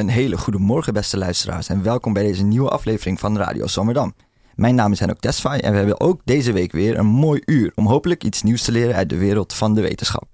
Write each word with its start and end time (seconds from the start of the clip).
Een 0.00 0.08
hele 0.08 0.38
goede 0.38 0.58
morgen, 0.58 0.92
beste 0.92 1.18
luisteraars, 1.18 1.68
en 1.68 1.82
welkom 1.82 2.12
bij 2.12 2.22
deze 2.22 2.44
nieuwe 2.44 2.68
aflevering 2.68 3.20
van 3.20 3.36
Radio 3.36 3.66
Zwammerdam. 3.66 4.14
Mijn 4.54 4.74
naam 4.74 4.92
is 4.92 5.00
Henok 5.00 5.20
Tesfai 5.20 5.60
en 5.60 5.70
we 5.70 5.76
hebben 5.78 6.00
ook 6.00 6.20
deze 6.24 6.52
week 6.52 6.72
weer 6.72 6.98
een 6.98 7.06
mooi 7.06 7.42
uur 7.44 7.72
om 7.74 7.86
hopelijk 7.86 8.24
iets 8.24 8.42
nieuws 8.42 8.62
te 8.62 8.72
leren 8.72 8.94
uit 8.94 9.08
de 9.08 9.16
wereld 9.16 9.54
van 9.54 9.74
de 9.74 9.80
wetenschap. 9.80 10.28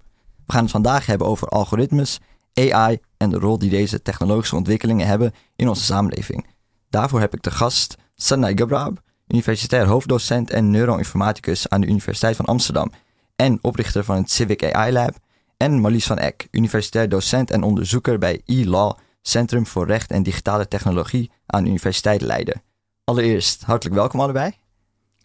We 0.47 0.53
gaan 0.53 0.63
het 0.63 0.71
vandaag 0.71 1.07
hebben 1.07 1.27
over 1.27 1.49
algoritmes, 1.49 2.21
AI 2.55 2.99
en 3.17 3.31
de 3.31 3.39
rol 3.39 3.59
die 3.59 3.71
deze 3.71 4.03
technologische 4.03 4.57
ontwikkelingen 4.57 5.07
hebben 5.07 5.33
in 5.57 5.69
onze 5.69 5.85
samenleving. 5.85 6.47
Daarvoor 6.91 7.21
heb 7.21 7.35
ik 7.35 7.43
de 7.43 7.51
gast 7.51 7.97
Sanay 8.15 8.53
Gabrab, 8.57 9.03
universitair 9.29 9.87
hoofddocent 9.87 10.51
en 10.51 10.71
neuroinformaticus 10.71 11.69
aan 11.69 11.81
de 11.81 11.87
Universiteit 11.87 12.37
van 12.37 12.45
Amsterdam 12.45 12.93
en 13.37 13.59
oprichter 13.63 14.05
van 14.05 14.17
het 14.17 14.31
Civic 14.31 14.73
AI 14.73 14.93
Lab, 14.93 15.15
en 15.57 15.81
Marlies 15.81 16.07
van 16.07 16.19
Eck, 16.19 16.49
universitair 16.51 17.09
docent 17.09 17.51
en 17.51 17.63
onderzoeker 17.63 18.19
bij 18.19 18.41
e-law, 18.45 18.93
Centrum 19.29 19.67
voor 19.67 19.87
Recht 19.87 20.11
en 20.11 20.23
Digitale 20.23 20.69
Technologie 20.69 21.31
aan 21.47 21.63
de 21.63 21.69
Universiteit 21.69 22.21
Leiden. 22.21 22.63
Allereerst, 23.05 23.63
hartelijk 23.63 23.97
welkom 23.97 24.21
allebei. 24.21 24.53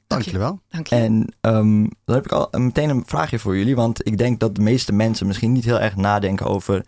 Dank 0.08 0.22
jullie 0.22 0.40
wel. 0.40 0.60
Dank 0.70 0.88
je. 0.88 0.96
En 0.96 1.34
um, 1.42 1.90
dan 2.06 2.16
heb 2.16 2.26
ik 2.26 2.32
al 2.32 2.48
meteen 2.52 2.90
een 2.90 3.04
vraagje 3.06 3.40
voor 3.40 3.58
jullie, 3.58 3.76
want 3.76 4.08
ik 4.08 4.18
denk 4.18 4.40
dat 4.40 4.56
de 4.56 4.62
meeste 4.62 4.94
mensen 4.94 5.28
misschien 5.28 5.52
niet 5.52 5.64
heel 5.64 5.80
erg 5.80 5.96
nadenken 5.96 6.46
over 6.46 6.86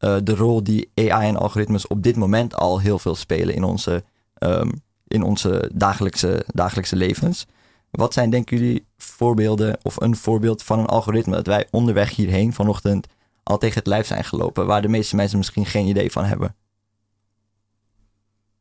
uh, 0.00 0.16
de 0.22 0.34
rol 0.34 0.62
die 0.62 0.90
AI 0.94 1.28
en 1.28 1.36
algoritmes 1.36 1.86
op 1.86 2.02
dit 2.02 2.16
moment 2.16 2.54
al 2.54 2.80
heel 2.80 2.98
veel 2.98 3.14
spelen 3.14 3.54
in 3.54 3.64
onze, 3.64 4.04
um, 4.38 4.72
in 5.06 5.22
onze 5.22 5.70
dagelijkse, 5.74 6.44
dagelijkse 6.46 6.96
levens. 6.96 7.46
Wat 7.90 8.12
zijn, 8.12 8.30
denken 8.30 8.56
jullie, 8.56 8.86
voorbeelden 8.96 9.78
of 9.82 10.00
een 10.00 10.16
voorbeeld 10.16 10.62
van 10.62 10.78
een 10.78 10.86
algoritme 10.86 11.34
dat 11.34 11.46
wij 11.46 11.66
onderweg 11.70 12.16
hierheen 12.16 12.52
vanochtend 12.52 13.06
al 13.46 13.58
tegen 13.58 13.78
het 13.78 13.86
lijf 13.86 14.06
zijn 14.06 14.24
gelopen, 14.24 14.66
waar 14.66 14.82
de 14.82 14.88
meeste 14.88 15.16
mensen 15.16 15.38
misschien 15.38 15.66
geen 15.66 15.86
idee 15.86 16.12
van 16.12 16.24
hebben? 16.24 16.54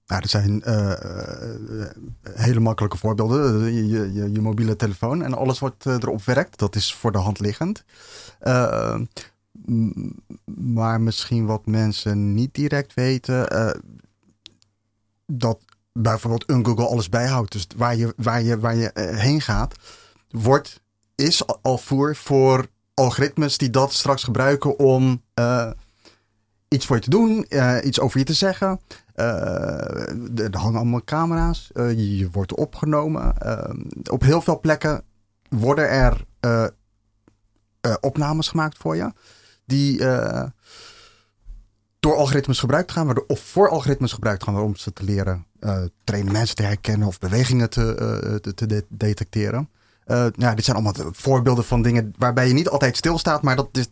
Nou, 0.08 0.22
er 0.22 0.30
zijn 0.30 0.62
uh, 0.66 0.94
hele 2.24 2.60
makkelijke 2.60 2.98
voorbeelden. 2.98 3.74
Je, 3.74 3.88
je, 3.88 4.32
je, 4.32 4.42
mobiele 4.42 4.76
telefoon 4.76 5.24
en 5.24 5.34
alles 5.34 5.60
wat 5.60 5.86
erop 5.86 6.24
werkt, 6.24 6.60
dat 6.60 6.76
is 6.76 6.94
voor 6.94 7.12
de 7.12 7.18
hand 7.18 7.40
liggend. 7.40 7.84
Maar 10.56 11.02
misschien 11.02 11.46
wat 11.46 11.66
mensen 11.66 12.34
niet 12.34 12.54
direct 12.54 12.94
weten, 12.94 13.48
dat 15.26 15.60
bijvoorbeeld 15.92 16.50
een 16.50 16.66
Google 16.66 16.88
alles 16.88 17.10
bijhoudt. 17.10 17.52
Dus 17.52 17.68
waar 17.76 17.96
je, 17.96 18.14
waar 18.18 18.42
je, 18.42 18.60
waar 18.60 18.76
je 18.76 18.92
heen 18.96 19.42
gaat, 19.42 19.76
wordt, 20.30 20.82
is 21.16 21.48
al 21.62 21.78
voer 21.78 22.16
voor 22.16 22.68
algoritmes 22.96 23.58
die 23.58 23.70
dat 23.70 23.94
straks 23.94 24.24
gebruiken 24.24 24.80
om 24.80 25.22
iets 26.68 26.86
voor 26.86 26.96
je 26.96 27.02
te 27.02 27.10
doen, 27.10 27.48
iets 27.84 28.00
over 28.00 28.20
je 28.20 28.26
te 28.26 28.34
zeggen. 28.34 28.80
Uh, 29.16 30.40
er 30.40 30.58
hangen 30.58 30.80
allemaal 30.80 31.04
camera's. 31.04 31.70
Je, 31.74 32.18
je, 32.18 32.30
wordt 32.32 32.56
opgenomen. 32.56 33.34
Op 34.12 34.22
heel 34.22 34.42
veel 34.42 34.60
plekken 34.60 35.04
worden 35.50 35.90
er 35.90 36.26
opnames 38.00 38.48
gemaakt 38.48 38.78
voor 38.78 38.96
je. 38.96 39.14
Die 39.66 39.98
door 42.00 42.16
algoritmes 42.16 42.60
gebruikt 42.60 42.92
gaan. 42.92 43.28
Of 43.28 43.40
voor 43.40 43.70
algoritmes 43.70 44.14
gebruikt 44.14 44.44
gaan 44.44 44.60
om 44.60 44.76
ze 44.76 44.94
te 44.94 45.04
leren 45.04 45.46
trainen 46.04 46.32
mensen 46.32 46.56
te 46.56 46.64
herkennen. 46.64 47.08
Of 47.08 47.20
bewegingen 47.20 47.70
te, 47.70 48.40
te, 48.42 48.54
te 48.54 48.66
de 48.66 48.86
detecteren. 50.06 50.34
ja, 50.38 50.56
dit 50.56 50.66
zijn 50.66 50.78
allemaal 50.78 51.12
voorbeelden 51.12 51.66
van 51.66 51.82
dingen 51.82 52.14
waarbij 52.18 52.48
je 52.48 52.54
niet 52.54 52.70
altijd 52.70 52.98
stilstaat. 52.98 53.42
Maar 53.42 53.56
dat 53.56 53.70
is 53.72 53.88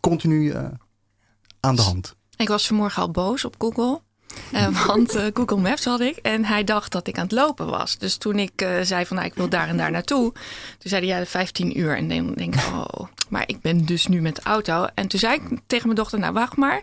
continu 0.00 0.54
aan 1.60 1.76
de 1.76 1.82
hand. 1.82 2.14
Ik 2.36 2.48
was 2.48 2.66
vanmorgen 2.66 3.02
al 3.02 3.10
boos 3.10 3.44
op 3.44 3.54
Google. 3.58 4.00
Uh, 4.52 4.86
want 4.86 5.16
uh, 5.16 5.24
Google 5.34 5.56
Maps 5.56 5.84
had 5.84 6.00
ik 6.00 6.16
en 6.16 6.44
hij 6.44 6.64
dacht 6.64 6.92
dat 6.92 7.06
ik 7.06 7.16
aan 7.16 7.22
het 7.22 7.32
lopen 7.32 7.66
was. 7.66 7.98
Dus 7.98 8.16
toen 8.16 8.38
ik 8.38 8.62
uh, 8.62 8.80
zei 8.82 9.06
van 9.06 9.16
nou, 9.16 9.28
ik 9.28 9.34
wil 9.34 9.48
daar 9.48 9.68
en 9.68 9.76
daar 9.76 9.90
naartoe. 9.90 10.32
Toen 10.78 10.90
zei 10.90 11.08
hij 11.08 11.18
ja, 11.18 11.26
15 11.26 11.78
uur. 11.78 11.96
En 11.96 12.08
dan 12.08 12.32
denk 12.32 12.54
ik, 12.54 12.60
oh, 12.60 13.08
maar 13.28 13.44
ik 13.46 13.60
ben 13.60 13.84
dus 13.84 14.06
nu 14.06 14.20
met 14.20 14.36
de 14.36 14.42
auto. 14.42 14.86
En 14.94 15.08
toen 15.08 15.18
zei 15.18 15.34
ik 15.34 15.58
tegen 15.66 15.86
mijn 15.86 15.98
dochter, 15.98 16.18
nou 16.18 16.32
wacht 16.32 16.56
maar. 16.56 16.82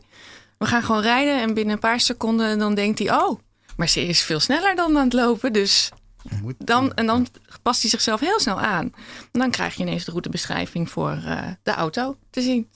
We 0.57 0.65
gaan 0.65 0.83
gewoon 0.83 1.01
rijden 1.01 1.41
en 1.41 1.53
binnen 1.53 1.73
een 1.73 1.79
paar 1.79 1.99
seconden 1.99 2.59
dan 2.59 2.75
denkt 2.75 2.99
hij, 2.99 3.13
oh, 3.13 3.39
maar 3.75 3.89
ze 3.89 4.07
is 4.07 4.21
veel 4.21 4.39
sneller 4.39 4.75
dan 4.75 4.97
aan 4.97 5.03
het 5.03 5.13
lopen. 5.13 5.53
Dus 5.53 5.91
dan, 6.57 6.93
en 6.93 7.05
dan 7.05 7.27
past 7.61 7.81
hij 7.81 7.89
zichzelf 7.89 8.19
heel 8.19 8.39
snel 8.39 8.59
aan. 8.59 8.93
En 9.31 9.39
dan 9.39 9.51
krijg 9.51 9.75
je 9.75 9.83
ineens 9.83 10.05
de 10.05 10.11
routebeschrijving 10.11 10.89
voor 10.89 11.21
uh, 11.25 11.41
de 11.63 11.71
auto 11.71 12.15
te 12.29 12.41
zien. 12.41 12.69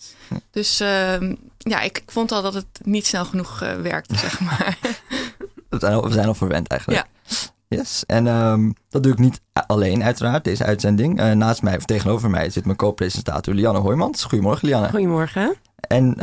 Dus 0.51 0.81
uh, 0.81 1.19
ja, 1.57 1.81
ik, 1.81 1.97
ik, 1.97 2.11
vond 2.11 2.31
al 2.31 2.41
dat 2.41 2.53
het 2.53 2.65
niet 2.83 3.05
snel 3.05 3.25
genoeg 3.25 3.63
uh, 3.63 3.73
werkte, 3.75 4.15
zeg 4.15 4.39
maar. 4.39 4.77
we, 5.69 5.79
zijn 5.79 5.93
al, 5.93 6.03
we 6.07 6.13
zijn 6.13 6.27
al 6.27 6.33
verwend 6.33 6.67
eigenlijk. 6.67 7.07
Ja. 7.27 7.33
Yes, 7.67 8.03
en 8.05 8.27
um, 8.27 8.73
dat 8.89 9.03
doe 9.03 9.11
ik 9.11 9.19
niet 9.19 9.41
alleen 9.53 10.03
uiteraard, 10.03 10.43
deze 10.43 10.63
uitzending. 10.63 11.19
Uh, 11.19 11.31
naast 11.31 11.61
mij, 11.61 11.77
of 11.77 11.85
tegenover 11.85 12.29
mij, 12.29 12.49
zit 12.49 12.65
mijn 12.65 12.77
co-presentator 12.77 13.53
Lianne 13.53 13.79
Hoijmans. 13.79 14.23
Goedemorgen 14.23 14.67
Lianne. 14.67 14.89
Goedemorgen. 14.89 15.55
En 15.75 16.13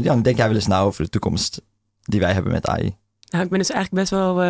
Lianne, 0.00 0.22
denk 0.22 0.36
jij 0.36 0.46
wel 0.46 0.54
eens 0.54 0.66
na 0.66 0.80
over 0.80 1.04
de 1.04 1.10
toekomst 1.10 1.62
die 2.02 2.20
wij 2.20 2.32
hebben 2.32 2.52
met 2.52 2.66
AI? 2.66 2.96
Nou, 3.30 3.44
ik 3.44 3.50
ben 3.50 3.58
dus 3.58 3.70
eigenlijk 3.70 4.02
best 4.02 4.10
wel... 4.10 4.42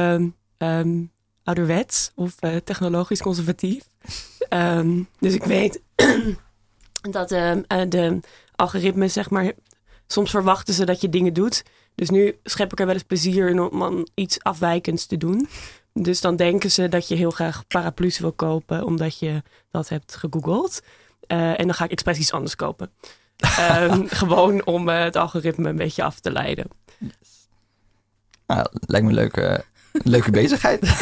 Um, 0.59 1.13
ouderwets 1.45 2.11
of 2.15 2.37
uh, 2.41 2.57
technologisch 2.57 3.23
conservatief. 3.23 3.85
um, 4.51 5.09
dus 5.19 5.35
ik 5.35 5.45
weet 5.45 5.81
dat 7.11 7.33
uh, 7.33 7.57
de 7.89 8.21
algoritmes, 8.57 9.13
zeg 9.13 9.31
maar, 9.31 9.53
soms 10.07 10.31
verwachten 10.31 10.75
ze 10.75 10.85
dat 10.85 11.01
je 11.01 11.09
dingen 11.09 11.33
doet. 11.33 11.65
Dus 11.95 12.11
nu 12.11 12.39
schep 12.45 12.73
ik 12.73 12.81
er 12.81 12.87
wel 12.87 12.95
eens 12.95 13.03
plezier 13.03 13.49
in 13.49 13.61
om 13.61 14.07
iets 14.15 14.43
afwijkends 14.43 15.07
te 15.07 15.17
doen. 15.17 15.49
Dus 15.93 16.21
dan 16.21 16.37
denken 16.37 16.71
ze 16.71 16.89
dat 16.89 17.09
je 17.09 17.15
heel 17.15 17.31
graag 17.31 17.67
paraplu's 17.67 18.19
wil 18.19 18.33
kopen 18.33 18.85
omdat 18.85 19.19
je 19.19 19.43
dat 19.71 19.89
hebt 19.89 20.17
gegoogeld. 20.17 20.81
Uh, 21.29 21.61
en 21.61 21.67
dan 21.67 21.75
ga 21.75 21.85
ik 21.85 21.91
expres 21.91 22.19
iets 22.19 22.33
anders 22.33 22.57
kopen. 22.57 22.91
um, 23.61 24.09
gewoon 24.23 24.65
om 24.65 24.89
het 24.89 25.17
algoritme 25.17 25.69
een 25.69 25.77
beetje 25.77 26.03
af 26.03 26.21
te 26.21 26.33
leiden. 26.33 26.67
Yes. 26.99 27.49
Nou, 28.47 28.67
lijkt 28.71 29.07
me 29.07 29.13
een 29.13 29.19
leuke, 29.19 29.65
leuke 29.93 30.31
bezigheid. 30.31 30.81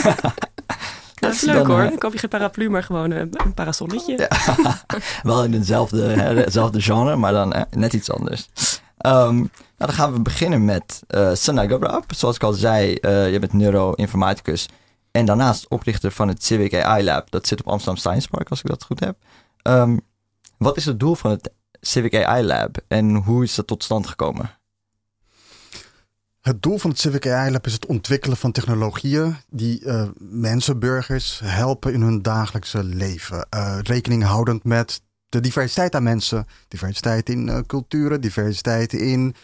Dat 1.21 1.33
is 1.33 1.41
leuk 1.41 1.67
hoor. 1.67 1.83
Dan 1.83 1.99
koop 1.99 2.13
je 2.13 2.19
geen 2.19 2.29
paraplu, 2.29 2.71
maar 2.71 2.83
gewoon 2.83 3.11
een, 3.11 3.31
een 3.33 3.55
parasolletje. 3.55 4.29
Ja. 4.29 4.85
Wel 5.23 5.45
in 5.45 5.53
hetzelfde, 5.53 6.03
hetzelfde 6.23 6.81
genre, 6.81 7.17
maar 7.17 7.33
dan 7.33 7.53
eh, 7.53 7.63
net 7.71 7.93
iets 7.93 8.11
anders. 8.11 8.49
Um, 9.07 9.37
nou, 9.37 9.51
dan 9.77 9.93
gaan 9.93 10.13
we 10.13 10.21
beginnen 10.21 10.65
met 10.65 11.03
uh, 11.09 11.31
Sanay 11.35 11.69
Gabrab. 11.69 12.05
Zoals 12.15 12.37
ik 12.37 12.43
al 12.43 12.53
zei, 12.53 12.99
uh, 13.01 13.33
je 13.33 13.39
bent 13.39 13.53
neuroinformaticus 13.53 14.69
en 15.11 15.25
daarnaast 15.25 15.69
oprichter 15.69 16.11
van 16.11 16.29
het 16.29 16.45
Civic 16.45 16.75
AI 16.75 17.05
Lab. 17.05 17.31
Dat 17.31 17.47
zit 17.47 17.61
op 17.61 17.69
Amsterdam 17.69 17.97
Science 17.97 18.29
Park, 18.29 18.49
als 18.49 18.61
ik 18.61 18.67
dat 18.67 18.85
goed 18.85 19.01
heb. 19.01 19.17
Um, 19.63 20.01
wat 20.57 20.77
is 20.77 20.85
het 20.85 21.01
doel 21.01 21.15
van 21.15 21.31
het 21.31 21.53
Civic 21.81 22.25
AI 22.25 22.45
Lab 22.45 22.77
en 22.89 23.15
hoe 23.15 23.45
is 23.45 23.55
dat 23.55 23.67
tot 23.67 23.85
stand 23.85 24.07
gekomen? 24.07 24.58
Het 26.41 26.63
doel 26.63 26.79
van 26.79 26.91
het 26.91 26.99
Civic 26.99 27.27
AI 27.27 27.51
Lab 27.51 27.67
is 27.67 27.73
het 27.73 27.87
ontwikkelen 27.87 28.37
van 28.37 28.53
technologieën 28.53 29.37
die 29.49 29.85
uh, 29.85 30.09
mensen, 30.19 30.79
burgers 30.79 31.41
helpen 31.45 31.93
in 31.93 32.01
hun 32.01 32.23
dagelijkse 32.23 32.85
leven. 32.85 33.47
Uh, 33.57 33.79
rekening 33.83 34.23
houdend 34.23 34.65
met 34.65 35.03
de 35.29 35.41
diversiteit 35.41 35.95
aan 35.95 36.03
mensen, 36.03 36.47
diversiteit 36.69 37.29
in 37.29 37.49
uh, 37.49 37.59
culturen, 37.67 38.21
diversiteit 38.21 38.93
in 38.93 39.35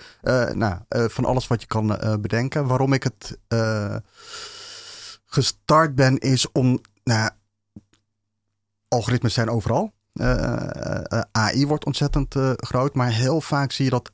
nou, 0.53 0.79
van 0.89 1.25
alles 1.25 1.47
wat 1.47 1.61
je 1.61 1.67
kan 1.67 1.87
bedenken. 2.21 2.67
Waarom 2.67 2.93
ik 2.93 3.03
het 3.03 3.39
gestart 5.27 5.95
ben 5.95 6.19
is 6.19 6.53
om, 6.53 6.81
nou, 7.05 7.31
algoritmes 8.89 9.35
zijn 9.35 9.51
overal. 9.51 9.93
AI 11.33 11.67
wordt 11.67 11.85
ontzettend 11.85 12.35
groot, 12.57 12.95
maar 12.95 13.13
heel 13.13 13.41
vaak 13.41 13.73
zie 13.73 13.85
je 13.85 13.91
dat 13.91 14.11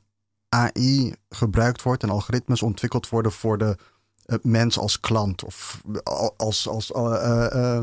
AI 0.51 1.13
gebruikt 1.29 1.81
wordt 1.81 2.03
en 2.03 2.09
algoritmes 2.09 2.61
ontwikkeld 2.61 3.09
worden 3.09 3.31
voor 3.31 3.57
de 3.57 3.77
uh, 4.25 4.37
mens 4.41 4.79
als 4.79 4.99
klant 4.99 5.43
of 5.43 5.81
als, 6.37 6.67
als, 6.67 6.91
uh, 6.91 7.81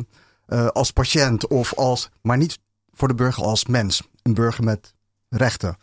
als 0.68 0.90
patiënt 0.90 1.46
of 1.46 1.74
als, 1.74 2.10
maar 2.22 2.36
niet 2.36 2.58
voor 2.92 3.08
de 3.08 3.14
burger 3.14 3.44
als 3.44 3.66
mens, 3.66 4.08
een 4.22 4.34
burger 4.34 4.64
met 4.64 4.94
rechten. 5.28 5.76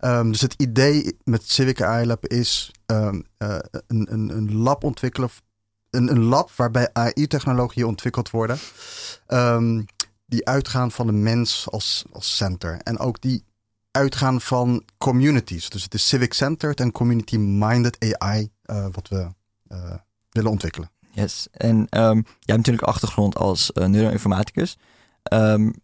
Um, 0.00 0.30
dus 0.30 0.40
het 0.40 0.54
idee 0.56 1.18
met 1.24 1.50
Civic 1.50 1.82
AI 1.82 2.06
Lab 2.06 2.26
is 2.26 2.70
um, 2.86 3.24
een, 3.38 4.12
een, 4.12 4.28
een 4.36 4.54
lab 4.54 4.84
ontwikkelen, 4.84 5.30
een, 5.90 6.10
een 6.10 6.24
lab 6.24 6.50
waarbij 6.56 6.90
AI-technologieën 6.92 7.86
ontwikkeld 7.86 8.30
worden. 8.30 8.58
Um, 9.28 9.86
die 10.26 10.46
uitgaan 10.46 10.90
van 10.90 11.06
de 11.06 11.12
mens 11.12 11.66
als, 11.70 12.04
als 12.12 12.36
center. 12.36 12.80
En 12.82 12.98
ook 12.98 13.20
die 13.20 13.44
uitgaan 13.90 14.40
van 14.40 14.84
communities. 14.98 15.68
Dus 15.68 15.82
het 15.82 15.94
is 15.94 16.08
civic-centered 16.08 16.80
en 16.80 16.92
community-minded 16.92 18.14
AI 18.18 18.50
uh, 18.66 18.86
wat 18.92 19.08
we 19.08 19.28
uh, 19.68 19.94
willen 20.30 20.50
ontwikkelen. 20.50 20.90
Yes, 21.10 21.48
en 21.52 21.76
um, 21.76 21.86
jij 21.88 22.22
hebt 22.38 22.56
natuurlijk 22.56 22.86
achtergrond 22.86 23.36
als 23.36 23.70
uh, 23.74 23.84
neuroinformaticus. 23.84 24.76
Um, 25.32 25.74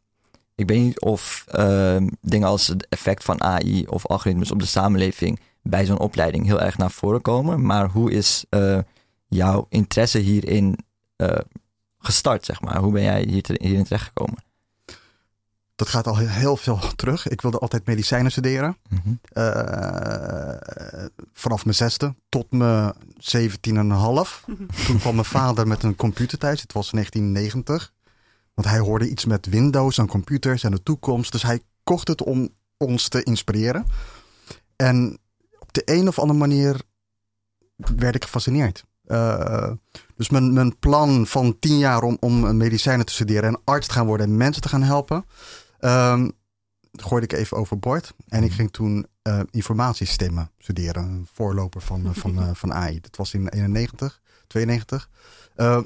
ik 0.54 0.68
weet 0.68 0.82
niet 0.82 1.00
of 1.00 1.44
um, 1.58 2.10
dingen 2.20 2.48
als 2.48 2.66
het 2.66 2.88
effect 2.88 3.24
van 3.24 3.42
AI 3.42 3.86
of 3.86 4.06
algoritmes 4.06 4.50
op 4.50 4.58
de 4.60 4.66
samenleving 4.66 5.40
bij 5.62 5.86
zo'n 5.86 5.98
opleiding 5.98 6.46
heel 6.46 6.60
erg 6.60 6.78
naar 6.78 6.90
voren 6.90 7.22
komen. 7.22 7.66
Maar 7.66 7.88
hoe 7.88 8.10
is 8.12 8.44
jouw 9.28 9.66
interesse 9.68 10.18
hierin 10.18 10.78
gestart, 11.98 12.44
zeg 12.44 12.60
maar? 12.60 12.78
Hoe 12.78 12.92
ben 12.92 13.02
jij 13.02 13.22
hier 13.22 13.44
hierin 13.60 13.84
terechtgekomen? 13.84 14.44
Dat 15.74 15.88
gaat 15.88 16.06
al 16.06 16.16
heel 16.16 16.56
veel 16.56 16.80
terug. 16.96 17.28
Ik 17.28 17.40
wilde 17.40 17.58
altijd 17.58 17.86
medicijnen 17.86 18.30
studeren. 18.30 18.76
Mm 18.88 19.00
-hmm. 19.02 19.20
uh, 19.32 20.54
vanaf 21.32 21.64
mijn 21.64 21.76
zesde 21.76 22.14
tot 22.28 22.50
mijn 22.50 22.92
zeventien 23.18 23.76
en 23.76 23.90
een 23.90 23.96
half. 23.96 24.44
Toen 24.86 24.98
kwam 24.98 25.14
mijn 25.14 25.26
vader 25.26 25.66
met 25.66 25.82
een 25.82 25.96
computer 25.96 26.38
thuis. 26.38 26.60
Het 26.60 26.72
was 26.72 26.90
1990. 26.90 27.92
Want 28.54 28.68
hij 28.68 28.78
hoorde 28.78 29.08
iets 29.08 29.24
met 29.24 29.46
Windows 29.46 29.98
en 29.98 30.06
computers 30.06 30.62
en 30.62 30.70
de 30.70 30.82
toekomst. 30.82 31.32
Dus 31.32 31.42
hij 31.42 31.60
kocht 31.84 32.08
het 32.08 32.22
om 32.22 32.48
ons 32.76 33.08
te 33.08 33.22
inspireren. 33.22 33.86
En 34.76 35.18
op 35.58 35.72
de 35.72 35.82
een 35.84 36.08
of 36.08 36.18
andere 36.18 36.38
manier 36.38 36.80
werd 37.76 38.14
ik 38.14 38.24
gefascineerd. 38.24 38.84
Uh, 39.06 39.70
dus 40.16 40.30
mijn, 40.30 40.52
mijn 40.52 40.78
plan 40.78 41.26
van 41.26 41.58
tien 41.58 41.78
jaar 41.78 42.02
om, 42.02 42.16
om 42.20 42.56
medicijnen 42.56 43.06
te 43.06 43.12
studeren 43.12 43.48
en 43.48 43.60
arts 43.64 43.86
te 43.86 43.92
gaan 43.92 44.06
worden 44.06 44.26
en 44.26 44.36
mensen 44.36 44.62
te 44.62 44.68
gaan 44.68 44.82
helpen, 44.82 45.24
um, 45.84 46.32
gooide 46.92 47.26
ik 47.26 47.32
even 47.32 47.56
overboord. 47.56 48.14
En 48.28 48.42
ik 48.42 48.52
ging 48.52 48.72
toen 48.72 49.06
uh, 49.22 49.40
informatiesystemen 49.50 50.50
studeren, 50.58 51.02
een 51.02 51.28
voorloper 51.32 51.80
van, 51.80 52.14
van, 52.14 52.38
uh, 52.38 52.50
van 52.62 52.72
AI. 52.72 53.00
Dat 53.00 53.16
was 53.16 53.34
in 53.34 53.48
91, 53.48 54.20
92. 54.46 55.10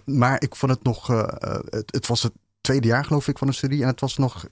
maar 0.05 0.43
ik 0.43 0.57
vond 0.57 0.73
het 0.73 0.83
nog, 0.83 1.07
het, 1.71 1.93
het 1.93 2.07
was 2.07 2.23
het 2.23 2.33
tweede 2.69 2.87
jaar 2.87 3.05
geloof 3.05 3.29
ik 3.29 3.39
van 3.39 3.47
de 3.47 3.53
studie. 3.53 3.83
En 3.83 3.89
het 3.89 4.01
was 4.01 4.17
nog. 4.17 4.49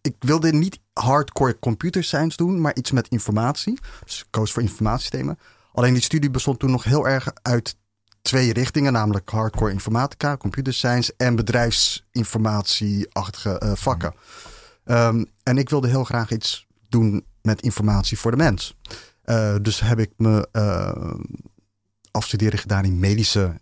Ik 0.00 0.14
wilde 0.18 0.52
niet 0.52 0.78
hardcore 0.92 1.58
computer 1.58 2.04
science 2.04 2.36
doen, 2.36 2.60
maar 2.60 2.74
iets 2.74 2.90
met 2.90 3.08
informatie. 3.08 3.78
Dus 4.04 4.20
ik 4.20 4.26
koos 4.30 4.52
voor 4.52 4.62
informatiesystemen. 4.62 5.38
Alleen 5.72 5.92
die 5.92 6.02
studie 6.02 6.30
bestond 6.30 6.58
toen 6.58 6.70
nog 6.70 6.84
heel 6.84 7.08
erg 7.08 7.30
uit 7.42 7.76
twee 8.22 8.52
richtingen, 8.52 8.92
namelijk 8.92 9.30
hardcore 9.30 9.72
informatica, 9.72 10.36
computer 10.36 10.74
science 10.74 11.14
en 11.16 11.36
bedrijfsinformatieachtige 11.36 13.60
uh, 13.64 13.72
vakken. 13.74 14.14
Um, 14.84 15.26
en 15.42 15.58
ik 15.58 15.68
wilde 15.68 15.88
heel 15.88 16.04
graag 16.04 16.30
iets 16.30 16.66
doen 16.88 17.24
met 17.42 17.62
informatie 17.62 18.18
voor 18.18 18.30
de 18.30 18.36
mens. 18.36 18.76
Uh, 19.24 19.54
dus 19.62 19.80
heb 19.80 19.98
ik 19.98 20.10
me 20.16 20.48
uh, 20.52 21.14
afstuderen 22.10 22.58
gedaan 22.58 22.84
in 22.84 22.98
medische 22.98 23.60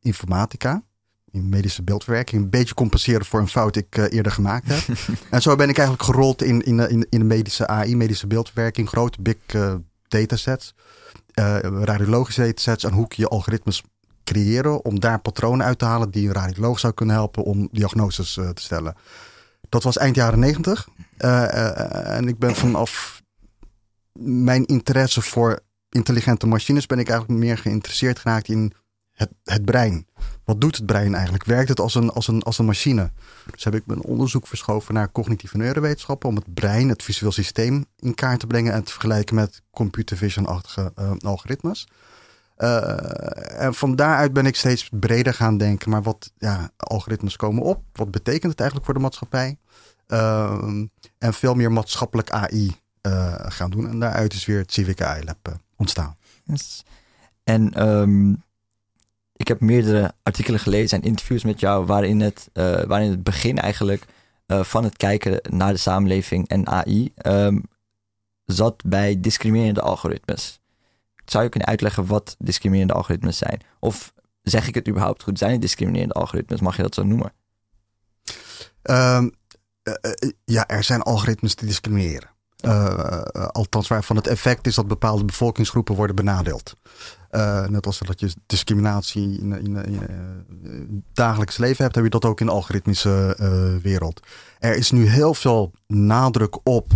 informatica 0.00 0.82
in 1.30 1.48
medische 1.48 1.82
beeldverwerking. 1.82 2.42
Een 2.42 2.50
beetje 2.50 2.74
compenseren 2.74 3.26
voor 3.26 3.40
een 3.40 3.48
fout 3.48 3.76
ik 3.76 3.96
eerder 3.96 4.32
gemaakt 4.32 4.68
heb. 4.68 4.98
en 5.30 5.42
zo 5.42 5.56
ben 5.56 5.68
ik 5.68 5.78
eigenlijk 5.78 6.08
gerold 6.08 6.42
in, 6.42 6.62
in, 6.62 6.78
in, 6.78 7.06
in 7.10 7.18
de 7.18 7.24
medische 7.24 7.66
AI, 7.66 7.96
medische 7.96 8.26
beeldverwerking. 8.26 8.88
Grote 8.88 9.22
big 9.22 9.36
datasets, 10.08 10.74
uh, 11.40 11.58
radiologische 11.60 12.40
datasets. 12.40 12.84
En 12.84 12.92
hoe 12.92 13.08
kun 13.08 13.22
je 13.22 13.28
algoritmes 13.28 13.82
creëren 14.24 14.84
om 14.84 15.00
daar 15.00 15.20
patronen 15.20 15.66
uit 15.66 15.78
te 15.78 15.84
halen 15.84 16.10
die 16.10 16.26
een 16.26 16.34
radioloog 16.34 16.78
zou 16.78 16.92
kunnen 16.92 17.14
helpen 17.14 17.42
om 17.42 17.68
diagnoses 17.72 18.32
te 18.32 18.52
stellen. 18.54 18.94
Dat 19.68 19.82
was 19.82 19.96
eind 19.96 20.16
jaren 20.16 20.38
negentig. 20.38 20.88
en 21.16 22.28
ik 22.28 22.38
ben 22.38 22.54
vanaf 22.54 23.22
mijn 24.18 24.64
interesse 24.64 25.22
voor 25.22 25.60
intelligente 25.90 26.46
machines 26.46 26.86
ben 26.86 26.98
ik 26.98 27.08
eigenlijk 27.08 27.40
meer 27.40 27.58
geïnteresseerd 27.58 28.18
geraakt 28.18 28.48
in 28.48 28.72
het, 29.16 29.64
brein. 29.64 30.06
Wat 30.44 30.60
doet 30.60 30.76
het 30.76 30.86
brein 30.86 31.14
eigenlijk? 31.14 31.44
Werkt 31.44 31.68
het 31.68 31.80
als 31.80 31.94
een, 31.94 32.10
als, 32.10 32.28
een, 32.28 32.42
als 32.42 32.58
een 32.58 32.64
machine? 32.64 33.10
Dus 33.50 33.64
heb 33.64 33.74
ik 33.74 33.86
mijn 33.86 34.02
onderzoek 34.02 34.46
verschoven 34.46 34.94
naar 34.94 35.12
cognitieve 35.12 35.56
neurowetenschappen 35.56 36.28
om 36.28 36.34
het 36.34 36.54
brein, 36.54 36.88
het 36.88 37.02
visueel 37.02 37.32
systeem 37.32 37.84
in 37.98 38.14
kaart 38.14 38.40
te 38.40 38.46
brengen 38.46 38.72
en 38.72 38.84
te 38.84 38.92
vergelijken 38.92 39.34
met 39.34 39.62
computer 39.70 40.16
vision-achtige 40.16 40.92
uh, 40.98 41.12
algoritmes. 41.18 41.88
Uh, 42.58 43.62
en 43.62 43.74
van 43.74 43.96
daaruit 43.96 44.32
ben 44.32 44.46
ik 44.46 44.56
steeds 44.56 44.88
breder 44.92 45.34
gaan 45.34 45.56
denken. 45.56 45.90
Maar 45.90 46.02
wat 46.02 46.32
ja, 46.38 46.70
algoritmes 46.76 47.36
komen 47.36 47.62
op? 47.62 47.82
Wat 47.92 48.10
betekent 48.10 48.50
het 48.50 48.60
eigenlijk 48.60 48.84
voor 48.84 48.94
de 48.94 49.04
maatschappij? 49.04 49.58
Uh, 50.08 50.62
en 51.18 51.34
veel 51.34 51.54
meer 51.54 51.72
maatschappelijk 51.72 52.30
AI 52.30 52.76
gaan 53.48 53.70
doen. 53.70 53.88
En 53.88 54.00
daaruit 54.00 54.32
is 54.32 54.44
weer 54.44 54.58
het 54.58 54.72
Civic 54.72 55.02
AI 55.02 55.24
Lab 55.24 55.58
ontstaan. 55.76 56.16
Yes. 56.44 56.84
En 57.44 57.88
um, 57.88 58.44
ik 59.36 59.48
heb 59.48 59.60
meerdere 59.60 60.14
artikelen 60.22 60.60
gelezen 60.60 60.98
en 60.98 61.08
interviews 61.08 61.44
met 61.44 61.60
jou 61.60 61.86
waarin 61.86 62.20
het, 62.20 62.48
uh, 62.52 62.82
waarin 62.82 63.10
het 63.10 63.22
begin 63.22 63.58
eigenlijk 63.58 64.04
uh, 64.46 64.62
van 64.62 64.84
het 64.84 64.96
kijken 64.96 65.40
naar 65.50 65.72
de 65.72 65.78
samenleving 65.78 66.48
en 66.48 66.66
AI 66.66 67.12
um, 67.26 67.62
zat 68.44 68.82
bij 68.86 69.20
discriminerende 69.20 69.80
algoritmes. 69.80 70.60
Zou 71.24 71.44
je 71.44 71.50
kunnen 71.50 71.68
uitleggen 71.68 72.06
wat 72.06 72.36
discriminerende 72.38 72.94
algoritmes 72.94 73.38
zijn? 73.38 73.60
Of 73.80 74.12
zeg 74.42 74.68
ik 74.68 74.74
het 74.74 74.88
überhaupt 74.88 75.22
goed? 75.22 75.38
Zijn 75.38 75.52
het 75.52 75.60
discriminerende 75.60 76.14
algoritmes? 76.14 76.60
Mag 76.60 76.76
je 76.76 76.82
dat 76.82 76.94
zo 76.94 77.02
noemen? 77.02 77.32
Um, 78.82 79.32
uh, 79.84 80.30
ja, 80.44 80.66
er 80.66 80.84
zijn 80.84 81.02
algoritmes 81.02 81.56
die 81.56 81.66
discrimineren. 81.66 82.35
Uh, 82.66 83.22
althans, 83.52 83.88
waarvan 83.88 84.16
het 84.16 84.26
effect 84.26 84.66
is 84.66 84.74
dat 84.74 84.88
bepaalde 84.88 85.24
bevolkingsgroepen 85.24 85.94
worden 85.94 86.16
benadeeld. 86.16 86.76
Uh, 87.30 87.66
net 87.66 87.86
als 87.86 87.98
dat 87.98 88.20
je 88.20 88.34
discriminatie 88.46 89.38
in, 89.40 89.84
in 89.86 91.04
dagelijks 91.12 91.56
leven 91.56 91.84
hebt, 91.84 91.94
heb 91.94 92.04
je 92.04 92.10
dat 92.10 92.24
ook 92.24 92.40
in 92.40 92.46
de 92.46 92.52
algoritmische 92.52 93.36
wereld. 93.82 94.20
Er 94.58 94.76
is 94.76 94.90
nu 94.90 95.06
heel 95.06 95.34
veel 95.34 95.72
nadruk 95.86 96.58
op, 96.62 96.92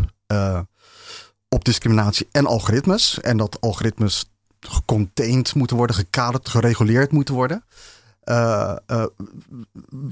op 1.49 1.65
discriminatie 1.65 2.29
en 2.31 2.47
algoritmes. 2.47 3.21
En 3.21 3.37
dat 3.37 3.61
algoritmes 3.61 4.31
gecontained 4.61 5.55
moeten 5.55 5.77
worden, 5.77 5.97
gekaderd, 5.97 6.49
gereguleerd 6.49 7.13
moeten 7.13 7.35
worden. 7.35 7.65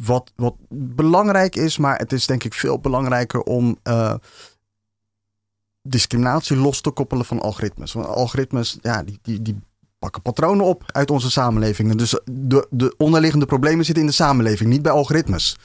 wat, 0.04 0.32
wat 0.36 0.54
belangrijk 0.94 1.56
is, 1.56 1.78
maar 1.78 1.98
het 1.98 2.12
is 2.12 2.26
denk 2.26 2.44
ik 2.44 2.54
veel 2.54 2.78
belangrijker 2.78 3.42
om 3.42 3.78
discriminatie 5.88 6.56
los 6.56 6.80
te 6.80 6.90
koppelen 6.90 7.24
van 7.24 7.40
algoritmes. 7.40 7.92
Want 7.92 8.06
algoritmes, 8.06 8.78
ja, 8.82 9.02
die, 9.02 9.18
die, 9.22 9.42
die 9.42 9.58
pakken 9.98 10.22
patronen 10.22 10.66
op 10.66 10.82
uit 10.86 11.10
onze 11.10 11.30
samenleving. 11.30 11.94
Dus 11.94 12.20
de, 12.24 12.66
de 12.70 12.94
onderliggende 12.96 13.46
problemen 13.46 13.84
zitten 13.84 14.02
in 14.02 14.08
de 14.08 14.16
samenleving, 14.16 14.70
niet 14.70 14.82
bij 14.82 14.92
algoritmes. 14.92 15.56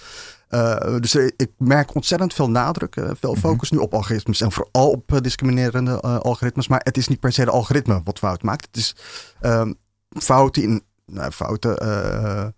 Uh, 0.50 0.98
dus 1.00 1.16
ik 1.16 1.50
merk 1.58 1.96
ontzettend 1.96 2.34
veel 2.34 2.50
nadruk, 2.50 2.96
uh, 2.96 3.10
veel 3.20 3.32
mhm. 3.32 3.40
focus 3.40 3.72
nu 3.72 3.78
op 3.78 3.94
algoritmes 3.94 4.42
en 4.42 4.52
vooral 4.52 4.90
op 4.90 5.12
uh, 5.12 5.20
discriminerende 5.20 6.00
algoritmes. 6.02 6.68
Maar 6.68 6.82
het 6.84 6.98
is 6.98 7.08
niet 7.08 7.20
per 7.20 7.32
se 7.32 7.46
de 7.46 7.52
algoritme 7.52 8.02
wat 8.04 8.20
fout 8.20 8.42
maakt. 8.42 8.66
Het 8.66 8.78
is 8.78 8.96
ehm, 9.42 9.74
fouten 10.10 10.64
in 10.64 10.84
nou, 11.06 11.32
fouten, 11.32 12.56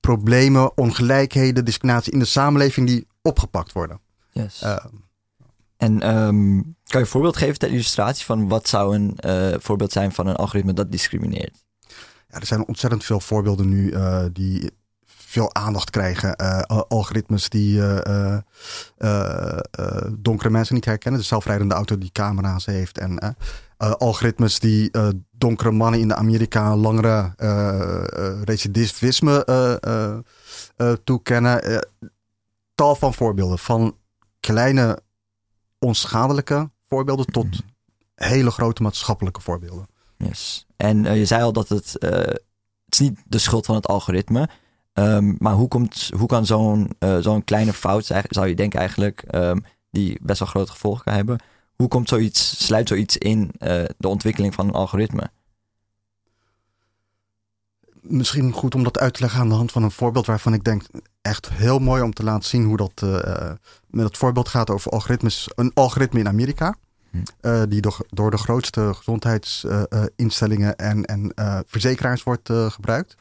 problemen, 0.00 0.76
ongelijkheden, 0.76 1.64
discriminatie 1.64 2.12
in 2.12 2.18
de 2.18 2.24
samenleving 2.24 2.86
die 2.86 3.06
opgepakt 3.22 3.72
worden. 3.72 4.00
Yes. 4.30 4.64
En 5.82 6.16
um, 6.16 6.62
kan 6.62 6.72
je 6.84 6.98
een 6.98 7.06
voorbeeld 7.06 7.36
geven 7.36 7.58
ter 7.58 7.68
illustratie 7.68 8.24
van 8.24 8.48
wat 8.48 8.68
zou 8.68 8.94
een 8.94 9.18
uh, 9.26 9.54
voorbeeld 9.58 9.92
zijn 9.92 10.12
van 10.12 10.26
een 10.26 10.36
algoritme 10.36 10.72
dat 10.72 10.90
discrimineert? 10.92 11.64
Ja, 12.28 12.38
er 12.40 12.46
zijn 12.46 12.66
ontzettend 12.66 13.04
veel 13.04 13.20
voorbeelden 13.20 13.68
nu 13.68 13.90
uh, 13.90 14.24
die 14.32 14.70
veel 15.06 15.54
aandacht 15.54 15.90
krijgen. 15.90 16.34
Uh, 16.40 16.60
algoritmes 16.88 17.48
die 17.48 17.82
donkere 20.18 20.50
mensen 20.50 20.74
niet 20.74 20.84
herkennen. 20.84 21.20
De 21.20 21.26
zelfrijdende 21.26 21.74
auto 21.74 21.98
die 21.98 22.12
camera's 22.12 22.66
heeft. 22.66 22.98
En 22.98 23.36
algoritmes 23.76 24.58
die 24.58 24.90
donkere 25.30 25.70
mannen 25.70 26.00
in 26.00 26.08
de 26.08 26.14
Amerika 26.14 26.76
langere 26.76 27.32
recidivisme 28.44 29.44
toekennen. 31.04 31.86
tal 32.74 32.94
van 32.94 33.14
voorbeelden 33.14 33.58
van 33.58 33.96
kleine 34.40 34.98
onschadelijke 35.82 36.70
voorbeelden 36.86 37.26
tot 37.26 37.46
mhm. 37.46 37.62
hele 38.14 38.50
grote 38.50 38.82
maatschappelijke 38.82 39.40
voorbeelden. 39.40 39.86
Yes. 40.16 40.66
En 40.76 41.04
uh, 41.04 41.16
je 41.16 41.26
zei 41.26 41.42
al 41.42 41.52
dat 41.52 41.68
het, 41.68 41.96
uh, 41.98 42.10
het 42.10 42.40
is 42.88 42.98
niet 42.98 43.18
de 43.26 43.38
schuld 43.38 43.66
van 43.66 43.74
het 43.74 43.86
algoritme. 43.86 44.48
Um, 44.94 45.36
maar 45.38 45.52
hoe, 45.52 45.68
komt, 45.68 46.10
hoe 46.16 46.28
kan 46.28 46.46
zo'n 46.46 46.90
uh, 46.98 47.18
zo'n 47.18 47.44
kleine 47.44 47.72
fout, 47.72 48.10
zou 48.28 48.48
je 48.48 48.54
denken 48.54 48.78
eigenlijk, 48.78 49.24
um, 49.34 49.64
die 49.90 50.18
best 50.22 50.38
wel 50.38 50.48
grote 50.48 50.70
gevolgen 50.70 51.04
kan 51.04 51.14
hebben. 51.14 51.40
Hoe 51.74 51.88
komt 51.88 52.08
zoiets, 52.08 52.64
sluit 52.64 52.88
zoiets 52.88 53.16
in 53.16 53.50
de 53.96 54.08
ontwikkeling 54.08 54.54
van 54.54 54.66
een 54.66 54.74
algoritme? 54.74 55.30
Misschien 58.00 58.52
goed 58.52 58.74
om 58.74 58.82
dat 58.82 58.98
uit 58.98 59.14
te 59.14 59.20
leggen 59.20 59.40
aan 59.40 59.48
de 59.48 59.54
hand 59.54 59.72
van 59.72 59.82
een 59.82 59.90
voorbeeld 59.90 60.26
waarvan 60.26 60.54
ik 60.54 60.64
denk 60.64 60.82
echt 61.22 61.48
heel 61.50 61.78
mooi 61.78 62.02
om 62.02 62.12
te 62.12 62.22
laten 62.22 62.48
zien 62.48 62.64
hoe 62.64 62.76
dat 62.76 63.02
het 64.00 64.16
voorbeeld 64.16 64.48
gaat 64.48 64.70
over 64.70 64.90
algoritmes. 64.90 65.48
Een 65.54 65.70
algoritme 65.74 66.18
in 66.18 66.28
Amerika. 66.28 66.74
Uh, 67.40 67.62
die 67.68 67.80
door, 67.80 67.98
door, 68.08 68.30
de 68.30 68.36
grootste 68.38 68.94
gezondheidsinstellingen 68.94 70.74
uh, 70.80 70.88
en, 70.88 71.04
en 71.04 71.32
uh, 71.34 71.58
verzekeraars 71.66 72.22
wordt 72.22 72.50
gebruikt. 72.52 73.14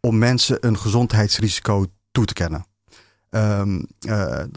Om 0.00 0.18
mensen 0.18 0.66
een 0.66 0.78
gezondheidsrisico 0.78 1.86
toe 2.12 2.24
te 2.24 2.32
kennen. 2.32 2.66
Um, 3.30 3.86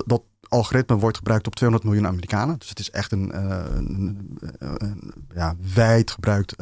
dat 0.05 0.23
algoritme 0.47 0.95
wordt 0.95 1.17
gebruikt 1.17 1.47
op 1.47 1.55
200 1.55 1.89
miljoen 1.89 2.07
Amerikanen. 2.11 2.59
Dus 2.59 2.69
het 2.69 2.79
is 2.79 2.91
echt 2.91 3.11
een, 3.11 3.35
een, 3.77 4.37
een 4.67 5.13
ja, 5.35 5.55
wijd 5.73 6.11
gebruikt, 6.11 6.55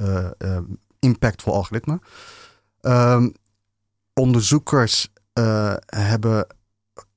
impactvol 0.99 1.53
algoritme. 1.53 1.99
Um, 2.81 3.33
onderzoekers 4.13 5.07
hebben 5.85 6.47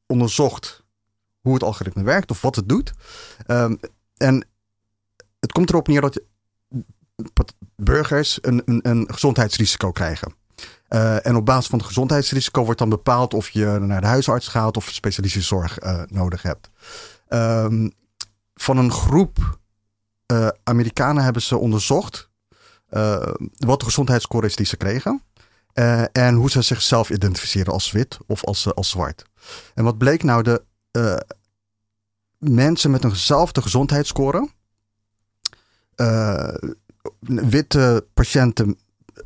onderzocht 0.07 0.80
hoe 1.41 1.55
het 1.55 1.63
algoritme 1.63 2.03
werkt 2.03 2.31
of 2.31 2.41
wat 2.41 2.57
het 2.57 2.69
doet. 2.69 2.93
Um, 3.47 3.79
en 4.17 4.47
het 5.41 5.53
komt 5.53 5.71
erop 5.71 5.89
neer 5.89 6.01
dat 6.01 6.23
burgers 7.77 8.39
een, 8.41 8.63
een, 8.65 8.81
een 8.83 9.09
gezondheidsrisico 9.13 9.93
krijgen. 9.93 10.35
Uh, 10.89 11.27
en 11.27 11.37
op 11.37 11.47
basis 11.47 11.67
van 11.67 11.79
het 11.79 11.87
gezondheidsrisico 11.87 12.65
wordt 12.65 12.79
dan 12.79 12.89
bepaald 12.89 13.35
of 13.35 13.51
je 13.51 13.79
naar 13.81 14.01
de 14.01 14.07
huisarts 14.07 14.49
gaat 14.49 14.77
of 14.77 14.89
specialistische 14.89 15.49
zorg 15.49 15.83
uh, 15.83 16.03
nodig 16.07 16.43
hebt. 16.43 16.71
Um, 17.29 17.93
van 18.55 18.77
een 18.77 18.93
groep 18.93 19.59
uh, 20.33 20.49
Amerikanen 20.65 21.25
hebben 21.25 21.43
ze 21.43 21.57
onderzocht 21.57 22.29
wat 23.57 23.79
de 23.81 23.85
gezondheidsscore 23.85 24.47
is 24.47 24.57
die 24.57 24.67
ze 24.67 24.77
kregen. 24.77 25.23
en 26.13 26.35
hoe 26.35 26.51
ze 26.51 26.63
zichzelf 26.63 27.11
identificeren 27.11 27.73
als 27.73 27.91
wit 27.91 28.19
of 28.27 28.45
als, 28.45 28.75
als 28.75 28.91
zwart. 28.91 29.25
En 29.75 29.85
wat 29.85 29.99
bleek 29.99 30.23
nou? 30.23 30.43
De 30.43 30.63
mensen 32.39 32.91
met 32.91 33.05
eenzelfde 33.05 33.63
gezondheidsscore. 33.63 34.49
witte 37.21 38.07
patiënten 38.15 38.79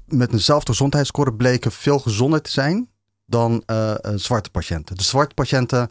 met 0.06 0.32
eenzelfde 0.32 0.70
gezondheidsscore 0.70 1.34
bleken 1.34 1.72
veel 1.72 1.98
gezonder 1.98 2.42
te 2.42 2.50
zijn 2.50 2.88
dan 3.26 3.62
uh, 3.66 3.94
zwarte 4.14 4.50
patiënten. 4.50 4.96
De 4.96 5.02
zwarte 5.02 5.34
patiënten 5.34 5.90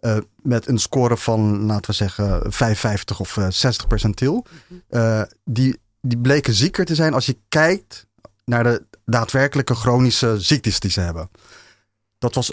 uh, 0.00 0.16
met 0.42 0.68
een 0.68 0.78
score 0.78 1.16
van, 1.16 1.64
laten 1.64 1.90
we 1.90 1.96
zeggen, 1.96 2.52
55 2.52 3.20
of 3.20 3.38
60 3.48 3.86
percentiel, 3.86 4.46
uh, 4.90 5.22
die, 5.44 5.80
die 6.00 6.18
bleken 6.18 6.54
zieker 6.54 6.84
te 6.84 6.94
zijn 6.94 7.14
als 7.14 7.26
je 7.26 7.38
kijkt 7.48 8.06
naar 8.44 8.64
de 8.64 8.84
daadwerkelijke 9.04 9.74
chronische 9.74 10.40
ziektes 10.40 10.80
die 10.80 10.90
ze 10.90 11.00
hebben. 11.00 11.30
Dat 12.18 12.34
was 12.34 12.52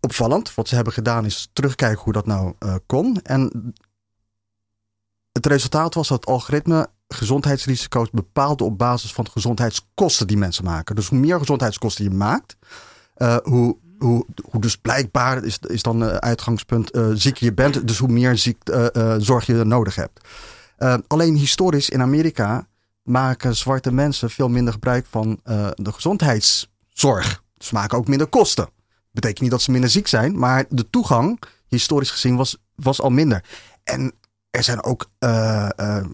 opvallend. 0.00 0.54
Wat 0.54 0.68
ze 0.68 0.74
hebben 0.74 0.92
gedaan 0.92 1.24
is 1.24 1.50
terugkijken 1.52 2.02
hoe 2.04 2.12
dat 2.12 2.26
nou 2.26 2.54
kon. 2.86 3.22
En 3.22 3.72
het 5.32 5.46
resultaat 5.46 5.94
was 5.94 6.08
dat 6.08 6.20
het 6.20 6.28
algoritme 6.28 6.88
gezondheidsrisico's 7.08 8.10
bepaalde 8.10 8.64
op 8.64 8.78
basis 8.78 9.12
van 9.12 9.24
de 9.24 9.30
gezondheidskosten 9.30 10.26
die 10.26 10.36
mensen 10.36 10.64
maken. 10.64 10.94
Dus 10.94 11.08
hoe 11.08 11.18
meer 11.18 11.38
gezondheidskosten 11.38 12.04
je 12.04 12.10
maakt, 12.10 12.56
uh, 13.16 13.36
hoe, 13.42 13.76
hoe, 13.98 14.26
hoe 14.50 14.60
dus 14.60 14.76
blijkbaar 14.76 15.44
is, 15.44 15.58
is 15.58 15.82
dan 15.82 16.02
uh, 16.02 16.08
uitgangspunt 16.14 16.96
uh, 16.96 17.08
zieker 17.14 17.44
je 17.44 17.52
bent, 17.52 17.86
dus 17.86 17.98
hoe 17.98 18.08
meer 18.08 18.36
ziek, 18.36 18.62
zorg 19.18 19.46
je 19.46 19.64
nodig 19.64 19.94
hebt. 19.94 20.20
alleen 21.06 21.34
historisch 21.36 21.90
in 21.90 22.02
Amerika 22.02 22.66
maken 23.02 23.56
zwarte 23.56 23.92
mensen 23.92 24.30
veel 24.30 24.48
minder 24.48 24.72
gebruik 24.72 25.06
van 25.10 25.40
de 25.74 25.92
gezondheidszorg. 25.92 27.42
Ze 27.58 27.74
maken 27.74 27.98
ook 27.98 28.08
minder 28.08 28.26
kosten. 28.26 28.68
Betekent 29.10 29.40
niet 29.40 29.50
dat 29.50 29.62
ze 29.62 29.70
minder 29.70 29.90
ziek 29.90 30.06
zijn, 30.06 30.38
maar 30.38 30.64
de 30.68 30.90
toegang, 30.90 31.42
historisch 31.68 32.10
gezien, 32.10 32.36
was, 32.36 32.56
was 32.74 33.00
al 33.00 33.10
minder. 33.10 33.44
En 33.84 34.12
er 34.50 34.62
zijn 34.62 34.82
ook 34.82 35.10
uh, 35.18 35.68
uh, 35.80 36.04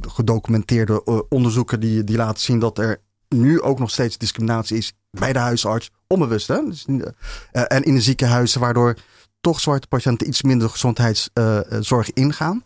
gedocumenteerde 0.00 1.02
uh, 1.04 1.20
onderzoeken 1.28 1.80
die, 1.80 2.04
die 2.04 2.16
laten 2.16 2.42
zien 2.42 2.58
dat 2.58 2.78
er 2.78 3.00
nu 3.28 3.60
ook 3.60 3.78
nog 3.78 3.90
steeds 3.90 4.18
discriminatie 4.18 4.76
is 4.76 4.92
bij 5.10 5.32
de 5.32 5.38
huisarts. 5.38 5.90
Onbewust, 6.06 6.48
hè? 6.48 6.64
Dus, 6.64 6.84
en 7.52 7.82
in 7.82 7.94
de 7.94 8.00
ziekenhuizen, 8.00 8.60
waardoor 8.60 8.96
toch 9.40 9.60
zwarte 9.60 9.86
patiënten 9.86 10.28
iets 10.28 10.42
minder 10.42 10.70
gezondheidszorg 10.70 12.12
ingaan. 12.12 12.62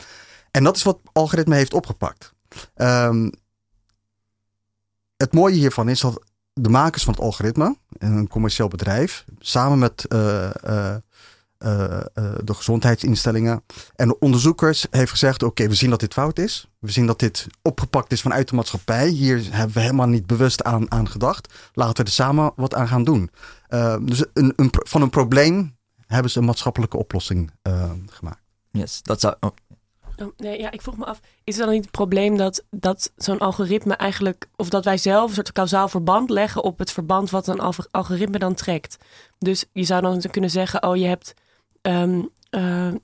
En 0.50 0.64
dat 0.64 0.76
is 0.76 0.82
wat 0.82 0.98
algoritme 1.12 1.54
heeft 1.54 1.74
opgepakt. 1.74 2.32
Um, 2.76 3.30
het 5.16 5.32
mooie 5.32 5.54
hiervan 5.54 5.88
is 5.88 6.00
dat 6.00 6.24
de 6.52 6.69
makers 6.69 7.04
van 7.04 7.12
het 7.12 7.23
algoritme, 7.23 7.76
een 7.99 8.28
commercieel 8.28 8.69
bedrijf, 8.69 9.25
samen 9.38 9.78
met 9.78 10.07
uh, 10.09 10.50
uh, 10.64 10.97
de 12.45 12.54
gezondheidsinstellingen. 12.54 13.62
En 13.97 14.09
de 14.09 14.19
onderzoekers 14.19 14.87
heeft 14.90 15.11
gezegd: 15.11 15.42
Oké, 15.42 15.69
we 15.69 15.75
zien 15.75 15.90
dat 15.90 16.00
dit 16.00 16.12
fout 16.12 16.38
is. 16.38 16.69
We 16.78 16.90
zien 16.90 17.07
dat 17.07 17.19
dit 17.19 17.47
opgepakt 17.62 18.12
is 18.12 18.23
vanuit 18.23 18.49
de 18.49 18.54
maatschappij. 18.54 19.09
Hier 19.09 19.42
hebben 19.50 19.75
we 19.75 19.80
helemaal 19.80 20.09
niet 20.09 20.26
bewust 20.26 20.64
aan, 20.64 20.90
aan 20.90 21.09
gedacht. 21.09 21.54
Laten 21.73 21.97
we 21.97 22.02
er 22.02 22.14
samen 22.14 22.52
wat 22.57 22.75
aan 22.75 22.88
gaan 22.88 23.04
doen. 23.04 23.30
Dus 24.00 24.25
een, 24.35 24.52
een, 24.57 24.71
van 24.73 25.02
een 25.02 25.11
probleem 25.11 25.76
hebben 26.07 26.30
ze 26.30 26.38
een 26.38 26.45
maatschappelijke 26.45 26.97
oplossing 26.97 27.50
gemaakt. 28.07 28.40
Yes, 28.71 29.02
dat 29.02 29.21
zou. 29.21 29.35
Oh. 30.22 30.32
Nee, 30.36 30.60
ja, 30.60 30.70
ik 30.70 30.82
vroeg 30.82 30.96
me 30.96 31.04
af, 31.04 31.20
is 31.44 31.56
het 31.56 31.64
dan 31.64 31.74
niet 31.74 31.82
het 31.82 31.90
probleem 31.90 32.36
dat, 32.36 32.64
dat 32.70 33.12
zo'n 33.16 33.38
algoritme 33.38 33.94
eigenlijk, 33.94 34.48
of 34.56 34.68
dat 34.68 34.84
wij 34.84 34.98
zelf 34.98 35.28
een 35.28 35.34
soort 35.34 35.52
kausaal 35.52 35.88
verband 35.88 36.30
leggen 36.30 36.64
op 36.64 36.78
het 36.78 36.92
verband 36.92 37.30
wat 37.30 37.46
een 37.46 37.60
algoritme 37.90 38.38
dan 38.38 38.54
trekt? 38.54 38.96
Dus 39.38 39.64
je 39.72 39.84
zou 39.84 40.02
dan 40.02 40.22
kunnen 40.30 40.50
zeggen, 40.50 40.82
oh, 40.82 40.96
je 40.96 41.06
hebt 41.06 41.34
um, 41.82 42.30
uh, 42.50 42.94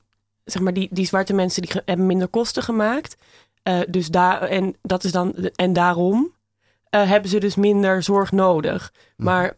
zeg 0.45 0.63
maar, 0.63 0.73
die, 0.73 0.89
die 0.93 1.07
zwarte 1.07 1.33
mensen 1.33 1.63
die 1.63 1.71
hebben 1.85 2.07
minder 2.07 2.29
kosten 2.29 2.63
gemaakt. 2.63 3.17
Uh, 3.69 3.81
dus 3.89 4.09
daar, 4.09 4.43
en, 4.43 4.77
dat 4.83 5.05
is 5.05 5.13
dan, 5.13 5.35
en 5.35 5.73
daarom 5.73 6.35
uh, 6.91 7.09
hebben 7.09 7.31
ze 7.31 7.39
dus 7.39 7.57
minder 7.57 8.03
zorg 8.03 8.33
nodig. 8.33 8.93
Mhm. 9.17 9.29
Maar 9.29 9.57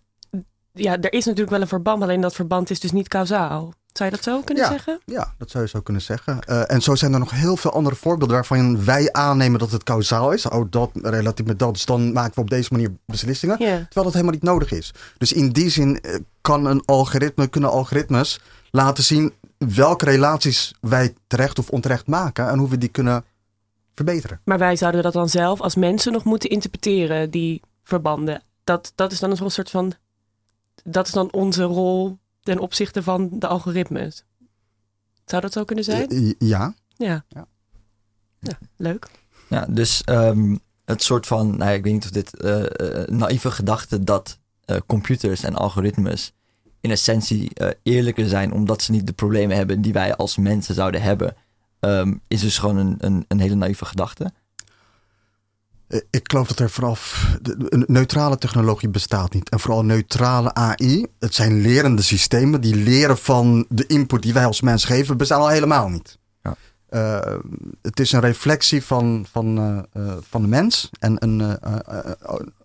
ja, 0.79 1.01
er 1.01 1.13
is 1.13 1.25
natuurlijk 1.25 1.51
wel 1.51 1.61
een 1.61 1.69
verband, 1.69 2.03
alleen 2.03 2.21
dat 2.21 2.35
verband 2.35 2.71
is 2.71 2.81
dus 2.81 2.93
niet 2.93 3.09
kausaal. 3.09 3.73
Zou 3.93 4.11
je 4.11 4.17
dat 4.17 4.25
zo 4.25 4.41
kunnen 4.41 4.67
zeggen? 4.67 5.01
Ja, 5.05 5.35
dat 5.39 5.51
zou 5.51 5.65
je 5.65 5.71
zo 5.71 5.81
kunnen 5.81 6.03
zeggen. 6.03 6.39
Uh, 6.49 6.71
en 6.71 6.83
zo 6.83 6.95
zijn 6.95 7.13
er 7.13 7.19
nog 7.19 7.31
heel 7.31 7.57
veel 7.57 7.73
andere 7.73 7.97
voorbeelden 7.97 8.37
waarvan 8.37 8.85
wij 8.85 9.13
aannemen 9.13 9.59
dat 9.59 9.71
het 9.71 9.83
kausaal 9.83 10.33
is. 10.33 10.47
Oh, 10.47 10.67
dat 10.71 10.91
relatief 10.93 11.47
met 11.47 11.59
dat. 11.59 11.73
Dus 11.73 11.85
dan 11.85 12.13
maken 12.13 12.35
we 12.35 12.41
op 12.41 12.51
deze 12.51 12.69
manier 12.73 12.91
beslissingen. 13.07 13.57
Yeah. 13.59 13.75
Terwijl 13.75 14.05
dat 14.05 14.13
helemaal 14.13 14.33
niet 14.33 14.43
nodig 14.43 14.73
is. 14.73 14.95
Dus 15.19 15.33
in 15.33 15.51
die 15.51 15.71
zin 15.71 16.01
kan 16.41 16.67
een 16.67 16.83
algoritme, 16.85 17.47
kunnen 17.47 17.71
algoritmes 17.71 18.41
laten 18.71 19.05
zien 19.05 19.33
welke 19.59 20.05
relaties 20.05 20.75
wij 20.81 21.15
terecht 21.27 21.59
of 21.59 21.71
onterecht 21.71 22.07
maken 22.07 22.49
en 22.49 22.59
hoe 22.59 22.69
we 22.69 22.79
die 22.79 22.89
kunnen 22.89 23.25
verbeteren. 23.95 24.41
Maar 24.45 24.59
wij 24.59 24.77
zouden 24.77 25.03
dat 25.03 25.13
dan 25.13 25.29
zelf 25.29 25.61
als 25.61 25.75
mensen 25.75 26.13
nog 26.13 26.25
moeten 26.25 26.51
interpreteren, 26.51 27.31
die 27.31 27.63
verbanden. 27.83 28.43
Dat, 28.65 28.93
dat 28.95 29.13
is 29.13 29.19
dan 29.19 29.31
een 29.31 29.51
soort 29.51 29.71
van. 29.71 29.93
Dat 30.85 31.07
is 31.07 31.13
dan 31.13 31.33
onze 31.33 31.63
rol 31.63 32.19
ten 32.43 32.59
opzichte 32.59 33.03
van 33.03 33.29
de 33.33 33.47
algoritmes. 33.47 34.25
Zou 35.25 35.43
dat 35.43 35.53
zo 35.53 35.65
kunnen 35.65 35.85
zijn? 35.85 36.09
Eh, 36.09 36.33
ja. 36.39 36.75
Ja. 36.97 37.25
ja. 37.29 37.47
ja 38.41 38.59
leuk. 38.77 39.09
Ja, 39.49 39.67
dus 39.69 40.03
um, 40.07 40.61
het 40.85 41.03
soort 41.03 41.27
van, 41.27 41.57
nou, 41.57 41.73
ik 41.73 41.83
weet 41.83 41.93
niet 41.93 42.05
of 42.05 42.11
dit 42.11 42.43
uh, 42.45 42.59
uh, 42.59 43.07
naïeve 43.07 43.51
gedachte 43.51 44.05
dat 44.05 44.39
uh, 44.67 44.77
computers 44.87 45.43
en 45.43 45.55
algoritmes 45.55 46.33
in 46.81 46.91
essentie 46.91 47.51
uh, 47.55 47.69
eerlijker 47.83 48.29
zijn 48.29 48.53
omdat 48.53 48.83
ze 48.83 48.91
niet 48.91 49.07
de 49.07 49.13
problemen 49.13 49.57
hebben 49.57 49.83
die 49.83 49.93
wij 49.93 50.17
als 50.17 50.37
mensen 50.37 50.75
zouden 50.75 51.03
hebben, 51.03 51.37
um, 51.81 52.21
is 52.29 52.41
dus 52.41 52.59
gewoon 52.59 52.77
een, 52.77 52.95
een, 52.99 53.25
een 53.29 53.41
hele 53.41 53.55
naïeve 53.55 53.85
gedachte. 53.85 54.33
Eh, 55.89 56.01
ik 56.11 56.31
geloof 56.31 56.49
dat 56.49 56.59
er 56.59 56.71
vanaf 56.71 57.29
een 57.43 57.85
neutrale 57.87 58.39
technologie 58.39 58.89
bestaat 58.89 59.33
niet. 59.33 59.49
En 59.49 59.61
vooral 59.61 59.85
neutrale 59.85 60.55
AI. 60.55 61.07
Het 61.19 61.35
zijn 61.35 61.61
lerende 61.61 62.03
systemen 62.03 62.61
die 62.61 62.77
leren 62.77 63.19
van 63.19 63.67
de 63.69 63.87
input 63.87 64.23
die 64.23 64.33
wij 64.33 64.47
als 64.47 64.61
mens 64.61 64.85
geven, 64.85 65.17
bestaan 65.17 65.41
al 65.41 65.49
helemaal 65.49 65.89
niet. 65.89 66.19
Ja. 66.43 66.57
Uh, 66.91 67.37
het 67.83 68.01
is 68.01 68.13
een 68.13 68.21
reflectie 68.21 68.85
van, 68.85 69.27
van, 69.31 69.59
uh, 69.59 70.05
uh, 70.05 70.13
van 70.29 70.43
de 70.43 70.49
mens. 70.49 70.91
En 70.99 71.25
een, 71.25 71.59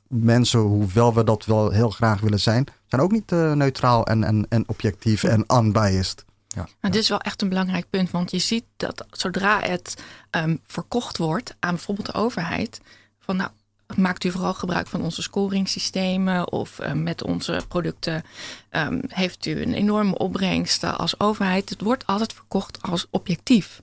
mensen, 0.08 0.60
hoewel 0.60 1.14
we 1.14 1.24
dat 1.24 1.46
wel 1.46 1.70
heel 1.70 1.90
graag 1.90 2.22
willen 2.22 2.40
zijn, 2.40 2.66
zijn 2.88 3.02
ook 3.02 3.12
niet 3.12 3.32
uh, 3.32 3.52
neutraal 3.52 4.06
en, 4.06 4.24
en, 4.24 4.46
en 4.50 4.64
objectief 4.68 5.24
en 5.24 5.46
unbiased. 5.58 6.26
Ja. 6.48 6.68
Maar 6.82 6.92
dit 6.92 7.02
is 7.02 7.10
wel 7.10 7.22
echt 7.22 7.42
een 7.42 7.50
belangrijk 7.50 7.90
punt, 7.90 8.12
want 8.12 8.32
je 8.32 8.40
ziet 8.40 8.64
dat 8.78 9.06
zodra 9.10 9.60
het 9.60 10.04
um, 10.32 10.60
verkocht 10.68 11.18
wordt 11.18 11.56
aan 11.60 11.76
bijvoorbeeld 11.76 12.08
de 12.08 12.14
overheid, 12.14 12.82
van 13.26 13.36
nou, 13.36 13.50
maakt 13.96 14.24
u 14.24 14.32
vooral 14.32 14.54
gebruik 14.54 14.88
van 14.88 15.02
onze 15.02 15.22
scoringssystemen 15.22 16.52
of 16.52 16.80
uh, 16.80 16.92
met 16.92 17.24
onze 17.24 17.62
producten 17.68 18.24
um, 18.72 19.02
heeft 19.08 19.46
u 19.46 19.62
een 19.62 19.74
enorme 19.74 20.18
opbrengst 20.18 20.84
als 20.84 21.20
overheid. 21.20 21.70
Het 21.70 21.82
wordt 21.82 22.08
altijd 22.08 22.34
verkocht 22.34 22.82
als 22.82 23.08
objectief. 23.10 23.82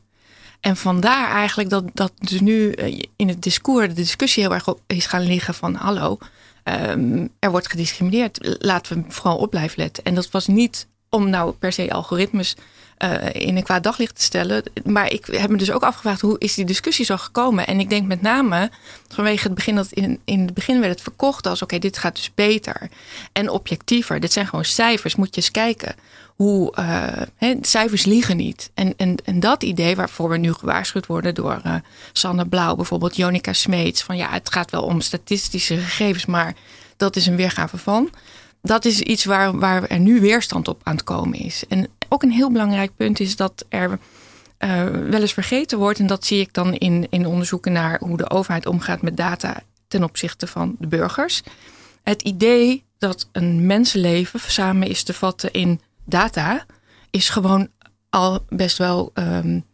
En 0.60 0.76
vandaar 0.76 1.30
eigenlijk 1.30 1.70
dat, 1.70 1.84
dat 1.94 2.12
dus 2.18 2.40
nu 2.40 2.72
eh, 2.72 3.02
in 3.16 3.28
het 3.28 3.42
discours 3.42 3.88
de 3.88 3.94
discussie 3.94 4.42
heel 4.42 4.54
erg 4.54 4.68
op 4.68 4.80
is 4.86 5.06
gaan 5.06 5.22
liggen 5.22 5.54
van 5.54 5.74
hallo, 5.74 6.18
um, 6.64 7.28
er 7.38 7.50
wordt 7.50 7.68
gediscrimineerd. 7.68 8.56
Laten 8.58 8.96
we 8.96 9.12
vooral 9.12 9.36
op 9.36 9.50
blijven 9.50 9.82
letten. 9.82 10.04
En 10.04 10.14
dat 10.14 10.30
was 10.30 10.46
niet 10.46 10.86
om 11.08 11.30
nou 11.30 11.52
per 11.52 11.72
se 11.72 11.92
algoritmes 11.92 12.56
uh, 13.04 13.14
in 13.32 13.56
een 13.56 13.62
kwaad 13.62 13.82
daglicht 13.82 14.14
te 14.14 14.22
stellen. 14.22 14.62
Maar 14.84 15.12
ik 15.12 15.26
heb 15.26 15.50
me 15.50 15.56
dus 15.56 15.70
ook 15.70 15.82
afgevraagd 15.82 16.20
hoe 16.20 16.38
is 16.38 16.54
die 16.54 16.64
discussie 16.64 17.04
zo 17.04 17.16
gekomen? 17.16 17.66
En 17.66 17.80
ik 17.80 17.90
denk 17.90 18.06
met 18.06 18.22
name 18.22 18.70
vanwege 19.08 19.42
het 19.42 19.54
begin 19.54 19.74
dat 19.74 19.92
in, 19.92 20.20
in 20.24 20.40
het 20.40 20.54
begin 20.54 20.80
werd 20.80 20.92
het 20.92 21.02
verkocht 21.02 21.46
als 21.46 21.62
oké, 21.62 21.78
dit 21.78 21.98
gaat 21.98 22.14
dus 22.14 22.34
beter 22.34 22.88
en 23.32 23.50
objectiever. 23.50 24.20
Dit 24.20 24.32
zijn 24.32 24.46
gewoon 24.46 24.64
cijfers, 24.64 25.16
moet 25.16 25.34
je 25.34 25.40
eens 25.40 25.50
kijken. 25.50 25.94
Hoe 26.36 26.74
uh, 26.78 27.50
cijfers 27.60 28.04
liegen 28.04 28.36
niet. 28.36 28.70
En, 28.74 28.94
en, 28.96 29.16
en 29.24 29.40
dat 29.40 29.62
idee 29.62 29.96
waarvoor 29.96 30.28
we 30.28 30.36
nu 30.36 30.52
gewaarschuwd 30.52 31.06
worden 31.06 31.34
door 31.34 31.60
uh, 31.66 31.74
Sanne 32.12 32.46
Blauw, 32.46 32.74
bijvoorbeeld 32.74 33.16
Jonica 33.16 33.52
Smeets, 33.52 34.02
van 34.02 34.16
ja, 34.16 34.30
het 34.30 34.52
gaat 34.52 34.70
wel 34.70 34.82
om 34.82 35.00
statistische 35.00 35.76
gegevens, 35.76 36.26
maar 36.26 36.54
dat 36.96 37.16
is 37.16 37.26
een 37.26 37.36
weergave 37.36 37.78
van 37.78 38.10
dat 38.62 38.84
is 38.84 39.00
iets 39.00 39.24
waar, 39.24 39.58
waar 39.58 39.84
er 39.84 39.98
nu 39.98 40.20
weerstand 40.20 40.68
op 40.68 40.80
aan 40.82 40.94
het 40.94 41.04
komen 41.04 41.38
is. 41.38 41.64
En 41.68 41.88
ook 42.12 42.22
een 42.22 42.30
heel 42.30 42.50
belangrijk 42.50 42.96
punt 42.96 43.20
is 43.20 43.36
dat 43.36 43.64
er 43.68 43.98
uh, 44.58 44.84
wel 44.84 45.20
eens 45.20 45.32
vergeten 45.32 45.78
wordt. 45.78 45.98
En 45.98 46.06
dat 46.06 46.24
zie 46.24 46.40
ik 46.40 46.52
dan 46.52 46.74
in, 46.74 47.06
in 47.10 47.26
onderzoeken 47.26 47.72
naar 47.72 47.98
hoe 47.98 48.16
de 48.16 48.30
overheid 48.30 48.66
omgaat 48.66 49.02
met 49.02 49.16
data 49.16 49.62
ten 49.88 50.04
opzichte 50.04 50.46
van 50.46 50.76
de 50.78 50.86
burgers. 50.86 51.42
Het 52.02 52.22
idee 52.22 52.84
dat 52.98 53.28
een 53.32 53.66
mensenleven 53.66 54.40
samen 54.40 54.88
is 54.88 55.02
te 55.02 55.12
vatten 55.12 55.52
in 55.52 55.80
data, 56.04 56.64
is 57.10 57.28
gewoon 57.28 57.68
al 58.10 58.44
best 58.48 58.78
wel 58.78 59.10
um, 59.14 59.64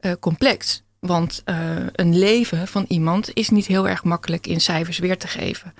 uh, 0.00 0.12
complex. 0.20 0.82
Want 0.98 1.42
uh, 1.44 1.56
een 1.92 2.18
leven 2.18 2.68
van 2.68 2.84
iemand 2.88 3.30
is 3.34 3.48
niet 3.48 3.66
heel 3.66 3.88
erg 3.88 4.04
makkelijk 4.04 4.46
in 4.46 4.60
cijfers 4.60 4.98
weer 4.98 5.18
te 5.18 5.28
geven. 5.28 5.74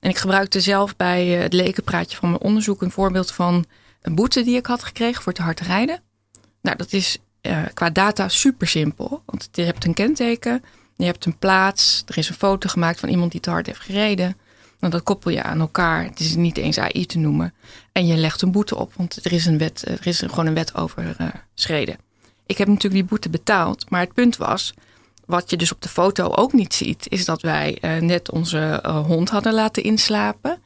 En 0.00 0.10
ik 0.10 0.16
gebruikte 0.16 0.60
zelf 0.60 0.96
bij 0.96 1.26
het 1.26 1.52
lekenpraatje 1.52 2.16
van 2.16 2.30
mijn 2.30 2.42
onderzoek 2.42 2.82
een 2.82 2.90
voorbeeld 2.90 3.32
van 3.32 3.64
een 4.06 4.14
boete 4.14 4.42
die 4.42 4.56
ik 4.56 4.66
had 4.66 4.84
gekregen 4.84 5.22
voor 5.22 5.32
te 5.32 5.42
hard 5.42 5.60
rijden. 5.60 6.02
Nou, 6.62 6.76
dat 6.76 6.92
is 6.92 7.18
uh, 7.42 7.62
qua 7.74 7.90
data 7.90 8.28
super 8.28 8.66
simpel. 8.66 9.22
Want 9.24 9.48
je 9.52 9.62
hebt 9.62 9.84
een 9.84 9.94
kenteken, 9.94 10.62
je 10.96 11.04
hebt 11.04 11.24
een 11.24 11.38
plaats, 11.38 12.02
er 12.06 12.18
is 12.18 12.28
een 12.28 12.34
foto 12.34 12.68
gemaakt 12.68 13.00
van 13.00 13.08
iemand 13.08 13.32
die 13.32 13.40
te 13.40 13.50
hard 13.50 13.66
heeft 13.66 13.80
gereden. 13.80 14.36
Nou, 14.80 14.92
dat 14.92 15.02
koppel 15.02 15.30
je 15.30 15.42
aan 15.42 15.60
elkaar. 15.60 16.04
Het 16.04 16.20
is 16.20 16.36
niet 16.36 16.56
eens 16.56 16.78
AI 16.78 17.06
te 17.06 17.18
noemen. 17.18 17.54
En 17.92 18.06
je 18.06 18.16
legt 18.16 18.42
een 18.42 18.52
boete 18.52 18.76
op, 18.76 18.92
want 18.94 19.24
er 19.24 19.32
is, 19.32 19.46
een 19.46 19.58
wet, 19.58 19.88
er 19.88 20.06
is 20.06 20.18
gewoon 20.18 20.46
een 20.46 20.54
wet 20.54 20.74
over 20.74 21.16
uh, 21.20 21.28
schreden. 21.54 21.96
Ik 22.46 22.58
heb 22.58 22.68
natuurlijk 22.68 22.94
die 22.94 23.04
boete 23.04 23.28
betaald, 23.30 23.90
maar 23.90 24.00
het 24.00 24.12
punt 24.12 24.36
was, 24.36 24.74
wat 25.26 25.50
je 25.50 25.56
dus 25.56 25.72
op 25.72 25.82
de 25.82 25.88
foto 25.88 26.30
ook 26.30 26.52
niet 26.52 26.74
ziet, 26.74 27.06
is 27.08 27.24
dat 27.24 27.42
wij 27.42 27.78
uh, 27.80 27.96
net 27.96 28.30
onze 28.30 28.82
uh, 28.86 28.98
hond 29.06 29.30
hadden 29.30 29.54
laten 29.54 29.82
inslapen. 29.82 30.58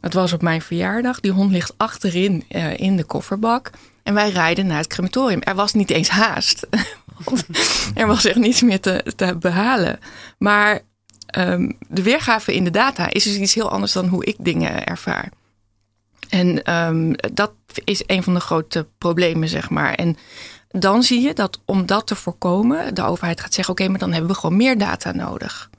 Het 0.00 0.14
was 0.14 0.32
op 0.32 0.42
mijn 0.42 0.62
verjaardag. 0.62 1.20
Die 1.20 1.32
hond 1.32 1.50
ligt 1.50 1.74
achterin 1.76 2.44
uh, 2.48 2.78
in 2.78 2.96
de 2.96 3.04
kofferbak. 3.04 3.70
En 4.02 4.14
wij 4.14 4.30
rijden 4.30 4.66
naar 4.66 4.78
het 4.78 4.86
crematorium. 4.86 5.42
Er 5.42 5.54
was 5.54 5.72
niet 5.72 5.90
eens 5.90 6.08
haast. 6.08 6.66
er 7.94 8.06
was 8.06 8.24
echt 8.24 8.38
niets 8.38 8.62
meer 8.62 8.80
te, 8.80 9.12
te 9.16 9.36
behalen. 9.36 9.98
Maar 10.38 10.80
um, 11.38 11.76
de 11.88 12.02
weergave 12.02 12.54
in 12.54 12.64
de 12.64 12.70
data 12.70 13.10
is 13.10 13.24
dus 13.24 13.36
iets 13.36 13.54
heel 13.54 13.70
anders 13.70 13.92
dan 13.92 14.06
hoe 14.06 14.24
ik 14.24 14.36
dingen 14.38 14.86
ervaar. 14.86 15.30
En 16.28 16.74
um, 16.74 17.14
dat 17.32 17.52
is 17.84 18.02
een 18.06 18.22
van 18.22 18.34
de 18.34 18.40
grote 18.40 18.86
problemen, 18.98 19.48
zeg 19.48 19.70
maar. 19.70 19.94
En 19.94 20.16
dan 20.70 21.02
zie 21.02 21.20
je 21.20 21.34
dat 21.34 21.60
om 21.64 21.86
dat 21.86 22.06
te 22.06 22.14
voorkomen, 22.14 22.94
de 22.94 23.04
overheid 23.04 23.40
gaat 23.40 23.54
zeggen: 23.54 23.74
oké, 23.74 23.82
okay, 23.82 23.92
maar 23.92 24.02
dan 24.02 24.12
hebben 24.12 24.30
we 24.30 24.40
gewoon 24.40 24.56
meer 24.56 24.78
data 24.78 25.12
nodig. 25.12 25.70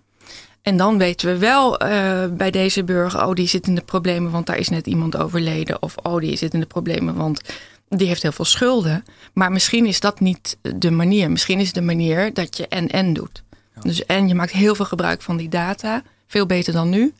En 0.62 0.78
dan 0.78 0.98
weten 0.98 1.28
we 1.28 1.38
wel 1.38 1.84
uh, 1.84 2.26
bij 2.32 2.52
deze 2.52 2.84
burger, 2.84 3.28
oh, 3.28 3.34
die 3.34 3.48
zit 3.48 3.68
in 3.68 3.76
de 3.76 3.82
problemen, 3.82 4.32
want 4.32 4.46
daar 4.46 4.58
is 4.58 4.70
net 4.70 4.88
iemand 4.88 5.18
overleden. 5.18 5.82
Of 5.82 5.96
oh, 5.98 6.20
die 6.20 6.36
zit 6.36 6.54
in 6.54 6.60
de 6.60 6.66
problemen, 6.66 7.16
want 7.16 7.42
die 7.90 8.08
heeft 8.08 8.22
heel 8.22 8.32
veel 8.32 8.46
schulden. 8.46 9.04
Maar 9.34 9.52
misschien 9.52 9.86
is 9.86 10.00
dat 10.00 10.20
niet 10.20 10.58
de 10.62 10.92
manier. 10.92 11.32
Misschien 11.32 11.60
is 11.60 11.74
de 11.74 11.82
manier 11.82 12.34
dat 12.34 12.58
je 12.58 12.68
en-en 12.68 13.14
doet. 13.14 13.44
Ja. 13.76 13.82
Dus 13.82 14.06
en 14.06 14.28
je 14.28 14.36
maakt 14.36 14.52
heel 14.52 14.76
veel 14.76 14.86
gebruik 14.86 15.22
van 15.22 15.38
die 15.38 15.50
data, 15.50 16.04
veel 16.28 16.46
beter 16.46 16.74
dan 16.74 16.90
nu. 16.90 17.14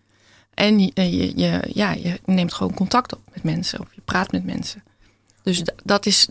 En 0.54 0.80
je, 0.80 1.62
ja, 1.74 1.92
je 1.92 2.20
neemt 2.26 2.54
gewoon 2.54 2.74
contact 2.74 3.14
op 3.14 3.22
met 3.34 3.44
mensen 3.44 3.80
of 3.80 3.88
je 3.92 4.02
praat 4.06 4.32
met 4.32 4.46
mensen. 4.46 4.84
Dus 5.44 5.62
dat 5.84 6.06
is 6.06 6.28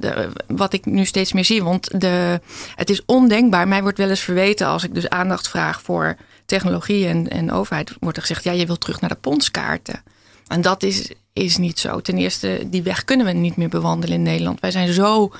wat 0.47 0.73
ik 0.73 0.85
nu 0.85 1.05
steeds 1.05 1.33
meer 1.33 1.45
zie. 1.45 1.63
Want 1.63 2.01
de, 2.01 2.41
het 2.75 2.91
is 2.91 3.05
ondenkbaar. 3.07 3.69
Mij 3.69 3.83
wordt 3.83 3.99
wel 3.99 4.09
eens 4.09 4.21
verweten 4.21 4.67
als 4.67 4.85
ik 4.85 4.95
dus 4.95 5.09
aandacht 5.09 5.49
vraag 5.49 5.83
voor 5.83 6.17
technologie 6.47 7.07
en, 7.07 7.29
en 7.29 7.53
overheid. 7.53 7.93
Wordt 8.01 8.17
er 8.17 8.23
gezegd, 8.23 8.45
ja, 8.45 8.53
je 8.53 8.67
wilt 8.67 8.81
terug 8.81 9.01
naar 9.01 9.11
de 9.11 9.17
ponskaarten. 9.17 10.03
En 10.47 10.61
dat 10.61 10.83
is, 10.83 11.11
is 11.33 11.57
niet 11.57 11.79
zo. 11.79 12.01
Ten 12.01 12.19
eerste, 12.19 12.67
die 12.67 12.83
weg 12.83 13.05
kunnen 13.05 13.27
we 13.27 13.33
niet 13.33 13.57
meer 13.57 13.69
bewandelen 13.69 14.17
in 14.17 14.23
Nederland. 14.23 14.61
Wij 14.61 14.71
zijn 14.71 14.93
zo 14.93 15.33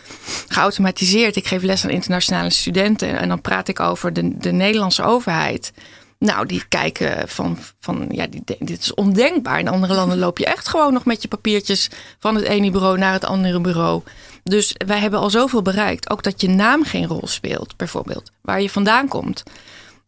geautomatiseerd. 0.49 1.37
Ik 1.37 1.47
geef 1.47 1.63
les 1.63 1.85
aan 1.85 1.91
internationale 1.91 2.51
studenten. 2.51 3.19
En 3.19 3.29
dan 3.29 3.41
praat 3.41 3.69
ik 3.69 3.81
over 3.81 4.13
de, 4.13 4.39
de 4.39 4.53
Nederlandse 4.53 5.03
overheid. 5.03 5.73
Nou, 6.21 6.47
die 6.47 6.65
kijken 6.69 7.29
van, 7.29 7.59
van 7.79 8.07
ja, 8.11 8.27
dit 8.59 8.79
is 8.81 8.95
ondenkbaar. 8.95 9.59
In 9.59 9.69
andere 9.69 9.95
landen 9.95 10.19
loop 10.19 10.39
je 10.39 10.47
echt 10.47 10.69
gewoon 10.69 10.93
nog 10.93 11.05
met 11.05 11.23
je 11.23 11.29
papiertjes 11.29 11.91
van 12.19 12.35
het 12.35 12.45
ene 12.45 12.71
bureau 12.71 12.99
naar 12.99 13.13
het 13.13 13.25
andere 13.25 13.61
bureau. 13.61 14.03
Dus 14.43 14.75
wij 14.87 14.99
hebben 14.99 15.21
al 15.21 15.31
zoveel 15.31 15.63
bereikt. 15.63 16.11
Ook 16.11 16.23
dat 16.23 16.41
je 16.41 16.49
naam 16.49 16.85
geen 16.85 17.07
rol 17.07 17.27
speelt, 17.27 17.77
bijvoorbeeld. 17.77 18.31
Waar 18.41 18.63
je 18.63 18.71
vandaan 18.71 19.09
komt. 19.09 19.43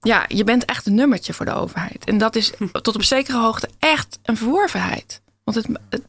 Ja, 0.01 0.25
je 0.29 0.44
bent 0.44 0.64
echt 0.64 0.87
een 0.87 0.94
nummertje 0.94 1.33
voor 1.33 1.46
de 1.46 1.55
overheid. 1.55 2.05
En 2.05 2.18
dat 2.18 2.37
is 2.37 2.53
tot 2.83 2.94
op 2.94 3.03
zekere 3.03 3.38
hoogte 3.38 3.68
echt 3.79 4.18
een 4.22 4.37
verworvenheid. 4.37 5.20
Want 5.44 5.57
het, 5.57 6.01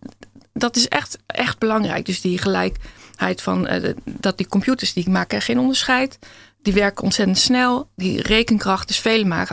dat 0.54 0.76
is 0.76 0.88
echt, 0.88 1.18
echt 1.26 1.60
belangrijk. 1.60 2.06
Dus 2.06 2.22
die 2.22 2.38
gelijkheid 2.38 3.42
van 3.42 3.74
uh, 3.74 3.94
dat 4.04 4.38
die 4.38 4.48
computers 4.48 4.94
die 4.94 5.10
maken 5.10 5.42
geen 5.42 5.60
onderscheid. 5.60 6.20
Die 6.64 6.74
werken 6.74 7.04
ontzettend 7.04 7.38
snel. 7.38 7.90
Die 7.96 8.22
rekenkracht 8.22 8.90
is 8.90 9.00
vele 9.00 9.48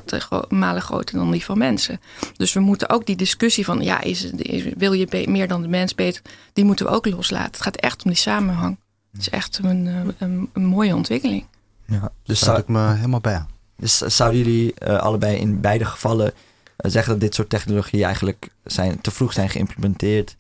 malen 0.49 0.83
groter 0.83 1.19
dan 1.19 1.31
die 1.31 1.45
van 1.45 1.59
mensen. 1.59 2.01
Dus 2.37 2.53
we 2.53 2.61
moeten 2.61 2.91
ook 2.91 3.07
die 3.07 3.17
discussie 3.17 3.65
van, 3.65 3.83
ja, 3.83 4.01
is, 4.01 4.25
is, 4.25 4.65
wil 4.77 4.93
je 4.93 5.27
meer 5.29 5.49
dan 5.49 5.63
de 5.63 5.69
mens 5.69 5.95
beter? 5.95 6.23
Die 6.53 6.65
moeten 6.65 6.87
we 6.87 6.93
ook 6.93 7.07
loslaten. 7.07 7.51
Het 7.53 7.63
gaat 7.63 7.77
echt 7.77 8.05
om 8.05 8.11
die 8.11 8.21
samenhang. 8.21 8.79
Het 9.13 9.21
is 9.21 9.29
echt 9.29 9.61
een, 9.63 9.87
eh, 9.87 9.95
een, 10.19 10.51
een 10.53 10.65
mooie 10.65 10.95
ontwikkeling. 10.95 11.47
Ja, 11.87 12.13
dus 12.23 12.39
zou 12.39 12.59
ik 12.59 12.69
me 12.69 12.95
helemaal 12.95 13.21
bij. 13.21 13.45
Dus 13.77 13.99
zouden 13.99 14.39
jullie 14.39 14.75
uh, 14.83 14.99
allebei 14.99 15.37
in 15.37 15.61
beide 15.61 15.85
gevallen 15.85 16.27
uh, 16.27 16.91
zeggen 16.91 17.13
dat 17.13 17.21
dit 17.21 17.35
soort 17.35 17.51
technologieën 17.51 18.05
eigenlijk 18.05 18.49
zijn, 18.65 19.01
te 19.01 19.11
vroeg 19.11 19.33
zijn 19.33 19.49
geïmplementeerd? 19.49 20.37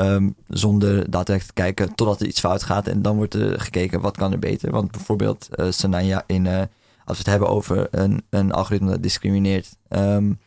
Um, 0.00 0.34
zonder 0.48 1.10
daadwerkelijk 1.10 1.46
te 1.46 1.62
kijken 1.62 1.94
totdat 1.94 2.20
er 2.20 2.26
iets 2.26 2.40
fout 2.40 2.62
gaat. 2.62 2.86
En 2.86 3.02
dan 3.02 3.16
wordt 3.16 3.34
er 3.34 3.60
gekeken 3.60 4.00
wat 4.00 4.16
kan 4.16 4.32
er 4.32 4.38
beter. 4.38 4.70
Want 4.70 4.90
bijvoorbeeld 4.90 5.48
uh, 5.56 5.70
Sanaya 5.70 6.24
in, 6.26 6.44
uh, 6.44 6.58
als 7.04 7.16
we 7.16 7.22
het 7.22 7.26
hebben 7.26 7.48
over 7.48 7.88
een, 7.90 8.22
een 8.30 8.52
algoritme 8.52 8.90
dat 8.90 9.02
discrimineert, 9.02 9.76
um, 9.88 10.38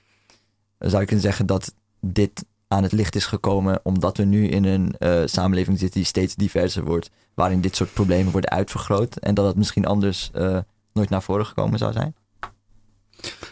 zou 0.79 1.01
ik 1.01 1.07
kunnen 1.07 1.25
zeggen 1.25 1.45
dat 1.45 1.73
dit 1.99 2.45
aan 2.67 2.83
het 2.83 2.91
licht 2.91 3.15
is 3.15 3.25
gekomen 3.25 3.79
omdat 3.83 4.17
we 4.17 4.23
nu 4.23 4.47
in 4.47 4.63
een 4.63 4.95
uh, 4.99 5.21
samenleving 5.25 5.79
zitten 5.79 5.99
die 5.99 6.07
steeds 6.09 6.35
diverser 6.35 6.83
wordt, 6.83 7.09
waarin 7.33 7.61
dit 7.61 7.75
soort 7.75 7.93
problemen 7.93 8.31
worden 8.31 8.49
uitvergroot 8.49 9.15
en 9.15 9.33
dat 9.33 9.45
het 9.45 9.55
misschien 9.55 9.85
anders 9.85 10.31
nooit 10.93 11.09
naar 11.09 11.23
voren 11.23 11.45
gekomen 11.45 11.79
zou 11.79 11.91
zijn? 11.93 12.15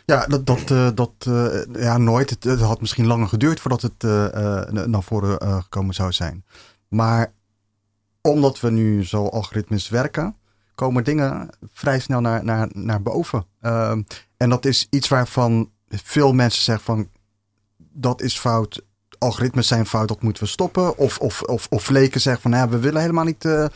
Ja, 0.05 0.25
dat, 0.25 0.45
dat, 0.45 0.69
uh, 0.69 0.89
dat 0.93 1.11
uh, 1.27 1.63
ja, 1.73 1.97
nooit. 1.97 2.29
Het, 2.29 2.43
het, 2.43 2.59
had 2.59 2.81
misschien 2.81 3.05
langer 3.05 3.27
geduurd 3.27 3.59
voordat 3.59 3.81
het 3.81 4.03
uh, 4.03 4.85
naar 4.85 5.03
voren 5.03 5.61
gekomen 5.61 5.93
zou 5.93 6.11
zijn. 6.11 6.45
Maar 6.87 7.33
omdat 8.21 8.59
we 8.59 8.69
nu 8.69 9.05
zo 9.05 9.27
algoritmes 9.27 9.89
werken, 9.89 10.35
komen 10.75 11.03
dingen 11.03 11.49
vrij 11.73 11.99
snel 11.99 12.21
naar, 12.21 12.43
naar, 12.43 12.69
naar 12.73 13.01
boven. 13.01 13.45
Ehm, 13.61 14.01
en 14.37 14.49
dat 14.49 14.65
is 14.65 14.87
iets 14.89 15.07
waarvan 15.07 15.71
veel 15.89 16.33
mensen 16.33 16.63
zeggen 16.63 16.85
van 16.85 17.09
dat 17.77 18.21
is 18.21 18.39
fout. 18.39 18.83
Algoritmes 19.17 19.67
zijn 19.67 19.85
fout, 19.85 20.07
dat 20.07 20.21
moeten 20.21 20.43
we 20.43 20.49
stoppen. 20.49 20.97
Of, 20.97 21.17
of, 21.17 21.41
of, 21.41 21.67
of 21.69 21.89
leken 21.89 22.21
zeggen 22.21 22.41
van 22.41 22.51
ja, 22.51 22.69
we 22.69 22.79
willen 22.79 23.01
helemaal 23.01 23.23
niet. 23.23 23.69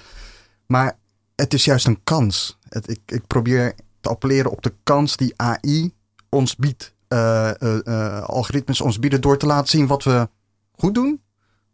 maar 0.65 0.97
het 1.35 1.53
is 1.53 1.65
juist 1.65 1.87
een 1.87 2.03
kans. 2.03 2.57
Het, 2.69 2.89
ik, 2.89 2.99
ik 3.05 3.27
probeer 3.27 3.75
te 4.01 4.09
appelleren 4.09 4.51
op 4.51 4.61
de 4.61 4.73
kans 4.83 5.17
die 5.17 5.33
AI 5.35 5.93
ons 6.29 6.55
biedt. 6.55 6.93
Uh, 7.09 8.21
algoritmes 8.21 8.81
ons 8.81 8.99
bieden 8.99 9.21
door 9.21 9.37
te 9.37 9.45
laten 9.45 9.67
zien 9.69 9.87
wat 9.87 10.03
we 10.03 10.29
goed 10.71 10.95
doen, 10.95 11.21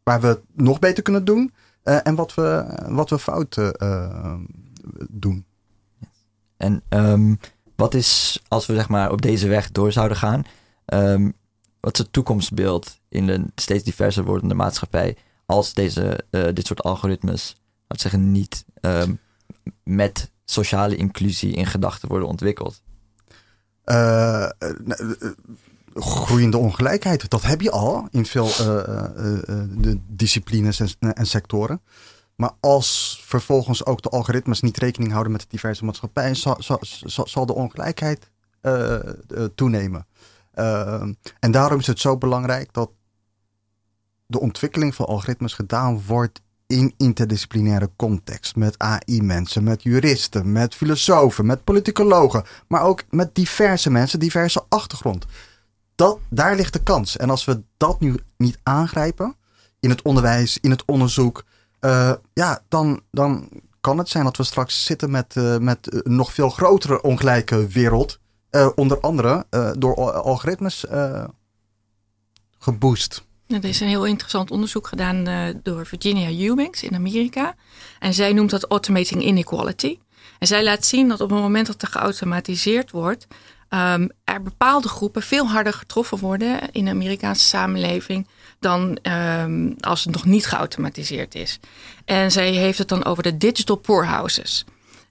waar 0.03 0.21
we 0.21 0.41
nog 0.53 0.79
beter 0.79 1.03
kunnen 1.03 1.25
doen 1.25 1.53
en 1.83 2.15
wat 2.15 2.33
we, 2.33 2.65
wat 2.87 3.09
we 3.09 3.19
fout 3.19 3.57
doen. 5.09 5.45
En 6.57 6.83
um, 6.89 7.39
wat 7.75 7.93
is, 7.93 8.41
als 8.47 8.65
we 8.65 8.73
zeg 8.75 8.89
maar 8.89 9.11
op 9.11 9.21
deze 9.21 9.47
weg 9.47 9.71
door 9.71 9.91
zouden 9.91 10.17
gaan, 10.17 10.43
um, 10.85 11.33
wat 11.79 11.93
is 11.93 11.99
het 11.99 12.13
toekomstbeeld 12.13 12.99
in 13.09 13.27
een 13.27 13.51
steeds 13.55 13.83
diverser 13.83 14.23
wordende 14.23 14.55
maatschappij 14.55 15.17
als 15.45 15.73
deze, 15.73 16.25
dit 16.29 16.65
soort 16.65 16.83
algoritmes, 16.83 17.55
laat 17.87 18.01
zeggen, 18.01 18.31
niet 18.31 18.65
um, 18.81 19.19
met 19.83 20.31
sociale 20.45 20.95
inclusie 20.95 21.53
in 21.53 21.65
gedachten 21.65 22.09
worden 22.09 22.27
ontwikkeld? 22.27 22.81
Uh, 23.85 24.49
groeiende 25.93 26.57
ongelijkheid, 26.57 27.29
dat 27.29 27.41
heb 27.41 27.61
je 27.61 27.71
al 27.71 28.07
in 28.11 28.25
veel 28.25 28.47
uh, 28.47 28.57
de 29.69 29.99
disciplines 30.07 30.79
en, 30.79 31.13
en, 31.13 31.25
sectoren. 31.25 31.81
Maar 32.35 32.51
als 32.59 33.21
vervolgens 33.25 33.85
ook 33.85 34.01
de 34.01 34.09
algoritmes 34.09 34.61
niet 34.61 34.77
rekening 34.77 35.11
houden 35.11 35.31
met 35.31 35.41
de 35.41 35.47
diverse 35.49 35.85
maatschappijen, 35.85 36.35
zal, 36.35 36.55
zal, 36.59 37.27
zal, 37.27 37.45
de 37.45 37.53
ongelijkheid 37.53 38.29
toenemen. 39.55 40.07
En 41.39 41.51
daarom 41.51 41.79
is 41.79 41.87
het 41.87 41.99
zo 41.99 42.17
belangrijk 42.17 42.73
dat 42.73 42.91
de 44.27 44.39
ontwikkeling 44.39 44.95
van 44.95 45.05
algoritmes 45.05 45.53
gedaan 45.53 46.01
wordt 46.05 46.41
in 46.67 46.93
interdisciplinaire 46.97 47.89
context. 47.95 48.55
Met 48.55 48.79
AI-mensen, 48.79 49.63
met 49.63 49.83
juristen, 49.83 50.51
met 50.51 50.75
filosofen, 50.75 51.45
met 51.45 51.63
politicologen. 51.63 52.43
Maar 52.67 52.81
ook 52.81 53.03
met 53.09 53.35
diverse 53.35 53.89
mensen, 53.89 54.19
diverse 54.19 54.65
achtergrond. 54.69 55.25
Dat, 55.95 56.19
daar 56.29 56.55
ligt 56.55 56.73
de 56.73 56.83
kans. 56.83 57.17
En 57.17 57.29
als 57.29 57.45
we 57.45 57.61
dat 57.77 57.99
nu 57.99 58.15
niet 58.37 58.59
aangrijpen, 58.63 59.35
in 59.79 59.89
het 59.89 60.01
onderwijs, 60.01 60.57
in 60.61 60.69
het 60.69 60.85
onderzoek, 60.85 61.43
uh, 61.81 62.13
ja, 62.33 62.61
dan, 62.67 63.01
dan 63.11 63.49
kan 63.81 63.97
het 63.97 64.09
zijn 64.09 64.23
dat 64.23 64.37
we 64.37 64.43
straks 64.43 64.85
zitten 64.85 65.11
met, 65.11 65.35
uh, 65.35 65.57
met 65.57 66.05
een 66.05 66.15
nog 66.15 66.33
veel 66.33 66.49
grotere 66.49 67.01
ongelijke 67.01 67.67
wereld. 67.67 68.19
Onder 68.75 68.99
andere 68.99 69.45
door 69.77 70.11
algoritmes 70.13 70.85
geboost. 72.59 73.24
Er 73.47 73.65
is 73.65 73.79
een 73.79 73.87
heel 73.87 74.05
interessant 74.05 74.51
onderzoek 74.51 74.87
gedaan 74.87 75.29
uh, 75.29 75.47
door 75.63 75.85
Virginia 75.85 76.47
Eubanks 76.47 76.83
in 76.83 76.95
Amerika. 76.95 77.55
En 77.99 78.13
zij 78.13 78.33
noemt 78.33 78.49
dat 78.49 78.65
automating 78.65 79.23
inequality. 79.23 79.97
En 80.39 80.47
zij 80.47 80.63
laat 80.63 80.85
zien 80.85 81.07
dat 81.07 81.21
op 81.21 81.29
het 81.29 81.39
moment 81.39 81.67
dat 81.67 81.81
er 81.81 81.87
geautomatiseerd 81.87 82.91
wordt, 82.91 83.27
um, 83.69 84.09
er 84.23 84.41
bepaalde 84.41 84.87
groepen 84.87 85.21
veel 85.21 85.47
harder 85.47 85.73
getroffen 85.73 86.17
worden 86.17 86.71
in 86.71 86.85
de 86.85 86.91
Amerikaanse 86.91 87.45
samenleving 87.45 88.27
dan 88.59 88.97
um, 89.03 89.75
als 89.79 90.03
het 90.03 90.13
nog 90.13 90.25
niet 90.25 90.45
geautomatiseerd 90.45 91.35
is. 91.35 91.59
En 92.05 92.31
zij 92.31 92.51
heeft 92.51 92.77
het 92.77 92.87
dan 92.87 93.05
over 93.05 93.23
de 93.23 93.37
digital 93.37 93.75
poorhouses. 93.75 94.65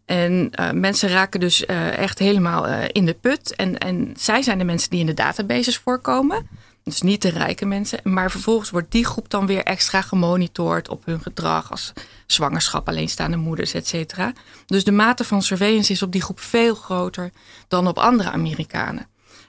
En 0.04 0.50
uh, 0.60 0.70
mensen 0.70 1.08
raken 1.08 1.40
dus 1.40 1.64
uh, 1.66 1.98
echt 1.98 2.18
helemaal 2.18 2.66
in 2.66 3.04
de 3.04 3.14
put. 3.14 3.56
En, 3.56 3.78
en 3.78 4.14
zij 4.16 4.42
zijn 4.42 4.58
de 4.58 4.64
mensen 4.64 4.90
die 4.90 5.00
in 5.00 5.06
de 5.06 5.14
databases 5.14 5.78
voorkomen. 5.78 6.48
Dus 6.84 7.02
niet 7.02 7.22
de 7.22 7.28
rijke 7.28 7.66
mensen. 7.66 8.00
Maar 8.02 8.30
vervolgens 8.30 8.70
wordt 8.70 8.90
die 8.90 9.04
groep 9.04 9.30
dan 9.30 9.46
weer 9.46 9.62
extra 9.62 10.02
gemonitord 10.02 10.88
op 10.88 11.04
hun 11.04 11.20
gedrag 11.20 11.70
als 11.70 11.92
zwangerschap, 12.26 12.88
alleenstaande 12.88 13.36
moeders, 13.36 13.74
et 13.74 13.86
cetera. 13.86 14.32
Dus 14.66 14.84
de 14.84 14.92
mate 14.92 15.24
van 15.24 15.42
surveillance 15.42 15.92
is 15.92 16.02
op 16.02 16.12
die 16.12 16.22
groep 16.22 16.40
veel 16.40 16.74
groter 16.74 17.30
dan 17.68 17.86
op 17.86 17.98
andere 17.98 18.30
Amerikanen. 18.30 19.06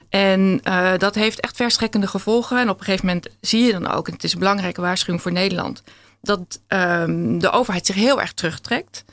En 0.10 0.62
uh, 0.63 0.98
dat 0.98 1.15
heeft 1.15 1.39
echt 1.39 1.56
verstrekkende 1.56 2.08
gevolgen. 2.08 2.60
En 2.60 2.69
op 2.69 2.80
een 2.80 2.86
gegeven 2.86 3.06
moment 3.06 3.28
zie 3.41 3.63
je 3.63 3.71
dan 3.71 3.88
ook, 3.88 4.08
en 4.08 4.13
het 4.13 4.24
is 4.24 4.34
een 4.34 4.39
belangrijke 4.39 4.82
waarschuwing 4.82 5.21
voor 5.21 5.32
Nederland, 5.32 5.84
dat 6.21 6.62
um, 6.67 7.39
de 7.39 7.50
overheid 7.50 7.86
zich 7.86 7.95
heel 7.95 8.21
erg 8.21 8.34
terugtrekt. 8.34 9.06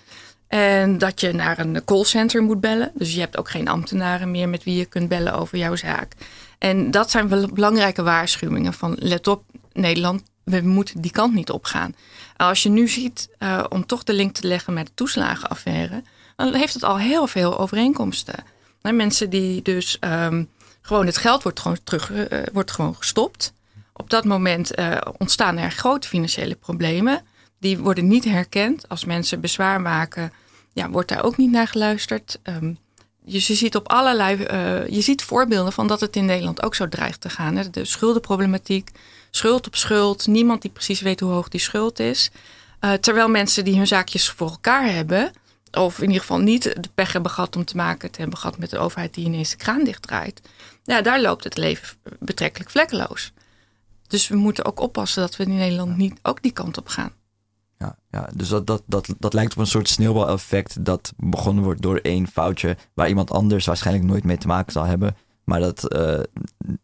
En 0.48 0.98
dat 0.98 1.20
je 1.20 1.32
naar 1.32 1.58
een 1.58 1.84
callcenter 1.84 2.42
moet 2.42 2.60
bellen. 2.60 2.90
Dus 2.94 3.14
je 3.14 3.20
hebt 3.20 3.36
ook 3.36 3.50
geen 3.50 3.68
ambtenaren 3.68 4.30
meer 4.30 4.48
met 4.48 4.64
wie 4.64 4.76
je 4.76 4.84
kunt 4.84 5.08
bellen 5.08 5.34
over 5.34 5.58
jouw 5.58 5.76
zaak. 5.76 6.12
En 6.62 6.90
dat 6.90 7.10
zijn 7.10 7.28
wel 7.28 7.48
belangrijke 7.48 8.02
waarschuwingen 8.02 8.72
van 8.72 8.96
let 8.98 9.26
op 9.26 9.44
Nederland, 9.72 10.22
we 10.44 10.60
moeten 10.60 11.00
die 11.00 11.10
kant 11.10 11.34
niet 11.34 11.50
opgaan. 11.50 11.94
Als 12.36 12.62
je 12.62 12.68
nu 12.68 12.88
ziet, 12.88 13.28
uh, 13.38 13.64
om 13.68 13.86
toch 13.86 14.02
de 14.02 14.12
link 14.12 14.34
te 14.34 14.46
leggen 14.46 14.72
met 14.72 14.86
de 14.86 14.92
toeslagenaffaire, 14.94 16.02
dan 16.36 16.54
heeft 16.54 16.74
het 16.74 16.82
al 16.82 16.98
heel 16.98 17.26
veel 17.26 17.58
overeenkomsten. 17.58 18.34
Nou, 18.82 18.96
mensen 18.96 19.30
die 19.30 19.62
dus 19.62 19.98
um, 20.00 20.48
gewoon 20.80 21.06
het 21.06 21.16
geld 21.16 21.42
wordt 21.42 21.60
gewoon 21.60 21.78
terug 21.84 22.10
uh, 22.10 22.42
wordt 22.52 22.70
gewoon 22.70 22.96
gestopt. 22.96 23.52
Op 23.92 24.10
dat 24.10 24.24
moment 24.24 24.78
uh, 24.78 24.96
ontstaan 25.18 25.56
er 25.56 25.70
grote 25.70 26.08
financiële 26.08 26.54
problemen. 26.54 27.22
Die 27.58 27.78
worden 27.78 28.08
niet 28.08 28.24
herkend. 28.24 28.88
Als 28.88 29.04
mensen 29.04 29.40
bezwaar 29.40 29.80
maken, 29.80 30.32
ja, 30.72 30.90
wordt 30.90 31.08
daar 31.08 31.24
ook 31.24 31.36
niet 31.36 31.50
naar 31.50 31.68
geluisterd. 31.68 32.38
Um, 32.42 32.78
dus 33.24 33.46
je 33.46 33.54
ziet 33.54 33.76
op 33.76 33.88
allerlei, 33.88 34.36
uh, 34.36 34.88
je 34.88 35.00
ziet 35.00 35.22
voorbeelden 35.22 35.72
van 35.72 35.86
dat 35.86 36.00
het 36.00 36.16
in 36.16 36.24
Nederland 36.24 36.62
ook 36.62 36.74
zo 36.74 36.88
dreigt 36.88 37.20
te 37.20 37.30
gaan. 37.30 37.56
Hè? 37.56 37.70
De 37.70 37.84
schuldenproblematiek, 37.84 38.90
schuld 39.30 39.66
op 39.66 39.76
schuld, 39.76 40.26
niemand 40.26 40.62
die 40.62 40.70
precies 40.70 41.00
weet 41.00 41.20
hoe 41.20 41.32
hoog 41.32 41.48
die 41.48 41.60
schuld 41.60 41.98
is. 41.98 42.30
Uh, 42.80 42.92
terwijl 42.92 43.28
mensen 43.28 43.64
die 43.64 43.76
hun 43.76 43.86
zaakjes 43.86 44.30
voor 44.30 44.48
elkaar 44.48 44.92
hebben, 44.92 45.32
of 45.72 45.98
in 45.98 46.06
ieder 46.06 46.20
geval 46.20 46.38
niet 46.38 46.62
de 46.62 46.90
pech 46.94 47.12
hebben 47.12 47.30
gehad 47.30 47.56
om 47.56 47.64
te 47.64 47.76
maken 47.76 48.10
te 48.10 48.20
hebben 48.20 48.38
gehad 48.38 48.58
met 48.58 48.70
de 48.70 48.78
overheid 48.78 49.14
die 49.14 49.24
ineens 49.24 49.50
de 49.50 49.56
kraan 49.56 49.84
dichtdraait, 49.84 50.40
ja, 50.84 51.02
daar 51.02 51.20
loopt 51.20 51.44
het 51.44 51.56
leven 51.56 51.96
betrekkelijk 52.18 52.70
vlekkeloos. 52.70 53.32
Dus 54.06 54.28
we 54.28 54.36
moeten 54.36 54.64
ook 54.64 54.80
oppassen 54.80 55.22
dat 55.22 55.36
we 55.36 55.44
in 55.44 55.56
Nederland 55.56 55.96
niet 55.96 56.18
ook 56.22 56.42
die 56.42 56.52
kant 56.52 56.78
op 56.78 56.88
gaan. 56.88 57.12
Ja, 57.82 57.96
ja, 58.10 58.28
dus 58.34 58.48
dat, 58.48 58.66
dat, 58.66 58.82
dat, 58.86 59.14
dat 59.18 59.32
lijkt 59.32 59.52
op 59.52 59.58
een 59.58 59.66
soort 59.66 59.88
sneeuwbaleffect 59.88 60.84
dat 60.84 61.12
begonnen 61.16 61.64
wordt 61.64 61.82
door 61.82 61.96
één 61.96 62.26
foutje 62.26 62.76
waar 62.94 63.08
iemand 63.08 63.30
anders 63.30 63.66
waarschijnlijk 63.66 64.06
nooit 64.06 64.24
mee 64.24 64.38
te 64.38 64.46
maken 64.46 64.72
zal 64.72 64.84
hebben. 64.84 65.16
Maar 65.44 65.60
dat 65.60 65.94
uh, 65.94 66.18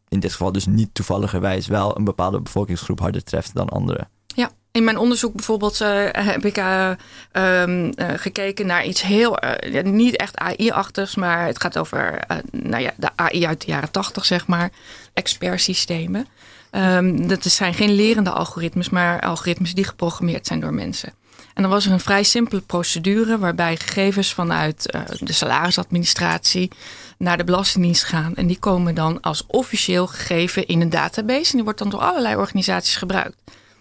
in 0.09 0.21
dit 0.21 0.33
geval 0.33 0.53
dus 0.53 0.67
niet 0.67 0.95
toevalligerwijs 0.95 1.67
wel 1.67 1.97
een 1.97 2.05
bepaalde 2.05 2.41
bevolkingsgroep 2.41 3.01
harder 3.01 3.25
treft 3.25 3.55
dan 3.55 3.69
anderen. 3.69 4.09
Ja, 4.27 4.51
in 4.73 4.85
mijn 4.85 4.99
onderzoek 4.99 5.35
bijvoorbeeld 5.35 5.81
uh, 5.81 6.09
heb 6.13 6.45
ik 6.45 6.59
uh, 6.59 6.91
um, 7.33 7.93
gekeken 7.97 8.67
naar 8.67 8.85
iets 8.85 9.03
heel, 9.03 9.39
niet 9.83 10.17
echt 10.17 10.37
AI-achtigs, 10.37 11.15
maar 11.15 11.47
het 11.47 11.61
gaat 11.61 11.79
over 11.79 12.25
nou 12.51 12.83
ja, 12.83 12.93
de 12.97 13.11
AI 13.17 13.47
uit 13.47 13.61
de 13.61 13.67
jaren 13.67 13.91
tachtig, 13.91 14.25
zeg 14.25 14.47
maar, 14.47 14.71
expertsystemen. 15.13 16.27
Um, 16.73 17.29
dat 17.29 17.45
zijn 17.45 17.75
geen 17.75 17.95
lerende 17.95 18.31
algoritmes, 18.31 18.91
maar 18.91 19.21
algoritmes 19.21 19.75
die 19.75 19.85
geprogrammeerd 19.85 20.47
zijn 20.47 20.61
door 20.61 20.75
mensen. 20.75 21.13
En 21.55 21.63
dan 21.63 21.73
was 21.73 21.87
er 21.87 21.93
een 21.93 22.01
vrij 22.01 22.23
simpele 22.23 22.61
procedure 22.61 23.39
waarbij 23.39 23.77
gegevens 23.77 24.35
vanuit 24.35 24.95
uh, 24.95 25.01
de 25.21 25.33
salarisadministratie 25.33 26.71
naar 27.19 27.37
de 27.37 27.45
Belastingdienst 27.45 28.05
gaan. 28.05 28.35
En 28.35 28.47
die 28.47 28.59
komen 28.59 28.95
dan 28.95 29.21
als 29.21 29.45
officieel 29.47 30.07
gegeven 30.07 30.67
in 30.67 30.81
een 30.81 30.91
database. 30.91 31.51
En 31.51 31.55
die 31.55 31.65
wordt 31.65 31.79
dan 31.79 31.91
door 31.91 32.01
allerlei 32.01 32.37
organisaties 32.37 32.97
gebruikt. 32.97 33.37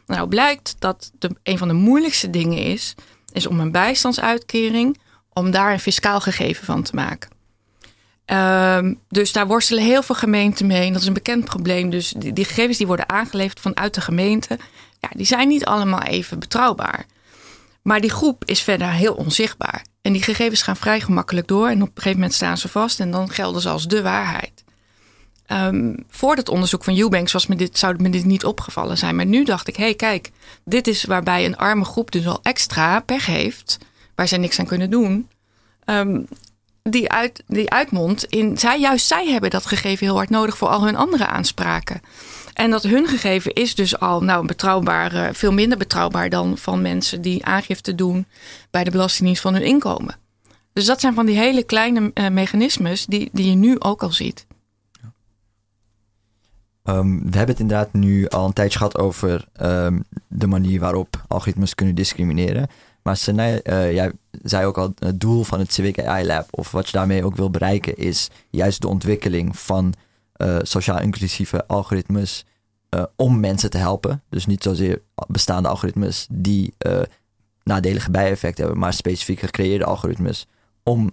Nou 0.06 0.28
blijkt 0.28 0.76
dat 0.80 1.12
de, 1.20 1.30
een 1.44 1.58
van 1.58 1.68
de 1.68 1.74
moeilijkste 1.74 2.30
dingen 2.30 2.58
is, 2.58 2.96
is 3.32 3.48
om 3.48 3.60
een 3.60 3.72
bijstandsuitkering, 3.72 5.00
om 5.34 5.52
daar 5.52 5.74
een 5.74 5.80
fiscaal 5.80 6.20
gegeven 6.20 6.66
van 6.66 6.84
te 6.84 6.96
maken. 6.96 7.30
Um, 8.32 9.00
dus 9.10 9.32
daar 9.32 9.48
worstelen 9.48 9.84
heel 9.84 10.04
veel 10.04 10.16
gemeenten 10.16 10.68
mee. 10.68 10.86
En 10.86 10.94
dat 10.94 11.02
is 11.02 11.08
een 11.08 11.14
bekend 11.14 11.46
probleem. 11.46 11.90
Dus 11.90 12.14
die, 12.18 12.34
die, 12.34 12.46
gegevens 12.46 12.78
die 12.78 12.88
worden 12.88 13.10
aangeleverd 13.10 13.60
vanuit 13.60 13.94
de 13.94 14.02
gemeente, 14.02 14.60
ja, 15.00 15.10
die 15.16 15.26
zijn 15.26 15.48
niet 15.48 15.66
allemaal 15.66 16.02
even 16.02 16.40
betrouwbaar. 16.40 17.06
Maar 17.82 18.02
die 18.02 18.10
groep 18.10 18.46
is 18.46 18.62
verder 18.62 18.90
heel 18.90 19.14
onzichtbaar. 19.14 19.86
En 20.02 20.14
die 20.14 20.24
gegevens 20.24 20.62
gaan 20.62 20.76
vrij 20.78 21.02
gemakkelijk 21.02 21.48
door. 21.48 21.68
En 21.68 21.82
op 21.82 21.88
een 21.88 21.94
gegeven 21.96 22.18
moment 22.18 22.34
staan 22.34 22.58
ze 22.58 22.68
vast 22.68 23.00
en 23.00 23.12
dan 23.12 23.30
gelden 23.30 23.62
ze 23.62 23.70
als 23.70 23.88
de 23.88 24.02
waarheid. 24.02 24.64
Um, 25.52 26.06
voor 26.10 26.36
dat 26.36 26.50
onderzoek 26.50 26.84
van 26.84 26.98
Eubanks 26.98 27.32
was 27.32 27.48
me 27.48 27.56
dit, 27.56 27.78
zou 27.78 28.02
me 28.02 28.10
dit 28.10 28.26
niet 28.26 28.46
opgevallen 28.46 28.98
zijn. 28.98 29.16
Maar 29.16 29.26
nu 29.26 29.44
dacht 29.44 29.68
ik, 29.68 29.76
hé 29.76 29.84
hey, 29.84 29.96
kijk, 29.96 30.32
dit 30.66 30.88
is 30.88 31.04
waarbij 31.04 31.46
een 31.46 31.58
arme 31.58 31.86
groep 31.86 32.12
dus 32.12 32.28
al 32.28 32.40
extra 32.42 33.00
pech 33.00 33.26
heeft. 33.26 33.78
Waar 34.16 34.28
zij 34.28 34.38
niks 34.38 34.60
aan 34.60 34.66
kunnen 34.66 34.90
doen. 34.90 35.30
Um, 35.86 36.28
die, 36.90 37.10
uit, 37.10 37.44
die 37.48 37.70
uitmondt 37.70 38.24
in. 38.24 38.58
Zij, 38.58 38.80
juist 38.80 39.08
zij 39.08 39.28
hebben 39.28 39.50
dat 39.50 39.66
gegeven 39.66 40.06
heel 40.06 40.16
hard 40.16 40.30
nodig 40.30 40.58
voor 40.58 40.68
al 40.68 40.86
hun 40.86 40.96
andere 40.96 41.28
aanspraken. 41.28 42.02
En 42.54 42.72
dat 42.72 42.84
hun 42.84 43.08
gegeven 43.08 43.54
is 43.54 43.76
dus 43.76 44.00
al 44.00 44.24
nou, 44.24 44.46
betrouwbaar, 44.46 45.36
veel 45.36 45.52
minder 45.52 45.78
betrouwbaar 45.78 46.30
dan 46.30 46.58
van 46.58 46.82
mensen 46.82 47.22
die 47.22 47.46
aangifte 47.46 47.96
doen 47.96 48.26
bij 48.72 48.84
de 48.84 48.92
Belastingdienst 48.92 49.42
van 49.42 49.54
hun 49.54 49.64
inkomen. 49.64 50.16
Dus 50.74 50.86
dat 50.86 51.00
zijn 51.00 51.14
van 51.14 51.26
die 51.26 51.38
hele 51.38 51.64
kleine 51.64 52.12
uh, 52.14 52.28
mechanismes 52.28 53.06
die, 53.06 53.30
die 53.32 53.50
je 53.50 53.56
nu 53.56 53.80
ook 53.80 54.04
al 54.04 54.12
ziet. 54.12 54.46
Um, 56.84 57.18
we 57.18 57.38
hebben 57.38 57.56
het 57.56 57.60
inderdaad 57.60 57.94
nu 57.94 58.28
al 58.28 58.46
een 58.46 58.54
tijdje 58.54 58.78
gehad 58.78 58.98
over 58.98 59.48
um, 59.62 60.04
de 60.28 60.48
manier 60.48 60.80
waarop 60.80 61.24
algoritmes 61.28 61.76
kunnen 61.76 61.96
discrimineren. 61.96 62.68
Maar 63.08 63.18
Senai, 63.18 63.60
uh, 63.64 63.94
jij 63.94 64.12
zei 64.32 64.66
ook 64.66 64.78
al, 64.78 64.94
het 65.00 65.20
doel 65.20 65.44
van 65.44 65.60
het 65.60 65.74
Civic 65.74 66.04
AI 66.04 66.26
Lab, 66.26 66.48
of 66.52 66.72
wat 66.72 66.86
je 66.86 66.92
daarmee 66.92 67.26
ook 67.26 67.36
wil 67.36 67.50
bereiken, 67.50 67.98
is 67.98 68.30
juist 68.50 68.82
de 68.82 68.88
ontwikkeling 68.88 69.60
van 69.60 69.94
uh, 70.38 70.58
sociaal 70.62 71.00
inclusieve 71.00 71.68
algoritmes 71.68 72.46
uh, 72.90 73.04
om 73.16 73.40
mensen 73.40 73.70
te 73.70 73.78
helpen. 73.78 74.24
Dus 74.30 74.46
niet 74.46 74.64
zozeer 74.64 75.02
bestaande 75.28 75.70
algoritmes 75.70 76.28
die 76.32 76.74
nadelige 77.64 78.12
bijeffecten 78.12 78.64
hebben, 78.64 78.82
maar 78.82 78.94
specifiek 78.94 79.40
gecreëerde 79.40 79.86
algoritmes 79.86 80.48
om 80.84 81.12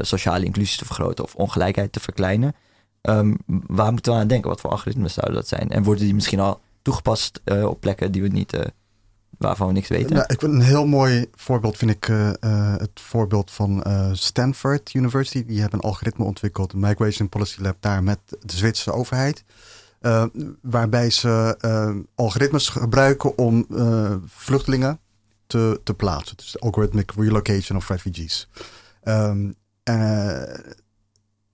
sociale 0.00 0.44
inclusie 0.44 0.78
te 0.78 0.84
vergroten 0.84 1.24
of 1.24 1.34
ongelijkheid 1.34 1.92
te 1.92 2.00
verkleinen. 2.00 2.54
Um, 3.02 3.38
waar 3.66 3.92
moeten 3.92 4.12
we 4.12 4.18
aan 4.18 4.26
denken? 4.26 4.50
Wat 4.50 4.60
voor 4.60 4.70
algoritmes 4.70 5.14
zouden 5.14 5.36
dat 5.36 5.48
zijn? 5.48 5.70
En 5.70 5.82
worden 5.82 6.04
die 6.04 6.14
misschien 6.14 6.40
al 6.40 6.60
toegepast 6.82 7.40
op 7.64 7.80
plekken 7.80 8.12
die 8.12 8.22
we 8.22 8.28
niet 8.28 8.58
waarvan 9.38 9.66
we 9.66 9.72
niks 9.72 9.88
weten? 9.88 10.14
Nou, 10.14 10.26
ik 10.28 10.42
een 10.42 10.60
heel 10.60 10.86
mooi 10.86 11.26
voorbeeld 11.34 11.76
vind 11.76 11.90
ik 11.90 12.08
uh, 12.08 12.26
uh, 12.26 12.32
het 12.76 13.00
voorbeeld 13.00 13.50
van 13.50 13.84
uh, 13.86 14.08
Stanford 14.12 14.94
University. 14.94 15.44
Die 15.44 15.60
hebben 15.60 15.78
een 15.78 15.84
algoritme 15.84 16.24
ontwikkeld, 16.24 16.72
een 16.72 16.80
Migration 16.80 17.28
Policy 17.28 17.60
Lab 17.60 17.76
daar 17.80 18.02
met 18.02 18.18
de 18.28 18.56
Zwitserse 18.56 18.92
overheid. 18.92 19.44
waarbij 20.62 21.10
ze 21.10 22.06
algoritmes 22.14 22.68
gebruiken 22.68 23.38
om 23.38 23.66
vluchtelingen 24.26 25.00
te, 25.46 25.80
te 25.84 25.94
plaatsen. 25.94 26.36
Dus 26.36 26.60
algorithmic 26.60 27.12
relocation 27.16 27.78
of 27.78 27.88
refugees. 27.88 28.48
Um, 29.04 29.54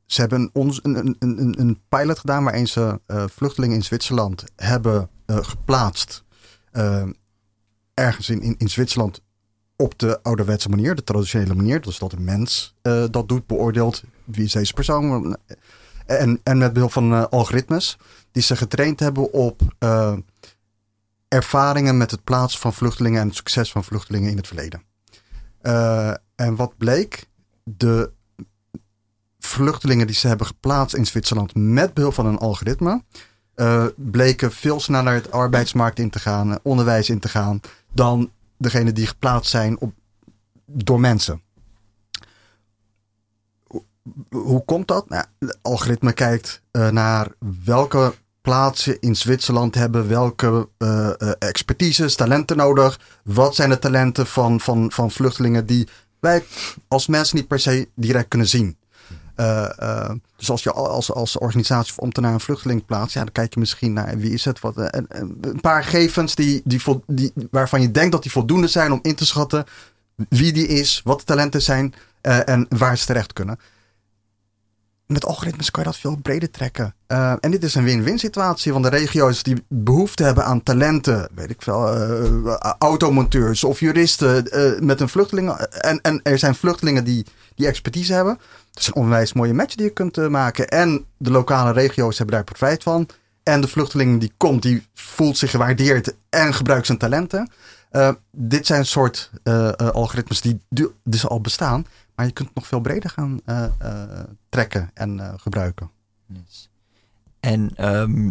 ze 0.06 0.20
hebben 0.20 0.50
ons 0.52 0.80
een, 0.82 1.16
een, 1.18 1.60
een, 1.60 1.80
pilot 1.88 2.18
gedaan 2.18 2.44
waarin 2.44 2.68
ze 2.68 3.00
vluchtelingen 3.08 3.76
in 3.76 3.82
Zwitserland 3.82 4.44
hebben 4.56 5.08
geplaatst. 5.26 6.24
Uh, 6.72 7.02
ergens 7.94 8.28
in, 8.28 8.42
in, 8.42 8.54
in 8.58 8.70
Zwitserland 8.70 9.20
op 9.76 9.98
de 9.98 10.22
ouderwetse 10.22 10.68
manier, 10.68 10.94
de 10.94 11.04
traditionele 11.04 11.54
manier. 11.54 11.80
Dus 11.80 11.98
dat 11.98 12.12
een 12.12 12.24
mens 12.24 12.74
dat 13.10 13.28
doet, 13.28 13.46
beoordeelt 13.46 14.02
wie 14.24 14.44
is 14.44 14.52
deze 14.52 14.72
persoon. 14.72 15.36
En, 16.06 16.40
en 16.42 16.58
met 16.58 16.72
behulp 16.72 16.92
van 16.92 17.30
algoritmes 17.30 17.98
die 18.32 18.42
ze 18.42 18.56
getraind 18.56 19.00
hebben 19.00 19.32
op 19.32 19.62
ervaringen 21.28 21.96
met 21.96 22.10
het 22.10 22.24
plaatsen 22.24 22.60
van 22.60 22.72
vluchtelingen 22.72 23.20
en 23.20 23.26
het 23.26 23.36
succes 23.36 23.72
van 23.72 23.84
vluchtelingen 23.84 24.30
in 24.30 24.36
het 24.36 24.46
verleden. 24.46 24.82
en 26.34 26.56
wat 26.56 26.76
bleek? 26.76 27.28
De 27.64 28.10
vluchtelingen 29.38 30.06
die 30.06 30.16
ze 30.16 30.28
hebben 30.28 30.46
geplaatst 30.46 30.96
in 30.96 31.06
Zwitserland 31.06 31.54
met 31.54 31.94
behulp 31.94 32.14
van 32.14 32.26
een 32.26 32.38
algoritme, 32.38 33.02
bleken 33.96 34.52
veel 34.52 34.80
sneller 34.80 35.14
het 35.14 35.32
arbeidsmarkt 35.32 35.98
in 35.98 36.10
te 36.10 36.18
gaan, 36.18 36.50
eh, 36.50 36.56
onderwijs 36.62 37.10
in 37.10 37.18
te 37.18 37.28
gaan, 37.28 37.60
dan 37.94 38.30
degene 38.58 38.92
die 38.92 39.06
geplaatst 39.06 39.50
zijn 39.50 39.80
op, 39.80 39.92
door 40.64 41.00
mensen. 41.00 41.42
Hoe, 44.30 44.64
komt 44.64 44.88
dat? 44.88 45.08
Nou, 45.08 45.24
het 45.38 45.58
algoritme 45.62 46.12
kijkt 46.12 46.62
uh, 46.72 46.88
naar 46.88 47.28
welke 47.64 48.14
plaatsen 48.40 49.00
in 49.00 49.16
Zwitserland 49.16 49.74
hebben 49.74 50.08
welke 50.08 50.68
uh, 50.78 51.10
expertises, 51.38 52.14
talenten 52.14 52.56
nodig. 52.56 53.00
Wat 53.24 53.54
zijn 53.54 53.70
de 53.70 53.78
talenten 53.78 54.26
van, 54.26 54.60
van, 54.60 54.90
van 54.92 55.10
vluchtelingen 55.10 55.66
die 55.66 55.88
wij 56.20 56.44
als 56.88 57.06
mensen 57.06 57.36
niet 57.36 57.48
per 57.48 57.60
se 57.60 57.88
direct 57.94 58.28
kunnen 58.28 58.48
zien. 58.48 58.76
Uh, 59.36 59.68
uh, 59.80 60.10
dus 60.36 60.50
als 60.50 60.62
je 60.62 60.72
als, 60.72 61.12
als 61.12 61.38
organisatie 61.38 61.92
of 61.92 62.00
ambtenaar 62.00 62.32
een 62.32 62.40
vluchteling 62.40 62.84
plaatst, 62.84 63.14
ja, 63.14 63.20
dan 63.20 63.32
kijk 63.32 63.54
je 63.54 63.60
misschien 63.60 63.92
naar 63.92 64.18
wie 64.18 64.32
is 64.32 64.44
het. 64.44 64.60
Wat, 64.60 64.74
een, 64.76 65.60
paar 65.60 65.84
gegevens 65.84 66.34
die, 66.34 66.62
die, 66.64 66.80
die, 67.06 67.32
waarvan 67.50 67.80
je 67.80 67.90
denkt 67.90 68.12
dat 68.12 68.22
die 68.22 68.32
voldoende 68.32 68.68
zijn 68.68 68.92
om 68.92 68.98
in 69.02 69.14
te 69.14 69.26
schatten 69.26 69.64
wie 70.28 70.52
die 70.52 70.66
is, 70.66 71.00
wat 71.04 71.18
de 71.18 71.24
talenten 71.24 71.62
zijn 71.62 71.94
en 72.20 72.66
waar 72.68 72.98
ze 72.98 73.06
terecht 73.06 73.32
kunnen. 73.32 73.58
Met 75.06 75.24
algoritmes 75.24 75.70
kan 75.70 75.82
je 75.82 75.88
dat 75.88 75.98
veel 75.98 76.16
breder 76.16 76.50
trekken. 76.50 76.94
en 77.40 77.50
dit 77.50 77.64
is 77.64 77.74
een 77.74 77.84
win-win 77.84 78.18
situatie, 78.18 78.72
want 78.72 78.84
de 78.84 78.90
regio's 78.90 79.42
die 79.42 79.64
behoefte 79.68 80.24
hebben 80.24 80.44
aan 80.44 80.62
talenten, 80.62 81.28
weet 81.34 81.50
ik 81.50 81.62
veel, 81.62 81.88
automonteurs 82.78 83.64
of 83.64 83.80
juristen 83.80 84.48
met 84.86 85.00
een 85.00 85.08
vluchteling. 85.08 85.50
En, 85.50 86.00
en 86.00 86.20
er 86.22 86.38
zijn 86.38 86.54
vluchtelingen 86.54 87.04
die 87.04 87.24
die 87.54 87.66
expertise 87.66 88.12
hebben. 88.12 88.38
Dat 88.74 88.82
is 88.82 88.86
een 88.88 88.94
onwijs 88.94 89.32
mooie 89.32 89.54
match 89.54 89.74
die 89.74 89.86
je 89.86 89.92
kunt 89.92 90.18
uh, 90.18 90.28
maken. 90.28 90.68
En 90.68 91.04
de 91.16 91.30
lokale 91.30 91.72
regio's 91.72 92.18
hebben 92.18 92.34
daar 92.34 92.44
profijt 92.44 92.82
van. 92.82 93.08
En 93.42 93.60
de 93.60 93.68
vluchteling 93.68 94.20
die 94.20 94.32
komt, 94.36 94.62
die 94.62 94.86
voelt 94.94 95.38
zich 95.38 95.50
gewaardeerd 95.50 96.14
en 96.28 96.54
gebruikt 96.54 96.86
zijn 96.86 96.98
talenten. 96.98 97.50
Uh, 97.92 98.12
dit 98.30 98.66
zijn 98.66 98.86
soort 98.86 99.30
uh, 99.44 99.72
algoritmes 99.72 100.40
die 100.40 100.60
dus 101.04 101.26
al 101.26 101.40
bestaan. 101.40 101.86
Maar 102.14 102.26
je 102.26 102.32
kunt 102.32 102.48
het 102.48 102.56
nog 102.56 102.66
veel 102.66 102.80
breder 102.80 103.10
gaan 103.10 103.40
trekken 104.48 104.90
en 104.94 105.34
gebruiken. 105.36 105.90
Yes. 106.26 106.70
En 107.40 107.88
um, 107.88 108.26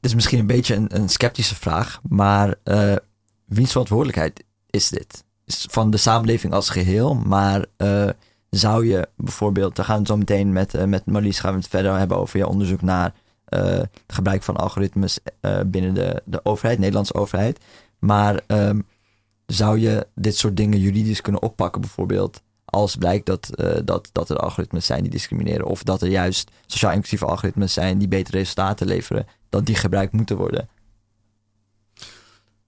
dit 0.00 0.10
is 0.10 0.14
misschien 0.14 0.38
een 0.38 0.46
beetje 0.46 0.86
een, 0.88 1.08
sceptische 1.08 1.54
vraag. 1.54 2.00
Maar 2.08 2.54
wiens 3.44 3.70
verantwoordelijkheid 3.70 4.44
is 4.70 4.88
dit? 4.88 5.24
van 5.46 5.90
de 5.90 5.96
samenleving 5.96 6.52
als 6.52 6.68
geheel. 6.68 7.14
Maar 7.14 7.64
zou 8.56 8.86
je 8.86 9.08
bijvoorbeeld, 9.16 9.76
we 9.76 9.84
gaan 9.84 9.98
het 9.98 10.06
zo 10.06 10.16
meteen 10.16 10.52
met, 10.52 10.74
uh, 10.74 10.84
met 10.84 11.06
Marlies 11.06 11.40
gaan 11.40 11.52
we 11.52 11.58
het 11.58 11.68
verder 11.68 11.98
hebben 11.98 12.16
over 12.16 12.38
je 12.38 12.46
onderzoek 12.46 12.82
naar 12.82 13.14
uh, 13.48 13.60
het 13.60 13.90
gebruik 14.06 14.42
van 14.42 14.56
algoritmes 14.56 15.18
binnen 15.66 15.94
de, 15.94 16.22
de 16.24 16.44
overheid, 16.44 16.78
Nederlandse 16.78 17.14
overheid. 17.14 17.60
Maar 17.98 18.40
um, 18.46 18.86
zou 19.46 19.78
je 19.78 20.06
dit 20.14 20.36
soort 20.36 20.56
dingen 20.56 20.78
juridisch 20.78 21.20
kunnen 21.20 21.42
oppakken, 21.42 21.80
bijvoorbeeld? 21.80 22.42
Als 22.64 22.96
blijkt 22.96 23.26
dat, 23.26 23.50
dat, 23.84 24.08
dat 24.12 24.30
er 24.30 24.36
algoritmes 24.36 24.86
zijn 24.86 25.02
die 25.02 25.10
discrimineren. 25.10 25.66
Of 25.66 25.82
dat 25.82 26.02
er 26.02 26.08
juist 26.08 26.50
sociaal 26.66 26.92
inclusieve 26.92 27.26
algoritmes 27.26 27.72
zijn 27.72 27.98
die 27.98 28.08
betere 28.08 28.38
resultaten 28.38 28.86
leveren. 28.86 29.26
Dat 29.48 29.66
die 29.66 29.74
gebruikt 29.74 30.12
moeten 30.12 30.36
worden. 30.36 30.68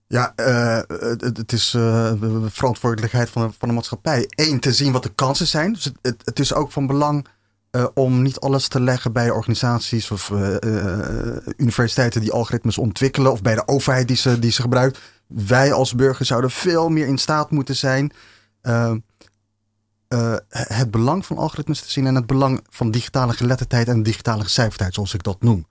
Ja, 0.06 0.32
uh, 0.36 0.78
het, 1.18 1.52
is 1.52 1.74
uh, 1.74 2.12
verantwoordelijkheid 2.46 3.30
van 3.30 3.46
de, 3.46 3.54
van 3.58 3.68
de 3.68 3.74
maatschappij. 3.74 4.26
Eén, 4.28 4.60
te 4.60 4.72
zien 4.72 4.92
wat 4.92 5.02
de 5.02 5.14
kansen 5.14 5.46
zijn. 5.46 5.72
Dus 5.72 5.92
het, 6.02 6.22
het, 6.24 6.38
is 6.38 6.54
ook 6.54 6.72
van 6.72 6.86
belang 6.86 7.26
uh, 7.70 7.86
om 7.94 8.22
niet 8.22 8.40
alles 8.40 8.68
te 8.68 8.80
leggen 8.80 9.12
bij 9.12 9.30
organisaties 9.30 10.10
of 10.10 10.32
universiteiten 11.56 12.20
die 12.20 12.32
algoritmes 12.32 12.78
ontwikkelen. 12.78 13.32
Of 13.32 13.42
bij 13.42 13.54
de 13.54 13.68
overheid 13.68 14.08
die 14.08 14.16
ze, 14.16 14.38
die 14.38 14.50
ze 14.50 14.62
gebruikt. 14.62 14.98
Wij 15.26 15.72
als 15.72 15.94
burgers 15.94 16.28
zouden 16.28 16.50
veel 16.50 16.88
meer 16.88 17.06
in 17.06 17.18
staat 17.18 17.50
moeten 17.50 17.76
zijn 17.76 18.12
het 20.48 20.90
belang 20.90 21.26
van 21.26 21.36
algoritmes 21.36 21.80
te 21.80 21.90
zien 21.90 22.06
en 22.06 22.14
het 22.14 22.26
belang 22.26 22.64
van 22.68 22.90
digitale 22.90 23.32
geletterdheid 23.32 23.88
en 23.88 24.02
digitale 24.02 24.42
gecijferdheid, 24.42 24.94
zoals 24.94 25.14
ik 25.14 25.22
dat 25.22 25.42
noem 25.42 25.66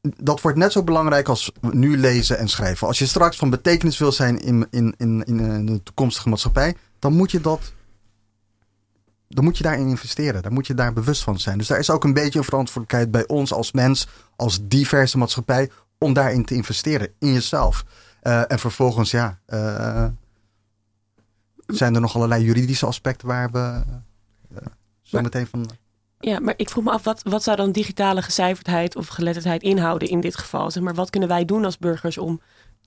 dat 0.00 0.40
wordt 0.40 0.58
net 0.58 0.72
zo 0.72 0.82
belangrijk 0.82 1.28
als 1.28 1.52
nu 1.60 1.98
lezen 1.98 2.38
en 2.38 2.48
schrijven. 2.48 2.86
Als 2.86 2.98
je 2.98 3.06
straks 3.06 3.36
van 3.36 3.50
betekenis 3.50 3.98
wil 3.98 4.12
zijn 4.12 4.38
in, 4.40 4.66
in, 4.70 4.94
in, 4.96 5.24
in 5.24 5.40
eh, 5.40 5.66
de 5.74 5.82
toekomstige 5.82 6.28
maatschappij, 6.28 6.76
dan 6.98 7.12
moet 7.12 7.30
je 7.30 7.40
dat. 7.40 7.72
Dan 9.28 9.44
moet 9.44 9.56
je 9.56 9.62
daarin 9.62 9.88
investeren. 9.88 10.42
Dan 10.42 10.52
moet 10.52 10.66
je 10.66 10.74
daar 10.74 10.92
bewust 10.92 11.22
van 11.22 11.38
zijn. 11.38 11.58
Dus 11.58 11.66
daar 11.66 11.78
is 11.78 11.90
ook 11.90 12.04
een 12.04 12.12
beetje 12.12 12.38
een 12.38 12.44
verantwoordelijkheid 12.44 13.10
bij 13.10 13.26
ons 13.26 13.52
als 13.52 13.72
mens, 13.72 14.08
als 14.36 14.58
diverse 14.62 15.18
maatschappij, 15.18 15.70
om 15.98 16.12
daarin 16.12 16.44
te 16.44 16.54
investeren. 16.54 17.08
In 17.18 17.32
jezelf. 17.32 17.84
Uh, 18.22 18.42
en 18.46 18.58
vervolgens, 18.58 19.10
ja, 19.10 19.38
uh, 19.48 20.06
zijn 21.66 21.94
er 21.94 22.00
nog 22.00 22.14
allerlei 22.14 22.44
juridische 22.44 22.86
aspecten 22.86 23.28
waar 23.28 23.50
we 23.50 23.82
uh, 24.52 24.58
zo 25.02 25.20
meteen 25.20 25.46
van. 25.46 25.70
Ja, 26.24 26.40
maar 26.40 26.54
ik 26.56 26.70
vroeg 26.70 26.84
me 26.84 26.90
af, 26.90 27.04
wat, 27.04 27.22
wat 27.22 27.42
zou 27.42 27.56
dan 27.56 27.72
digitale 27.72 28.22
gecijferdheid 28.22 28.96
of 28.96 29.06
geletterdheid 29.06 29.62
inhouden 29.62 30.08
in 30.08 30.20
dit 30.20 30.36
geval? 30.36 30.70
Zeg 30.70 30.82
maar, 30.82 30.94
wat 30.94 31.10
kunnen 31.10 31.28
wij 31.28 31.44
doen 31.44 31.64
als 31.64 31.78
burgers 31.78 32.18
om 32.18 32.40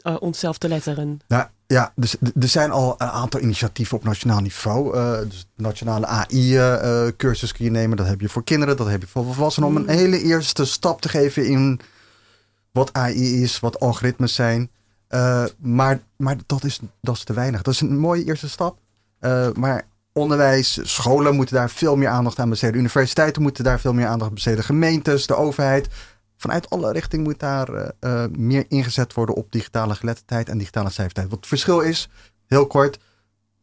uh, 0.04 0.15
onszelf 0.19 0.58
te 0.58 0.67
letteren? 0.67 1.19
Nou, 1.28 1.47
ja, 1.67 1.91
dus 1.95 2.15
er 2.21 2.47
zijn 2.47 2.71
al 2.71 2.95
een 2.97 3.08
aantal 3.08 3.39
initiatieven 3.39 3.97
op 3.97 4.04
nationaal 4.04 4.39
niveau. 4.39 4.97
Uh, 4.97 5.19
dus 5.19 5.47
nationale 5.56 6.06
AI-cursus 6.06 7.50
eh, 7.50 7.50
uh, 7.50 7.56
kun 7.56 7.65
je 7.65 7.71
nemen. 7.71 7.97
Dat 7.97 8.08
heb 8.08 8.21
je 8.21 8.30
voor 8.30 8.43
kinderen, 8.43 8.78
dat 8.78 8.88
heb 8.88 9.02
je 9.02 9.08
voor 9.08 9.26
volwassenen. 9.26 9.69
Om 9.69 9.76
een 9.76 9.82
mm. 9.82 9.89
hele 9.89 10.21
eerste 10.21 10.65
stap 10.65 11.02
te 11.02 11.10
geven 11.10 11.45
in 11.45 11.80
wat 12.71 12.93
AI 12.93 13.41
is, 13.41 13.60
wat 13.60 13.80
algoritmes 13.80 14.34
zijn. 14.34 14.69
maar 15.58 16.00
maar 16.15 16.36
dat, 16.45 16.63
is, 16.63 16.80
dat 17.02 17.15
is 17.15 17.23
te 17.23 17.34
weinig. 17.34 17.62
Dat 17.62 17.73
is 17.73 17.82
een 17.82 18.00
mooie 18.00 18.23
eerste 18.23 18.50
stap. 18.50 18.78
maar 19.54 19.86
onderwijs, 20.18 20.80
scholen 20.82 21.36
moeten 21.36 21.56
daar 21.56 21.70
veel 21.70 21.96
meer 21.96 22.08
aandacht 22.08 22.40
aan 22.40 22.50
besteden. 22.50 22.80
Universiteiten 22.80 23.42
moeten 23.42 23.64
daar 23.64 23.80
veel 23.80 23.94
meer 23.94 24.08
aandacht 24.08 24.34
besteden. 24.34 24.64
Gemeentes, 24.64 25.28
de 25.28 25.36
overheid. 25.36 25.88
Vanuit 26.38 26.70
alle 26.70 26.92
richtingen 26.92 27.26
moet 27.26 27.40
daar 27.40 27.70
uh, 27.70 27.88
uh, 28.00 28.24
meer 28.38 28.66
ingezet 28.68 29.14
worden 29.14 29.36
op 29.36 29.52
digitale 29.52 29.96
geletterdheid 29.96 30.50
en 30.50 30.58
digitale 30.58 30.90
cijfertijd. 30.90 31.30
Wat 31.30 31.38
het 31.38 31.48
verschil 31.48 31.80
is, 31.80 32.10
heel 32.48 32.68
kort, 32.68 33.00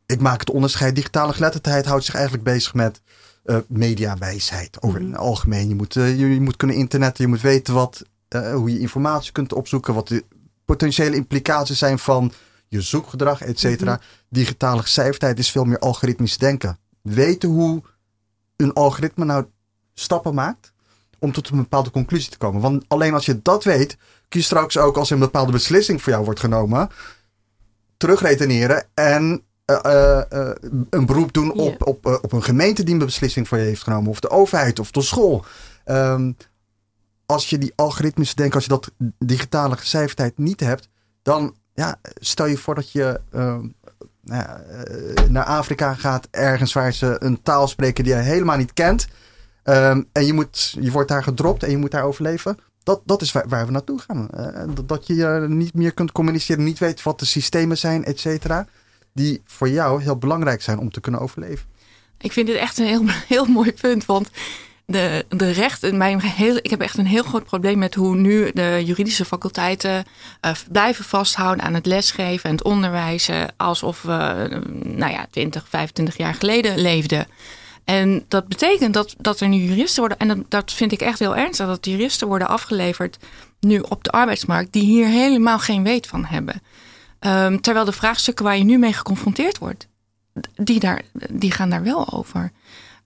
ik 0.07 0.21
maak 0.21 0.41
het 0.41 0.51
onderscheid. 0.51 0.95
Digitale 0.95 1.33
geletterdheid 1.33 1.87
houdt 1.87 2.05
zich 2.05 2.15
eigenlijk 2.15 2.45
bezig 2.45 2.75
met 2.75 3.01
uh, 3.45 3.57
mediawijsheid. 3.69 4.83
Over 4.83 5.01
mhm. 5.01 5.11
het 5.11 5.21
algemeen. 5.21 5.69
Je 5.69 5.75
moet, 5.75 5.95
je, 5.95 6.17
je, 6.17 6.41
moet 6.41 6.57
kunnen 6.57 6.77
internetten, 6.77 7.25
je 7.25 7.31
moet 7.31 7.41
weten 7.41 7.75
wat, 7.75 8.03
hoe 8.55 8.73
je 8.73 8.79
informatie 8.79 9.33
kunt 9.33 9.53
opzoeken, 9.53 9.95
wat 9.95 10.09
de 10.09 10.25
potentiële 10.65 11.17
implicaties 11.17 11.79
zijn 11.79 11.99
van 11.99 12.33
je 12.69 12.81
zoekgedrag, 12.81 13.41
et 13.41 13.59
cetera. 13.59 13.93
Mhm. 13.93 14.03
Digitale 14.29 14.87
cijfertijd 14.87 15.39
is 15.39 15.51
veel 15.51 15.65
meer 15.65 15.79
algoritmisch 15.79 16.39
denken. 16.39 16.79
Weten 17.03 17.49
hoe 17.49 17.83
een 18.57 18.73
algoritme 18.73 19.25
nou 19.25 19.45
stappen 19.95 20.35
maakt 20.35 20.73
om 21.19 21.33
tot 21.33 21.49
een 21.49 21.57
bepaalde 21.57 21.91
conclusie 21.91 22.31
te 22.31 22.39
komen. 22.39 22.61
Want 22.61 22.85
alleen 22.89 23.15
als 23.15 23.27
je 23.27 23.43
dat 23.43 23.65
weet, 23.65 23.97
kun 24.29 24.41
je 24.41 24.47
straks 24.47 24.79
ook 24.79 24.97
als 24.97 25.11
een 25.11 25.19
bepaalde 25.19 25.53
beslissing 25.53 26.03
voor 26.03 26.13
jou 26.13 26.25
wordt 26.25 26.41
genomen, 26.41 26.91
terugreteneren 27.97 28.87
en 28.95 29.43
uh, 29.67 29.79
uh, 29.87 30.51
een 30.91 31.07
beroep 31.07 31.33
doen 31.33 31.53
op, 31.53 31.87
op, 31.87 32.07
op 32.23 32.33
een 32.33 32.43
gemeente 32.43 32.83
die 32.83 32.95
een 32.95 33.05
beslissing 33.05 33.49
voor 33.49 33.59
je 33.59 33.65
heeft 33.65 33.83
genomen, 33.83 34.11
of 34.11 34.21
de 34.21 34.31
overheid 34.31 34.79
of 34.79 34.91
de 34.91 35.03
school. 35.03 35.45
Um, 35.85 36.37
als 37.27 37.51
je 37.51 37.59
die 37.59 37.73
algoritmische 37.77 38.35
denken, 38.35 38.55
als 38.55 38.65
je 38.65 38.71
dat 38.71 38.91
digitale 39.19 39.77
cijfertijd 39.81 40.39
niet 40.39 40.61
hebt, 40.61 40.89
dan 41.23 41.55
ja, 41.75 41.97
stel 42.15 42.47
je 42.47 42.57
voor 42.57 42.75
dat 42.75 42.93
je 42.93 43.21
uh, 43.35 43.57
nou 44.21 44.45
uh, 44.91 45.29
naar 45.29 45.45
Afrika 45.45 45.95
gaat, 45.95 46.29
ergens 46.31 46.73
waar 46.73 46.93
ze 46.93 47.17
een 47.19 47.43
taal 47.43 47.69
spreken 47.69 48.05
die 48.05 48.15
je 48.15 48.21
helemaal 48.21 48.57
niet 48.57 48.73
kent. 48.73 49.07
Um, 49.65 50.09
en 50.13 50.27
je, 50.27 50.33
moet, 50.33 50.77
je 50.81 50.91
wordt 50.91 51.09
daar 51.09 51.23
gedropt 51.23 51.63
en 51.63 51.71
je 51.71 51.77
moet 51.77 51.91
daar 51.91 52.03
overleven. 52.05 52.59
dat, 52.83 53.01
dat 53.05 53.23
is 53.23 53.33
waar, 53.33 53.67
we 53.67 53.73
naartoe 53.73 53.99
gaan. 53.99 54.31
Eh, 54.31 54.63
dat- 54.75 54.89
dat 54.89 55.07
je 55.07 55.27
eh, 55.27 55.49
niet 55.49 55.75
meer 55.75 55.93
kunt 55.95 56.13
communiceren, 56.13 56.65
niet 56.65 56.79
weet 56.79 57.03
wat 57.03 57.19
de 57.19 57.25
systemen 57.25 57.79
zijn, 57.79 58.05
et 58.05 58.21
cetera. 58.21 58.67
Die 59.13 59.43
voor 59.45 59.69
jou 59.69 60.03
heel 60.03 60.17
belangrijk 60.17 60.63
zijn 60.63 60.79
om 60.79 60.91
te 60.91 61.01
kunnen 61.01 61.21
overleven. 61.21 61.67
Ik 62.19 62.33
vind 62.33 62.47
dit 62.47 62.57
echt 62.57 62.79
een 62.79 62.87
heel, 62.87 63.03
heel 63.35 63.47
mooi 63.47 63.73
punt. 63.73 64.07
Want 64.07 64.31
de, 64.87 65.25
de 65.29 65.51
recht, 65.51 65.93
mijn 65.93 66.21
heel, 66.21 66.57
ik 66.57 66.71
heb 66.71 66.81
echt 66.81 66.99
een 66.99 67.07
heel 67.07 67.23
groot 67.23 67.45
probleem 67.45 67.79
met 67.79 67.95
hoe 67.95 68.17
nu 68.17 68.51
de 68.55 68.83
juridische 68.85 69.25
faculteiten 69.25 70.05
eh, 70.41 70.53
blijven 70.71 71.05
vasthouden 71.05 71.65
aan 71.65 71.75
het 71.75 71.87
lesgeven 71.87 72.51
en 72.51 72.57
het 72.57 72.65
onderwijzen. 72.65 73.55
Alsof 73.57 74.03
we, 74.03 74.13
eh, 74.13 74.59
nou 74.83 75.13
ja, 75.13 75.27
20, 75.31 75.67
25 75.69 76.17
jaar 76.17 76.35
geleden 76.35 76.79
leefden. 76.79 77.27
En 77.85 78.25
dat 78.29 78.49
betekent 78.49 78.95
dat, 78.95 79.15
dat 79.19 79.41
er 79.41 79.49
nu 79.49 79.57
juristen 79.57 80.01
worden, 80.01 80.19
en 80.19 80.29
dat, 80.29 80.39
dat 80.49 80.73
vind 80.73 80.93
ik 80.93 81.01
echt 81.01 81.19
heel 81.19 81.37
ernstig, 81.37 81.67
dat 81.67 81.87
juristen 81.87 82.27
worden 82.27 82.49
afgeleverd 82.49 83.19
nu 83.61 83.79
op 83.89 84.05
de 84.05 84.11
arbeidsmarkt 84.11 84.73
die 84.73 84.83
hier 84.83 85.07
helemaal 85.07 85.59
geen 85.59 85.83
weet 85.83 86.07
van 86.07 86.25
hebben. 86.25 86.63
Ehm, 87.19 87.59
terwijl 87.59 87.85
de 87.85 87.93
vraagstukken 87.93 88.45
waar 88.45 88.57
je 88.57 88.65
nu 88.65 88.79
mee 88.79 88.93
geconfronteerd 88.93 89.59
wordt, 89.59 89.89
die, 90.55 90.81
daar, 90.81 91.03
die 91.31 91.51
gaan 91.51 91.71
daar 91.71 91.83
wel 91.83 92.13
over. 92.13 92.53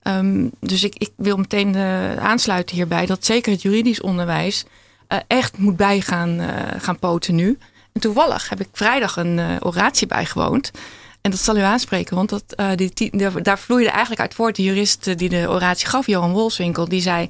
Ehm, 0.01 0.47
dus 0.59 0.83
ik, 0.83 1.09
wil 1.15 1.37
meteen 1.37 1.75
eh, 1.75 2.15
aansluiten 2.15 2.75
hierbij 2.75 3.05
dat 3.05 3.25
zeker 3.25 3.51
het 3.51 3.61
juridisch 3.61 4.01
onderwijs 4.01 4.65
eh, 5.07 5.17
echt 5.27 5.57
moet 5.57 5.77
bij 5.77 6.01
gaan, 6.01 6.39
eh, 6.39 6.47
gaan 6.81 6.99
poten 6.99 7.35
nu. 7.35 7.57
En 7.93 8.01
toevallig 8.01 8.49
heb 8.49 8.59
ik 8.61 8.67
vrijdag 8.71 9.17
een 9.17 9.39
oratie 9.63 10.07
bijgewoond. 10.07 10.71
En 11.21 11.31
dat 11.31 11.39
zal 11.39 11.57
u 11.57 11.61
aanspreken, 11.61 12.15
want 12.15 12.29
dat, 12.29 12.43
die, 12.75 12.91
die- 12.93 13.41
daar- 13.41 13.59
vloeide 13.59 13.89
eigenlijk 13.89 14.21
uit 14.21 14.33
voort. 14.33 14.55
De 14.55 14.63
jurist 14.63 15.17
die 15.17 15.29
de 15.29 15.45
oratie 15.49 15.87
gaf, 15.87 16.07
Johan 16.07 16.31
Wolfswinkel, 16.31 16.87
die 16.89 17.01
zei... 17.01 17.29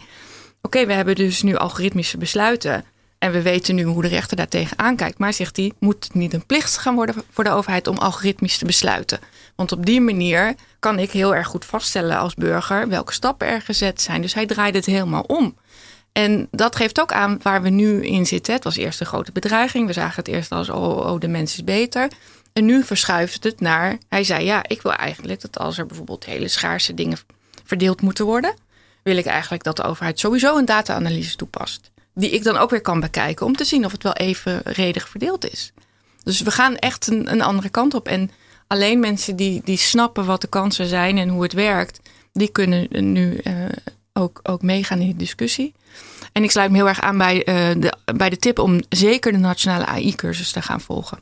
Oké, 0.61 0.85
we 0.85 0.93
hebben 0.93 1.15
dus 1.15 1.41
nu 1.41 1.55
algoritmische 1.55 2.17
besluiten. 2.17 2.83
En 3.17 3.31
we 3.31 3.41
weten 3.41 3.75
nu 3.75 3.83
hoe 3.83 4.01
de 4.01 4.07
rechter 4.07 4.37
daartegen 4.37 4.79
aankijkt. 4.79 5.17
Maar 5.17 5.33
zegt 5.33 5.57
hij, 5.57 5.71
moet 5.79 6.03
het 6.03 6.13
niet 6.13 6.33
een 6.33 6.45
plicht 6.45 6.77
gaan 6.77 6.95
worden 6.95 7.15
voor 7.31 7.43
de 7.43 7.49
overheid 7.49 7.87
om 7.87 7.97
algoritmisch 7.97 8.57
te 8.57 8.65
besluiten? 8.65 9.19
Want 9.59 9.71
op 9.71 9.85
die 9.85 10.01
manier 10.01 10.55
kan 10.79 10.99
ik 10.99 11.11
heel 11.11 11.35
erg 11.35 11.47
goed 11.47 11.65
vaststellen 11.65 12.17
als 12.17 12.33
burger 12.33 12.87
welke 12.87 13.13
stappen 13.13 13.47
er 13.47 13.61
gezet 13.61 14.01
zijn. 14.01 14.21
Dus 14.21 14.33
hij 14.33 14.45
draaide 14.45 14.77
het 14.77 14.85
helemaal 14.85 15.21
om. 15.21 15.57
En 16.11 16.47
dat 16.51 16.75
geeft 16.75 16.99
ook 16.99 17.11
aan 17.11 17.39
waar 17.41 17.61
we 17.61 17.69
nu 17.69 18.05
in 18.05 18.25
zitten. 18.25 18.53
Het 18.53 18.63
was 18.63 18.75
eerst 18.75 18.99
een 18.99 19.05
grote 19.05 19.31
bedreiging. 19.31 19.87
We 19.87 19.93
zagen 19.93 20.15
het 20.15 20.27
eerst 20.27 20.51
als, 20.51 20.69
oh, 20.69 20.97
oh 20.97 21.19
de 21.19 21.27
mens 21.27 21.53
is 21.53 21.63
beter. 21.63 22.07
En 22.53 22.65
nu 22.65 22.83
verschuift 22.83 23.43
het 23.43 23.59
naar, 23.59 23.97
hij 24.09 24.23
zei 24.23 24.45
ja, 24.45 24.63
ik 24.67 24.81
wil 24.81 24.93
eigenlijk 24.93 25.41
dat 25.41 25.59
als 25.59 25.77
er 25.77 25.85
bijvoorbeeld 25.85 26.25
hele 26.25 26.47
schaarse 26.47 26.93
dingen 26.93 27.17
verdeeld 27.63 28.01
moeten 28.01 28.25
worden, 28.25 28.53
wil 29.03 29.17
ik 29.17 29.25
eigenlijk 29.25 29.63
dat 29.63 29.75
de 29.75 29.83
overheid 29.83 30.19
sowieso 30.19 30.57
een 30.57 30.65
data-analyse 30.65 31.35
toepast. 31.35 31.91
Die 32.13 32.29
ik 32.29 32.43
dan 32.43 32.57
ook 32.57 32.69
weer 32.69 32.81
kan 32.81 32.99
bekijken 32.99 33.45
om 33.45 33.55
te 33.55 33.65
zien 33.65 33.85
of 33.85 33.91
het 33.91 34.03
wel 34.03 34.13
evenredig 34.13 35.09
verdeeld 35.09 35.51
is. 35.51 35.73
Dus 36.23 36.41
we 36.41 36.51
gaan 36.51 36.77
echt 36.77 37.07
een, 37.07 37.31
een 37.31 37.41
andere 37.41 37.69
kant 37.69 37.93
op. 37.93 38.07
En 38.07 38.31
alleen 38.69 38.99
mensen 38.99 39.35
die, 39.35 39.61
die 39.63 39.77
snappen 39.77 40.25
wat 40.25 40.41
de 40.41 40.47
kansen 40.47 40.87
zijn 40.87 41.17
en 41.17 41.29
hoe 41.29 41.43
het 41.43 41.53
werkt, 41.53 41.99
die 42.33 42.51
kunnen 42.51 42.87
nu 43.11 43.37
eh, 43.37 43.53
ook, 44.13 44.39
ook 44.43 44.61
meegaan 44.61 44.99
in 44.99 45.05
die 45.05 45.15
discussie. 45.15 45.73
En 46.31 46.43
ik 46.43 46.51
sluit 46.51 46.71
me 46.71 46.77
heel 46.77 46.87
erg 46.87 47.01
aan 47.01 47.17
bij, 47.17 47.43
eh, 47.43 47.81
de, 47.81 47.93
bij 48.15 48.29
de 48.29 48.37
tip 48.37 48.59
om 48.59 48.81
zeker 48.89 49.31
de 49.31 49.37
nationale 49.37 49.85
AI-cursus 49.85 50.51
te 50.51 50.61
gaan 50.61 50.81
volgen. 50.81 51.19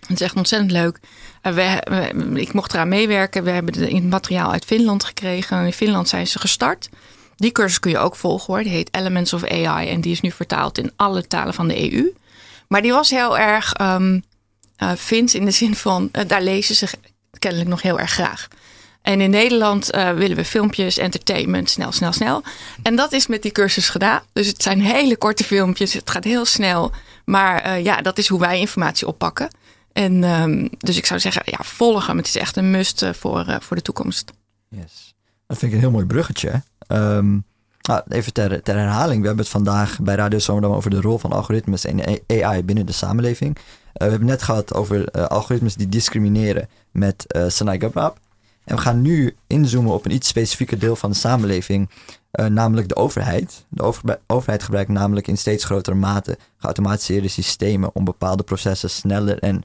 Het 0.00 0.20
is 0.20 0.20
echt 0.20 0.36
ontzettend 0.36 0.70
leuk. 0.70 0.98
Uh, 1.42 1.54
we, 1.54 2.40
ik 2.40 2.52
mocht 2.52 2.72
eraan 2.72 2.88
meewerken. 2.88 3.44
We 3.44 3.50
hebben 3.50 3.72
de, 3.72 3.94
het 3.94 4.04
materiaal 4.04 4.52
uit 4.52 4.64
Finland 4.64 5.04
gekregen. 5.04 5.64
In 5.64 5.72
Finland 5.72 6.08
zijn 6.08 6.26
ze 6.26 6.38
gestart. 6.38 6.88
Die 7.36 7.52
cursus 7.52 7.80
kun 7.80 7.90
je 7.90 7.98
ook 7.98 8.16
volgen 8.16 8.54
hoor. 8.54 8.62
Die 8.62 8.72
heet 8.72 8.88
Elements 8.94 9.32
of 9.32 9.44
AI. 9.44 9.88
En 9.88 10.00
die 10.00 10.12
is 10.12 10.20
nu 10.20 10.30
vertaald 10.30 10.78
in 10.78 10.92
alle 10.96 11.26
talen 11.26 11.54
van 11.54 11.68
de 11.68 11.92
EU. 11.92 12.12
Maar 12.68 12.82
die 12.82 12.92
was 12.92 13.10
heel 13.10 13.38
erg 13.38 13.80
um, 13.80 14.24
uh, 14.82 14.92
Fins 14.96 15.34
in 15.34 15.44
de 15.44 15.50
zin 15.50 15.74
van... 15.74 16.08
Uh, 16.12 16.22
daar 16.26 16.42
lezen 16.42 16.74
ze 16.74 16.88
kennelijk 17.38 17.70
nog 17.70 17.82
heel 17.82 18.00
erg 18.00 18.10
graag. 18.10 18.48
En 19.02 19.20
in 19.20 19.30
Nederland 19.30 19.94
uh, 19.94 20.12
willen 20.12 20.36
we 20.36 20.44
filmpjes, 20.44 20.98
entertainment, 20.98 21.70
snel, 21.70 21.92
snel, 21.92 22.12
snel. 22.12 22.42
En 22.82 22.96
dat 22.96 23.12
is 23.12 23.26
met 23.26 23.42
die 23.42 23.52
cursus 23.52 23.88
gedaan. 23.88 24.20
Dus 24.32 24.46
het 24.46 24.62
zijn 24.62 24.80
hele 24.80 25.16
korte 25.16 25.44
filmpjes. 25.44 25.92
Het 25.92 26.10
gaat 26.10 26.24
heel 26.24 26.44
snel. 26.44 26.92
Maar 27.24 27.80
ja, 27.80 28.00
dat 28.00 28.18
is 28.18 28.28
hoe 28.28 28.40
wij 28.40 28.58
informatie 28.58 29.06
oppakken. 29.06 29.50
En 29.92 30.24
um, 30.24 30.68
dus 30.78 30.96
ik 30.96 31.06
zou 31.06 31.20
zeggen, 31.20 31.42
ja. 31.44 31.58
Het 32.16 32.26
is 32.26 32.36
echt 32.36 32.56
een 32.56 32.70
must 32.70 33.04
voor, 33.12 33.58
voor 33.60 33.76
de 33.76 33.82
toekomst. 33.82 34.32
Yes. 34.68 35.14
Dat 35.46 35.58
vind 35.58 35.72
ik 35.72 35.72
een 35.72 35.84
heel 35.84 35.90
mooi 35.90 36.06
bruggetje. 36.06 36.62
Um, 36.88 37.44
ah, 37.82 38.00
even 38.08 38.32
ter, 38.32 38.62
ter, 38.62 38.76
herhaling. 38.76 39.20
We 39.20 39.26
hebben 39.26 39.44
het 39.44 39.52
vandaag 39.52 39.98
bij 40.00 40.14
Radio 40.14 40.38
Zomerdam 40.38 40.72
over 40.72 40.90
de 40.90 41.00
rol 41.00 41.18
van 41.18 41.32
algoritmes 41.32 41.84
en 41.84 42.20
AI 42.26 42.62
binnen 42.62 42.86
de 42.86 42.92
samenleving. 42.92 43.56
Uh, 43.94 44.06
we 44.06 44.10
hebben 44.10 44.28
net 44.28 44.42
gehad 44.42 44.74
over 44.74 45.16
uh, 45.16 45.26
algoritmes 45.26 45.74
die 45.74 45.88
discrimineren 45.88 46.68
met 46.90 47.24
uh, 47.36 47.48
Sanai 47.48 47.80
Gabrab. 47.80 48.18
En 48.64 48.76
we 48.76 48.82
gaan 48.82 49.02
nu 49.02 49.36
inzoomen 49.46 49.92
op 49.92 50.04
een 50.04 50.10
iets 50.10 50.28
specifieker 50.28 50.78
deel 50.78 50.96
van 50.96 51.10
de 51.10 51.16
samenleving, 51.16 51.90
namelijk 52.32 52.88
de 52.88 52.96
overheid. 52.96 53.66
De 53.68 53.82
over 53.82 54.18
overheid 54.26 54.62
gebruikt 54.62 54.90
namelijk 54.90 55.28
in 55.28 55.38
steeds 55.38 55.64
grotere 55.64 55.96
mate 55.96 56.38
geautomatiseerde 56.56 57.28
systemen 57.28 57.94
om 57.94 58.04
bepaalde 58.04 58.42
processen 58.42 58.90
sneller 58.90 59.38
en 59.38 59.62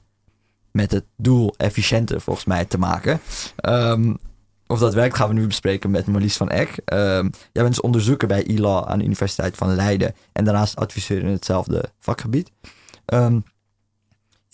met 0.72 0.90
het 0.90 1.04
doel 1.16 1.54
efficiënter 1.56 2.20
volgens 2.20 2.46
mij 2.46 2.64
te 2.64 2.78
maken. 2.78 3.20
Um, 3.68 4.18
of 4.66 4.78
dat 4.78 4.94
werkt 4.94 5.16
gaan 5.16 5.28
we 5.28 5.34
nu 5.34 5.46
bespreken 5.46 5.90
met 5.90 6.06
Marlies 6.06 6.36
van 6.36 6.48
Eck. 6.48 6.68
Um, 6.68 7.30
jij 7.52 7.62
bent 7.62 7.68
dus 7.68 7.80
onderzoeker 7.80 8.28
bij 8.28 8.44
e-law 8.46 8.88
aan 8.88 8.98
de 8.98 9.04
Universiteit 9.04 9.56
van 9.56 9.74
Leiden 9.74 10.14
en 10.32 10.44
daarnaast 10.44 10.76
adviseur 10.76 11.22
in 11.22 11.26
hetzelfde 11.26 11.92
vakgebied. 11.98 12.50
Je 13.06 13.42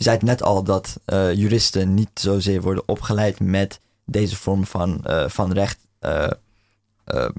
zei 0.04 0.16
het 0.16 0.24
net 0.24 0.42
al 0.42 0.62
dat 0.62 1.00
uh, 1.06 1.34
juristen 1.34 1.94
niet 1.94 2.10
zozeer 2.14 2.62
worden 2.62 2.82
opgeleid 2.86 3.40
met 3.40 3.80
deze 4.04 4.36
vorm 4.36 4.66
van, 4.66 5.04
uh, 5.06 5.28
van 5.28 5.52
recht 5.52 5.78
uh, 6.00 6.28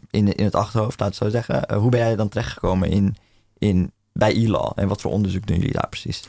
in, 0.10 0.34
in 0.34 0.43
het 0.43 0.56
achterhoofd, 0.56 0.99
laat 0.99 1.10
het 1.10 1.17
zo 1.17 1.30
zeggen. 1.30 1.73
hoe 1.73 1.89
ben 1.89 1.99
jij 1.99 2.15
dan 2.15 2.30
terechtgekomen 2.30 2.89
in, 2.89 3.15
in, 3.58 3.91
bij 4.13 4.34
e-law 4.36 4.71
en 4.75 4.88
wat 4.88 5.01
voor 5.01 5.12
onderzoek 5.12 5.47
doen 5.47 5.58
jullie 5.58 5.73
daar 5.73 5.89
precies? 5.89 6.23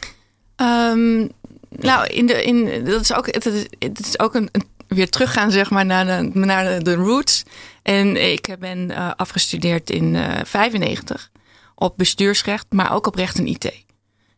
Um, 0.57 1.31
nou, 1.69 2.07
in 2.07 2.27
de, 2.27 2.45
in, 2.45 2.85
dat 2.85 3.01
is 3.01 3.15
ook, 3.15 3.27
het 3.27 3.47
is, 3.47 3.67
het 3.79 3.99
is 3.99 4.19
ook 4.19 4.35
een, 4.35 4.51
weer 4.89 5.11
teruggaan 5.11 5.51
zeg 5.51 5.71
maar, 5.71 5.87
naar, 5.87 6.05
de, 6.07 6.39
naar 6.39 6.83
de, 6.83 6.95
roots. 6.95 7.43
En 7.83 8.31
ik 8.33 8.57
ben 8.59 9.17
afgestudeerd 9.17 9.91
in 9.91 10.15
uh, 10.15 10.41
95 10.45 11.31
op 11.75 11.97
bestuursrecht, 11.97 12.67
maar 12.71 12.93
ook 12.93 13.07
op 13.07 13.15
recht 13.15 13.39
en 13.39 13.47
IT. 13.47 13.86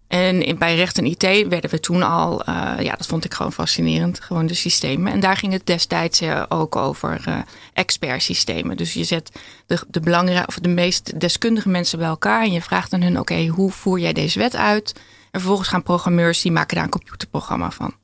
En 0.09 0.59
bij 0.59 0.77
recht 0.77 0.99
en 0.99 1.07
IT 1.07 1.23
werden 1.23 1.71
we 1.71 1.81
toen 1.81 2.03
al, 2.03 2.49
uh, 2.49 2.75
ja, 2.79 2.95
dat 2.97 3.07
vond 3.07 3.25
ik 3.25 3.35
gewoon 3.35 3.53
fascinerend, 3.53 4.21
gewoon 4.21 4.47
de 4.47 4.55
systemen. 4.55 5.13
En 5.13 5.21
daar 5.21 5.37
ging 5.37 5.53
het 5.53 5.67
destijds 5.67 6.23
uh, 6.23 6.43
ook 6.49 6.77
over 6.77 7.25
uh. 7.29 8.77
Dus 8.77 8.93
je 8.93 9.05
zet 9.05 9.31
de, 9.67 9.79
de 9.89 10.01
belangrijke 10.01 10.47
of 10.47 10.59
de 10.59 10.69
meest 10.69 11.21
deskundige 11.21 11.69
mensen 11.69 11.99
bij 11.99 12.09
elkaar 12.09 12.43
en 12.43 12.53
je 12.53 12.63
vraagt 12.63 12.93
aan 12.93 13.03
hun: 13.03 13.19
oké, 13.19 13.47
hoe 13.47 13.71
voer 13.71 13.99
jij 13.99 14.13
deze 14.13 14.39
wet 14.39 14.57
uit? 14.57 14.93
En 15.31 15.41
vervolgens 15.41 15.69
gaan 15.69 15.83
programmeurs, 15.83 16.43
die 16.43 16.53
maken 16.53 16.75
daar 16.75 16.85
een 16.85 16.91
computerprogramma 16.91 17.71
van. 17.71 17.95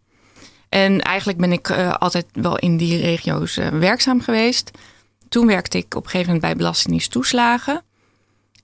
En 0.68 1.00
eigenlijk 1.00 1.38
ben 1.38 1.52
ik 1.52 1.70
altijd 1.70 2.26
wel 2.32 2.58
in 2.58 2.76
die 2.76 3.00
regio's 3.00 3.54
werkzaam 3.56 4.20
geweest. 4.20 4.70
Toen 5.28 5.46
werkte 5.46 5.78
ik 5.78 5.94
op 5.94 6.04
een 6.04 6.10
gegeven 6.10 6.32
moment 6.32 6.40
bij 6.40 6.56
Belastingdienst 6.56 7.10
Toeslagen. 7.10 7.82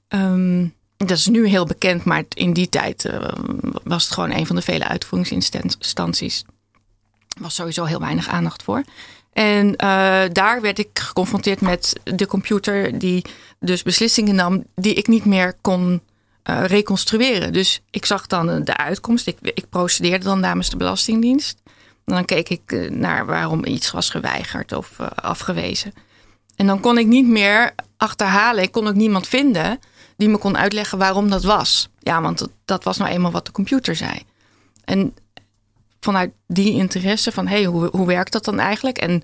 Um, 0.09 0.75
dat 1.07 1.19
is 1.19 1.27
nu 1.27 1.47
heel 1.47 1.67
bekend, 1.67 2.05
maar 2.05 2.25
in 2.35 2.53
die 2.53 2.69
tijd 2.69 3.05
uh, 3.05 3.29
was 3.85 4.05
het 4.05 4.13
gewoon 4.13 4.33
een 4.33 4.47
van 4.47 4.57
de 4.57 4.63
vele 4.63 4.89
uitvoeringsinstanties. 4.89 6.45
Er 7.29 7.43
was 7.43 7.55
sowieso 7.55 7.85
heel 7.85 8.01
weinig 8.01 8.29
aandacht 8.29 8.63
voor. 8.63 8.83
En 9.33 9.77
daar 10.33 10.61
werd 10.61 10.79
ik 10.79 10.99
geconfronteerd 10.99 11.61
met 11.61 11.93
de 12.05 12.27
computer 12.27 12.99
die 12.99 13.25
dus 13.61 13.83
beslissingen 13.83 14.35
nam 14.35 14.65
die 14.75 14.95
ik 14.95 15.09
niet 15.09 15.25
meer 15.25 15.55
kon 15.61 16.03
uh, 16.45 16.65
reconstrueren. 16.65 17.53
Dus 17.53 17.83
ik 17.91 18.07
zag 18.07 18.27
dan 18.27 18.65
de 18.65 18.77
uitkomst. 18.77 19.27
Ik, 19.27 19.39
ik 19.41 19.69
procedeerde 19.69 20.25
dan 20.25 20.41
namens 20.41 20.71
de 20.71 20.77
Belastingdienst. 20.77 21.59
En 22.05 22.15
dan 22.15 22.25
keek 22.25 22.49
ik 22.49 22.91
naar 22.91 23.27
waarom 23.27 23.65
iets 23.65 23.91
was 23.91 24.11
geweigerd 24.11 24.73
of 24.73 25.01
afgewezen. 25.15 25.93
En 26.57 26.67
dan 26.67 26.81
kon 26.81 26.99
ik 26.99 27.07
niet 27.07 27.27
meer 27.27 27.75
achterhalen. 27.97 28.63
Ik 28.63 28.73
kon 28.73 28.89
ook 28.89 28.95
niemand 28.95 29.29
vinden 29.29 29.79
die 30.21 30.29
me 30.29 30.39
kon 30.39 30.57
uitleggen 30.57 30.99
waarom 30.99 31.31
dat 31.31 31.45
was. 31.45 31.89
Ja, 31.99 32.23
want 32.23 32.39
dat, 32.39 32.51
dat 32.65 32.85
was 32.85 32.97
nou 32.97 33.11
eenmaal 33.11 33.31
wat 33.31 33.47
de 33.47 33.53
computer 33.53 33.97
zei. 33.97 34.23
En 34.85 35.15
vanuit 36.01 36.33
die 36.47 36.73
interesse 36.73 37.33
van, 37.33 37.47
hé, 37.47 37.55
hey, 37.55 37.65
hoe, 37.65 37.89
hoe 37.93 38.07
werkt 38.07 38.33
dat 38.33 38.45
dan 38.45 38.59
eigenlijk? 38.59 38.99
En 38.99 39.23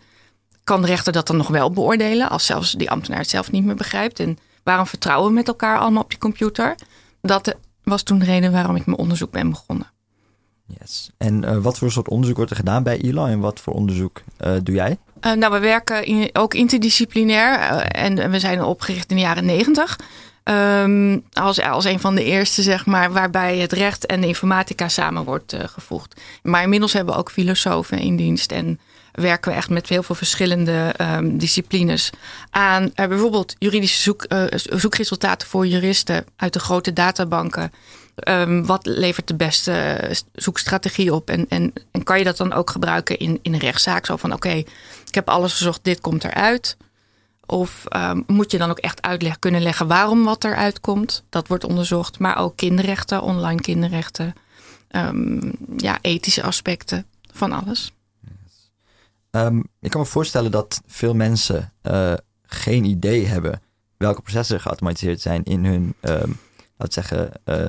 kan 0.65 0.81
de 0.81 0.87
rechter 0.87 1.13
dat 1.13 1.27
dan 1.27 1.37
nog 1.37 1.49
wel 1.49 1.71
beoordelen 1.71 2.29
als 2.29 2.47
zelfs 2.47 2.73
die 2.73 2.91
ambtenaar 2.91 3.21
het 3.21 3.29
zelf 3.29 3.51
niet 3.51 3.65
meer 3.65 3.75
begrijpt? 3.75 4.21
En 4.21 4.39
waarom 4.63 4.87
vertrouwen 4.87 5.29
we 5.29 5.35
met 5.35 5.49
elkaar 5.49 5.79
allemaal 5.79 6.03
op 6.03 6.11
die 6.11 6.19
computer? 6.19 6.75
Dat 7.21 7.55
was 7.83 8.03
toen 8.03 8.19
de 8.19 8.25
reden 8.25 8.53
waarom 8.53 8.77
ik 8.77 8.87
mijn 8.87 8.99
onderzoek 8.99 9.31
ben 9.31 9.51
begonnen. 9.51 9.91
Yes. 10.81 11.11
En 11.17 11.43
uh, 11.43 11.57
wat 11.57 11.79
voor 11.79 11.93
soort 11.93 12.09
onderzoek 12.09 12.37
wordt 12.37 12.51
er 12.51 12.57
gedaan 12.57 12.83
bij 12.83 12.99
ILA 12.99 13.29
en 13.29 13.41
wat 13.41 13.61
voor 13.61 13.75
onderzoek 13.75 14.23
uh, 14.41 14.53
doe 14.63 14.75
jij? 14.75 14.99
Uh, 15.21 15.33
nou, 15.33 15.53
we 15.53 15.59
werken 15.59 16.05
in, 16.05 16.31
ook 16.33 16.55
interdisciplinair 16.55 17.81
en 17.81 18.31
we 18.31 18.39
zijn 18.39 18.63
opgericht 18.63 19.11
in 19.11 19.17
de 19.17 19.23
jaren 19.23 19.45
negentig. 19.45 19.99
Ehm, 20.47 21.19
als, 21.33 21.61
als 21.61 21.85
een 21.85 22.01
van 22.01 22.15
de 22.15 22.25
eerste, 22.25 22.63
zeg 22.63 22.87
maar, 22.87 23.13
waarbij 23.13 23.59
het 23.59 23.73
recht 23.73 24.07
en 24.07 24.21
de 24.21 24.27
informatica 24.27 24.89
samen 24.89 25.25
wordt 25.25 25.55
uh, 25.55 25.61
gevoegd. 25.65 26.21
Maar 26.43 26.63
inmiddels 26.63 26.93
hebben 26.93 27.15
we 27.15 27.21
ook 27.21 27.31
filosofen 27.31 27.99
in 27.99 28.17
dienst 28.17 28.53
en 28.53 28.81
werken 29.13 29.51
we 29.51 29.57
echt 29.57 29.71
met 29.71 29.89
heel 29.89 30.03
veel 30.03 30.15
verschillende 30.15 30.95
um, 31.01 31.39
disciplines 31.39 32.11
aan. 32.51 32.83
Uh, 32.83 33.07
bijvoorbeeld 33.07 33.55
juridische 33.59 34.01
zoek, 34.03 34.27
uh, 34.29 34.45
zoekresultaten 34.53 35.49
voor 35.49 35.67
juristen 35.67 36.25
uit 36.37 36.53
de 36.53 36.61
grote 36.61 36.93
databanken. 36.93 37.73
Um, 38.29 38.67
wat 38.67 38.87
levert 38.87 39.29
de 39.29 39.37
beste 39.37 39.99
zoekstrategie 40.33 41.15
op? 41.15 41.31
En, 41.31 41.47
en, 41.49 41.73
en 41.91 42.03
kan 42.03 42.19
je 42.19 42.25
dat 42.25 42.37
dan 42.37 42.53
ook 42.53 42.71
gebruiken 42.71 43.19
in, 43.19 43.39
in 43.43 43.55
een 43.55 43.61
rechtszaak? 43.61 44.07
Zo 44.07 44.17
van 44.17 44.33
oké, 44.33 44.53
ik 45.07 45.15
heb 45.15 45.29
alles 45.29 45.53
gezocht, 45.53 45.81
dit 45.83 46.01
komt 46.01 46.25
eruit. 46.25 46.77
Of 47.47 47.85
um, 47.97 48.25
moet 48.27 48.51
je 48.51 48.59
dan 48.59 48.71
ook 48.71 48.79
echt 48.79 49.03
uitleg 49.03 49.39
kunnen 49.39 49.63
leggen 49.63 49.87
waarom 49.87 50.25
wat 50.25 50.45
eruit 50.45 50.81
komt? 50.81 51.25
Dat 51.29 51.49
wordt 51.49 51.65
onderzocht. 51.65 52.19
Maar 52.19 52.37
ook 52.37 52.57
kinderrechten, 52.57 53.23
online 53.23 53.61
kinderrechten. 53.61 54.35
Um, 54.91 55.53
ja, 55.77 55.99
ethische 56.01 56.43
aspecten 56.43 57.07
van 57.33 57.53
alles. 57.53 57.93
Yes. 58.21 58.71
Um, 59.31 59.65
ik 59.81 59.91
kan 59.91 60.01
me 60.01 60.07
voorstellen 60.07 60.51
dat 60.51 60.83
veel 60.87 61.15
mensen 61.15 61.73
uh, 61.83 62.13
geen 62.43 62.85
idee 62.85 63.27
hebben 63.27 63.61
welke 63.97 64.23
processen 64.23 64.61
geautomatiseerd 64.61 65.21
zijn 65.21 65.45
in 65.45 65.65
hun, 65.65 65.95
laten 66.77 66.93
zeggen, 66.93 67.33
uh, 67.45 67.59
uh, 67.59 67.69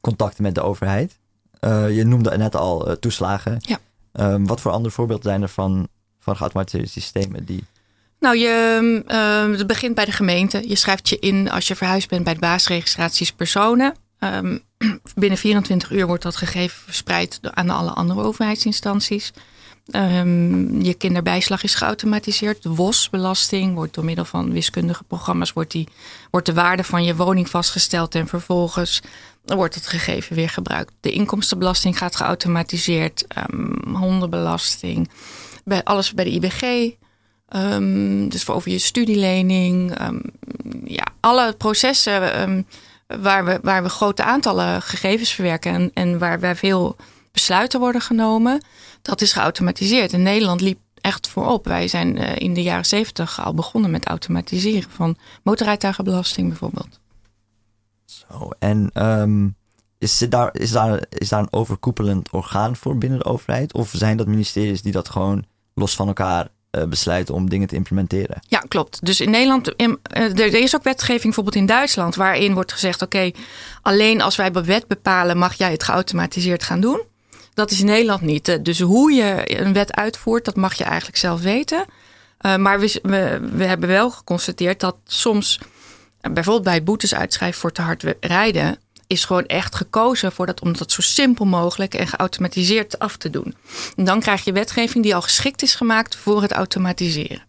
contacten 0.00 0.42
met 0.42 0.54
de 0.54 0.62
overheid. 0.62 1.18
Uh, 1.60 1.96
je 1.96 2.04
noemde 2.04 2.36
net 2.36 2.56
al 2.56 2.96
toeslagen. 3.00 3.58
Ja. 3.60 3.78
Wat 4.38 4.60
voor 4.60 4.72
andere 4.72 4.94
voorbeelden 4.94 5.24
zijn 5.30 5.42
er 5.42 5.48
van, 5.48 5.88
van 6.18 6.36
geautomatiseerde 6.36 6.88
systemen 6.88 7.44
die 7.44 7.64
nou, 8.20 8.36
je, 8.36 9.02
uh, 9.08 9.58
het 9.58 9.66
begint 9.66 9.94
bij 9.94 10.04
de 10.04 10.12
gemeente. 10.12 10.68
Je 10.68 10.76
schrijft 10.76 11.08
je 11.08 11.18
in 11.18 11.50
als 11.50 11.68
je 11.68 11.76
verhuisd 11.76 12.08
bent 12.08 12.24
bij 12.24 12.34
de 12.34 12.40
baasregistraties 12.40 13.32
personen. 13.32 13.94
Um, 14.20 14.62
binnen 15.14 15.38
24 15.38 15.90
uur 15.90 16.06
wordt 16.06 16.22
dat 16.22 16.36
gegeven 16.36 16.82
verspreid 16.84 17.40
aan 17.42 17.70
alle 17.70 17.90
andere 17.90 18.22
overheidsinstanties. 18.22 19.32
Je 20.78 20.94
kinderbijslag 20.98 21.62
is 21.62 21.74
geautomatiseerd. 21.74 22.62
De 22.62 22.68
WOS-belasting 22.68 23.74
wordt 23.74 23.94
door 23.94 24.04
middel 24.04 24.24
van 24.24 24.52
wiskundige 24.52 25.04
programma's 25.04 25.52
wordt, 25.52 25.70
die, 25.70 25.88
wordt 26.30 26.46
de 26.46 26.52
waarde 26.52 26.84
van 26.84 27.04
je 27.04 27.16
woning 27.16 27.50
vastgesteld 27.50 28.14
en 28.14 28.26
vervolgens 28.26 29.00
wordt 29.44 29.74
het 29.74 29.86
gegeven 29.86 30.36
weer 30.36 30.48
gebruikt. 30.48 30.92
De 31.00 31.10
inkomstenbelasting 31.10 31.98
gaat 31.98 32.16
geautomatiseerd. 32.16 33.24
Um, 33.50 33.94
hondenbelasting. 33.94 35.10
Bij, 35.64 35.84
alles 35.84 36.14
bij 36.14 36.24
de 36.24 36.30
IBG. 36.30 36.62
Um, 37.56 38.28
dus 38.28 38.44
voor 38.44 38.54
over 38.54 38.70
je 38.70 38.78
studielening. 38.78 40.00
Um, 40.00 40.22
ja, 40.84 41.04
alle 41.20 41.52
processen 41.52 42.40
um, 42.40 42.66
waar, 43.06 43.44
we, 43.44 43.58
waar 43.62 43.82
we 43.82 43.88
grote 43.88 44.24
aantallen 44.24 44.82
gegevens 44.82 45.32
verwerken 45.32 45.72
en, 45.72 45.90
en 45.94 46.18
waar, 46.18 46.40
waar 46.40 46.56
veel 46.56 46.96
besluiten 47.32 47.80
worden 47.80 48.00
genomen, 48.00 48.64
dat 49.02 49.20
is 49.20 49.32
geautomatiseerd. 49.32 50.12
En 50.12 50.22
Nederland 50.22 50.60
liep 50.60 50.78
echt 50.94 51.28
voorop. 51.28 51.64
Wij 51.64 51.88
zijn 51.88 52.16
uh, 52.16 52.36
in 52.36 52.54
de 52.54 52.62
jaren 52.62 52.86
zeventig 52.86 53.44
al 53.44 53.54
begonnen 53.54 53.90
met 53.90 54.06
automatiseren 54.06 54.90
van 54.90 55.16
motorrijtuigenbelasting 55.42 56.48
bijvoorbeeld. 56.48 57.00
Zo, 58.04 58.50
en 58.58 58.90
is, 59.98 60.18
daar, 60.28 60.50
is, 60.52 60.70
daar, 60.70 61.04
is 61.08 61.28
daar 61.28 61.40
een 61.40 61.52
overkoepelend 61.52 62.30
orgaan 62.30 62.76
voor 62.76 62.98
binnen 62.98 63.18
de 63.18 63.24
overheid? 63.24 63.72
Of 63.72 63.90
zijn 63.92 64.16
dat 64.16 64.26
ministeries 64.26 64.82
die 64.82 64.92
dat 64.92 65.08
gewoon 65.08 65.44
los 65.74 65.94
van 65.96 66.06
elkaar 66.06 66.48
besluiten 66.88 67.34
om 67.34 67.48
dingen 67.48 67.68
te 67.68 67.74
implementeren. 67.74 68.40
Ja, 68.48 68.58
klopt. 68.58 69.04
Dus 69.06 69.20
in 69.20 69.30
Nederland, 69.30 69.72
uh, 69.76 69.94
er 70.38 70.54
is 70.54 70.76
ook 70.76 70.82
wetgeving 70.82 71.22
bijvoorbeeld 71.22 71.56
in 71.56 71.66
Duitsland, 71.66 72.14
waarin 72.14 72.54
wordt 72.54 72.72
gezegd: 72.72 73.02
oké, 73.02 73.30
alleen 73.82 74.20
als 74.20 74.36
wij 74.36 74.50
bij 74.50 74.64
wet 74.64 74.86
bepalen, 74.86 75.38
mag 75.38 75.54
jij 75.54 75.70
het 75.70 75.82
geautomatiseerd 75.82 76.62
gaan 76.62 76.80
doen. 76.80 77.02
Dat 77.54 77.70
is 77.70 77.80
in 77.80 77.86
Nederland 77.86 78.20
niet. 78.20 78.64
Dus 78.64 78.80
hoe 78.80 79.12
je 79.12 79.60
een 79.60 79.72
wet 79.72 79.94
uitvoert, 79.94 80.44
dat 80.44 80.56
mag 80.56 80.74
je 80.74 80.84
eigenlijk 80.84 81.18
zelf 81.18 81.40
weten. 81.40 81.84
Uh, 82.40 82.56
maar 82.56 82.80
we, 82.80 83.00
we, 83.02 83.48
we, 83.52 83.64
hebben 83.64 83.88
wel 83.88 84.10
geconstateerd 84.10 84.80
dat 84.80 84.96
soms, 85.04 85.60
bijvoorbeeld 86.20 86.64
bij 86.64 86.82
boetes 86.82 87.14
uitschrijven 87.14 87.60
voor 87.60 87.72
te 87.72 87.82
hard 87.82 88.04
rijden, 88.20 88.78
is 89.08 89.24
gewoon 89.24 89.46
echt 89.46 89.74
gekozen 89.74 90.32
voor 90.32 90.46
dat 90.46 90.60
om 90.60 90.76
dat 90.76 90.92
zo 90.92 91.00
simpel 91.00 91.44
mogelijk 91.44 91.94
en 91.94 92.06
geautomatiseerd 92.06 92.98
af 92.98 93.16
te 93.16 93.30
doen. 93.30 93.54
En 93.96 94.04
dan 94.04 94.20
krijg 94.20 94.44
je 94.44 94.52
wetgeving 94.52 95.04
die 95.04 95.14
al 95.14 95.22
geschikt 95.22 95.62
is 95.62 95.74
gemaakt 95.74 96.16
voor 96.16 96.42
het 96.42 96.52
automatiseren. 96.52 97.46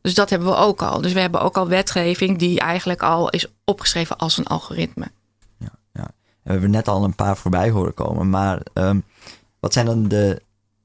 Dus 0.00 0.14
dat 0.14 0.30
hebben 0.30 0.48
we 0.48 0.54
ook 0.54 0.82
al. 0.82 1.00
Dus 1.00 1.12
we 1.12 1.20
hebben 1.20 1.40
ook 1.40 1.56
al 1.56 1.68
wetgeving 1.68 2.38
die 2.38 2.60
eigenlijk 2.60 3.02
al 3.02 3.30
is 3.30 3.46
opgeschreven 3.64 4.16
als 4.16 4.38
een 4.38 4.46
algoritme. 4.46 5.10
Ja, 5.58 5.70
ja. 5.92 6.10
we 6.42 6.52
hebben 6.52 6.70
net 6.70 6.88
al 6.88 7.04
een 7.04 7.14
paar 7.14 7.36
voorbij 7.36 7.70
horen 7.70 7.94
komen. 7.94 8.30
Maar 8.30 8.60
um, 8.74 9.04
wat 9.60 9.72
zijn 9.72 9.86
dan 9.86 10.08
de 10.08 10.42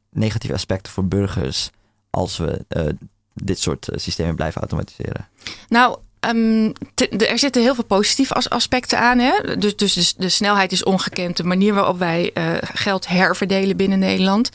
negatieve 0.10 0.56
aspecten 0.56 0.92
voor 0.92 1.06
burgers 1.06 1.70
als 2.10 2.38
we 2.38 2.66
uh, 2.70 2.90
dit 3.34 3.60
soort 3.60 3.90
systemen 3.92 4.36
blijven 4.36 4.62
automatiseren? 4.62 5.28
Nou, 5.68 5.98
De, 6.20 7.08
er 7.28 7.40
zitten 7.40 7.62
heel 7.62 7.76
veel 7.76 7.84
positieve 7.84 8.34
as 8.34 8.50
aspecten 8.50 9.00
aan. 9.00 9.20
Hè? 9.20 9.58
Dus, 9.58 9.76
dus 9.76 10.14
de, 10.18 10.30
snelheid 10.30 10.72
is 10.72 10.84
ongekend. 10.84 11.38
De 11.38 11.44
manier 11.44 11.74
waarop 11.74 12.00
wij 12.00 12.32
uh, 12.34 12.44
geld 12.74 13.08
herverdelen 13.08 13.78
binnen 13.78 14.00
Nederland. 14.00 14.50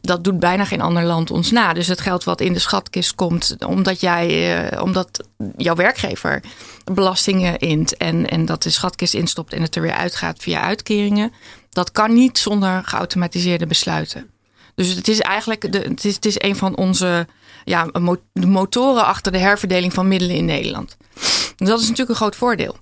Dat 0.00 0.24
doet 0.24 0.40
bijna 0.40 0.64
geen 0.64 0.80
ander 0.80 1.02
land 1.02 1.30
ons 1.30 1.50
na. 1.50 1.72
Dus 1.72 1.86
het 1.86 2.00
geld 2.00 2.24
wat 2.24 2.40
in 2.40 2.52
de 2.52 2.58
schatkist 2.58 3.14
komt, 3.14 3.56
omdat, 3.66 4.00
jij, 4.00 4.56
uh, 4.72 4.82
omdat 4.82 5.24
jouw 5.56 5.74
werkgever 5.74 6.42
belastingen 6.84 7.58
int 7.58 7.96
en, 7.96 8.28
en 8.28 8.44
dat 8.44 8.62
de 8.62 8.70
schatkist 8.70 9.14
instopt 9.14 9.52
en 9.52 9.62
het 9.62 9.76
er 9.76 9.82
weer 9.82 9.94
uitgaat 9.94 10.42
via 10.42 10.60
uitkeringen. 10.60 11.32
Dat 11.70 11.92
kan 11.92 12.14
niet 12.14 12.38
zonder 12.38 12.82
geautomatiseerde 12.84 13.66
besluiten. 13.66 14.30
Dus 14.74 14.94
het 14.94 15.08
is 15.08 15.20
eigenlijk 15.20 15.72
de, 15.72 15.78
het 15.78 16.04
is, 16.04 16.14
het 16.14 16.24
is 16.24 16.42
een 16.42 16.56
van 16.56 16.76
onze 16.76 17.26
ja, 17.64 17.86
de 18.32 18.46
motoren 18.46 19.04
achter 19.04 19.32
de 19.32 19.38
herverdeling 19.38 19.92
van 19.92 20.08
middelen 20.08 20.36
in 20.36 20.44
Nederland. 20.44 20.96
En 21.56 21.66
dat 21.66 21.78
is 21.78 21.84
natuurlijk 21.84 22.10
een 22.10 22.16
groot 22.16 22.36
voordeel. 22.36 22.76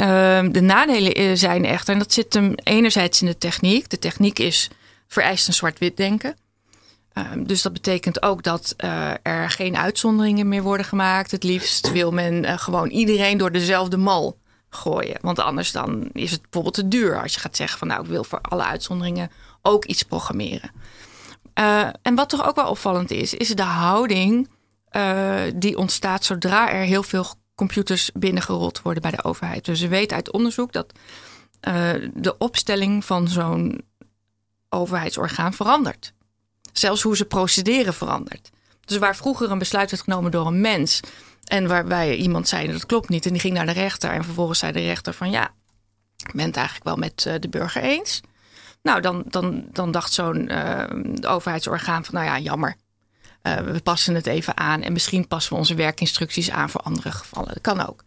Uh, 0.00 0.40
de 0.50 0.60
nadelen 0.60 1.38
zijn 1.38 1.64
echter, 1.64 1.92
en 1.92 1.98
dat 1.98 2.12
zit 2.12 2.34
hem 2.34 2.54
enerzijds 2.62 3.20
in 3.20 3.26
de 3.26 3.38
techniek. 3.38 3.90
De 3.90 3.98
techniek 3.98 4.38
is 4.38 4.70
vereist 5.06 5.46
een 5.46 5.54
zwart-wit 5.54 5.96
denken. 5.96 6.36
Uh, 7.14 7.24
dus 7.36 7.62
dat 7.62 7.72
betekent 7.72 8.22
ook 8.22 8.42
dat 8.42 8.74
uh, 8.84 9.10
er 9.22 9.50
geen 9.50 9.76
uitzonderingen 9.76 10.48
meer 10.48 10.62
worden 10.62 10.86
gemaakt. 10.86 11.30
Het 11.30 11.42
liefst 11.42 11.92
wil 11.92 12.10
men 12.10 12.44
uh, 12.44 12.58
gewoon 12.58 12.88
iedereen 12.88 13.38
door 13.38 13.52
dezelfde 13.52 13.96
mal 13.96 14.38
gooien. 14.70 15.18
Want 15.20 15.38
anders 15.38 15.72
dan 15.72 16.08
is 16.12 16.30
het 16.30 16.42
bijvoorbeeld 16.42 16.74
te 16.74 16.88
duur 16.88 17.22
als 17.22 17.34
je 17.34 17.40
gaat 17.40 17.56
zeggen 17.56 17.78
van 17.78 17.88
nou 17.88 18.02
ik 18.02 18.08
wil 18.08 18.24
voor 18.24 18.40
alle 18.40 18.64
uitzonderingen 18.64 19.30
ook 19.62 19.84
iets 19.84 20.02
programmeren. 20.02 20.70
Uh, 21.58 21.88
en 22.02 22.14
wat 22.14 22.28
toch 22.28 22.46
ook 22.46 22.56
wel 22.56 22.68
opvallend 22.68 23.10
is, 23.10 23.34
is 23.34 23.48
de 23.48 23.62
houding 23.62 24.48
uh, 24.92 25.40
die 25.54 25.78
ontstaat 25.78 26.24
zodra 26.24 26.72
er 26.72 26.82
heel 26.82 27.02
veel 27.02 27.26
computers 27.54 28.10
binnengerold 28.14 28.82
worden 28.82 29.02
bij 29.02 29.10
de 29.10 29.24
overheid. 29.24 29.64
Dus 29.64 29.80
we 29.80 29.88
weten 29.88 30.16
uit 30.16 30.32
onderzoek 30.32 30.72
dat 30.72 30.92
uh, 31.68 31.90
de 32.14 32.38
opstelling 32.38 33.04
van 33.04 33.28
zo'n 33.28 33.80
overheidsorgaan 34.68 35.54
verandert. 35.54 36.12
Zelfs 36.72 37.02
hoe 37.02 37.16
ze 37.16 37.24
procederen 37.24 37.94
verandert. 37.94 38.50
Dus 38.84 38.98
waar 38.98 39.16
vroeger 39.16 39.50
een 39.50 39.58
besluit 39.58 39.90
werd 39.90 40.02
genomen 40.02 40.30
door 40.30 40.46
een 40.46 40.60
mens 40.60 41.00
en 41.44 41.66
waarbij 41.66 42.16
iemand 42.16 42.48
zei 42.48 42.72
dat 42.72 42.86
klopt 42.86 43.08
niet 43.08 43.26
en 43.26 43.32
die 43.32 43.40
ging 43.40 43.54
naar 43.54 43.66
de 43.66 43.72
rechter 43.72 44.10
en 44.10 44.24
vervolgens 44.24 44.58
zei 44.58 44.72
de 44.72 44.84
rechter 44.84 45.12
van 45.12 45.30
ja, 45.30 45.54
ik 46.16 46.34
ben 46.34 46.46
het 46.46 46.56
eigenlijk 46.56 46.86
wel 46.86 46.96
met 46.96 47.42
de 47.42 47.48
burger 47.48 47.82
eens. 47.82 48.20
Nou, 48.88 49.00
dan, 49.00 49.22
dan, 49.26 49.64
dan 49.72 49.90
dacht 49.90 50.12
zo'n 50.12 50.52
uh, 50.52 50.84
overheidsorgaan 51.20 52.04
van, 52.04 52.14
nou 52.14 52.26
ja, 52.26 52.38
jammer. 52.38 52.76
Uh, 53.42 53.56
we 53.56 53.80
passen 53.80 54.14
het 54.14 54.26
even 54.26 54.56
aan 54.56 54.82
en 54.82 54.92
misschien 54.92 55.26
passen 55.26 55.52
we 55.52 55.58
onze 55.58 55.74
werkinstructies 55.74 56.50
aan 56.50 56.70
voor 56.70 56.80
andere 56.80 57.10
gevallen. 57.10 57.48
Dat 57.48 57.60
kan 57.60 57.86
ook. 57.86 58.04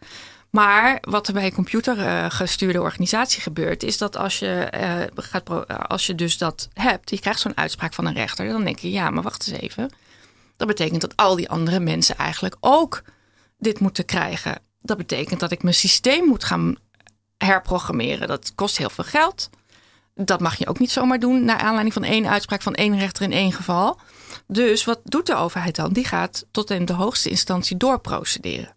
Maar 0.49 0.97
wat 1.01 1.27
er 1.27 1.33
bij 1.33 1.45
een 1.45 1.53
computergestuurde 1.53 2.81
organisatie 2.81 3.41
gebeurt, 3.41 3.83
is 3.83 3.97
dat 3.97 4.17
als 4.17 4.39
je, 4.39 4.73
uh, 4.75 5.23
gaat 5.23 5.67
als 5.87 6.05
je 6.05 6.15
dus 6.15 6.37
dat 6.37 6.67
hebt, 6.73 7.09
je 7.09 7.19
krijgt 7.19 7.39
zo'n 7.39 7.57
uitspraak 7.57 7.93
van 7.93 8.05
een 8.05 8.13
rechter, 8.13 8.47
dan 8.47 8.63
denk 8.63 8.79
je, 8.79 8.91
ja, 8.91 9.09
maar 9.09 9.23
wacht 9.23 9.47
eens 9.47 9.59
even. 9.59 9.89
Dat 10.57 10.67
betekent 10.67 11.01
dat 11.01 11.15
al 11.15 11.35
die 11.35 11.49
andere 11.49 11.79
mensen 11.79 12.17
eigenlijk 12.17 12.55
ook 12.59 13.03
dit 13.57 13.79
moeten 13.79 14.05
krijgen. 14.05 14.59
Dat 14.79 14.97
betekent 14.97 15.39
dat 15.39 15.51
ik 15.51 15.63
mijn 15.63 15.75
systeem 15.75 16.25
moet 16.25 16.43
gaan 16.43 16.75
herprogrammeren. 17.37 18.27
Dat 18.27 18.51
kost 18.55 18.77
heel 18.77 18.89
veel 18.89 19.03
geld. 19.03 19.49
Dat 20.15 20.39
mag 20.39 20.55
je 20.55 20.67
ook 20.67 20.79
niet 20.79 20.91
zomaar 20.91 21.19
doen 21.19 21.45
naar 21.45 21.57
aanleiding 21.57 21.93
van 21.93 22.03
één 22.03 22.27
uitspraak 22.27 22.61
van 22.61 22.73
één 22.73 22.97
rechter 22.97 23.23
in 23.23 23.31
één 23.31 23.51
geval. 23.51 23.99
Dus 24.47 24.85
wat 24.85 24.99
doet 25.03 25.25
de 25.25 25.35
overheid 25.35 25.75
dan? 25.75 25.93
Die 25.93 26.05
gaat 26.05 26.45
tot 26.51 26.69
in 26.69 26.85
de 26.85 26.93
hoogste 26.93 27.29
instantie 27.29 27.77
doorprocederen. 27.77 28.75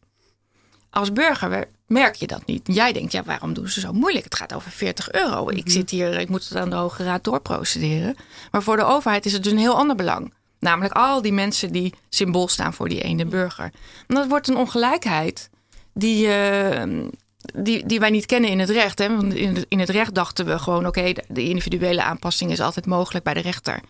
Als 0.91 1.13
burger 1.13 1.69
merk 1.87 2.15
je 2.15 2.27
dat 2.27 2.47
niet. 2.47 2.63
Jij 2.65 2.93
denkt, 2.93 3.13
ja, 3.13 3.23
waarom 3.23 3.53
doen 3.53 3.69
ze 3.69 3.81
zo 3.81 3.93
moeilijk? 3.93 4.25
Het 4.25 4.35
gaat 4.35 4.55
over 4.55 4.71
40 4.71 5.13
euro. 5.13 5.49
Ik 5.49 5.71
zit 5.71 5.91
hier, 5.91 6.19
ik 6.19 6.29
moet 6.29 6.49
het 6.49 6.59
aan 6.59 6.71
de 6.71 6.77
Hoge 6.77 7.05
Raad 7.05 7.25
doorprocederen. 7.25 8.17
Maar 8.51 8.63
voor 8.63 8.77
de 8.77 8.85
overheid 8.85 9.27
is 9.27 9.33
het 9.33 9.43
dus 9.43 9.53
een 9.53 9.59
heel 9.59 9.77
ander 9.77 9.97
belang. 9.97 10.35
Namelijk 10.59 10.95
al 10.95 11.23
die 11.23 11.33
mensen 11.33 11.73
die 11.73 11.95
symbool 12.09 12.49
staan 12.49 12.75
voor 12.75 12.89
die 12.89 13.03
ene 13.03 13.27
burger. 13.27 13.73
En 14.07 14.15
dat 14.15 14.29
wordt 14.29 14.49
een 14.49 14.57
ongelijkheid 14.57 15.51
die, 15.95 16.27
uh, 16.27 17.07
die, 17.55 17.87
die 17.87 18.01
wij 18.01 18.11
niet 18.11 18.27
kennen 18.27 18.51
in 18.51 18.59
het 18.59 18.71
recht. 18.71 18.99
Hè? 18.99 19.17
Want 19.17 19.35
in 19.69 19.79
het, 19.79 19.91
recht 19.91 20.15
dachten 20.15 20.47
we 20.47 20.59
gewoon: 20.59 20.87
oké, 20.87 21.13
de 21.29 21.43
individuele 21.43 22.03
aanpassing 22.03 22.51
is 22.51 22.61
altijd 22.61 22.87
mogelijk 22.87 23.25
bij 23.25 23.35
de 23.35 23.41
rechter. 23.41 23.81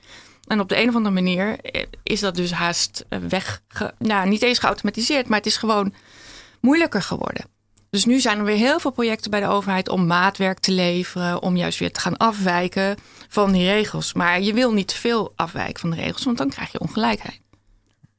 En 0.46 0.61
op 0.61 0.68
de 0.68 0.80
een 0.80 0.88
of 0.88 0.94
andere 0.94 1.14
manier 1.14 1.61
eh, 1.61 1.82
is 2.02 2.20
dat 2.20 2.34
dus 2.34 2.52
haast 2.52 3.05
weg. 3.28 3.62
Nou, 3.98 4.28
niet 4.28 4.42
eens 4.42 4.59
geautomatiseerd, 4.59 5.28
maar 5.28 5.38
het 5.38 5.46
is 5.46 5.57
gewoon 5.57 5.94
moeilijker 6.61 7.02
geworden. 7.02 7.44
Dus 7.90 8.05
nu 8.05 8.20
zijn 8.20 8.38
er 8.38 8.44
weer 8.44 8.57
heel 8.57 8.80
veel 8.80 8.90
projecten 8.90 9.30
bij 9.30 9.40
de 9.40 9.46
overheid 9.46 9.88
om 9.88 10.07
maatwerk 10.07 10.59
te 10.59 10.72
leveren, 10.72 11.42
om 11.42 11.57
juist 11.57 11.78
weer 11.78 11.92
te 11.92 12.00
gaan 12.00 12.16
afwijken 12.16 12.96
van 13.28 13.52
die 13.52 13.66
regels. 13.66 14.12
Maar 14.12 14.40
je 14.40 14.52
wil 14.52 14.72
niet 14.72 14.92
veel 14.92 15.32
afwijken 15.36 15.80
van 15.80 15.90
de 15.90 15.96
regels, 15.96 16.24
want 16.24 16.38
dan 16.38 16.48
krijg 16.48 16.72
je 16.72 16.80
ongelijkheid. 16.80 17.40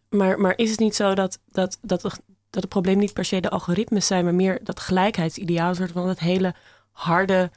Maar, 0.09 0.39
maar 0.39 0.53
is 0.57 0.69
het 0.69 0.79
niet 0.79 0.95
zo 0.95 1.13
dat, 1.13 1.39
dat, 1.51 1.77
dat, 1.81 2.19
dat 2.55 2.63
het 2.63 2.73
probleem 2.73 2.97
niet 2.97 3.13
per 3.13 3.25
se 3.25 3.39
de 3.39 3.49
algoritmes 3.49 4.07
zijn, 4.07 4.23
maar 4.23 4.35
meer 4.35 4.59
dat 4.63 4.79
gelijkheidsideaal, 4.79 5.75
van 5.75 6.07
het 6.07 6.19
hele 6.19 6.53
harde 6.91 7.51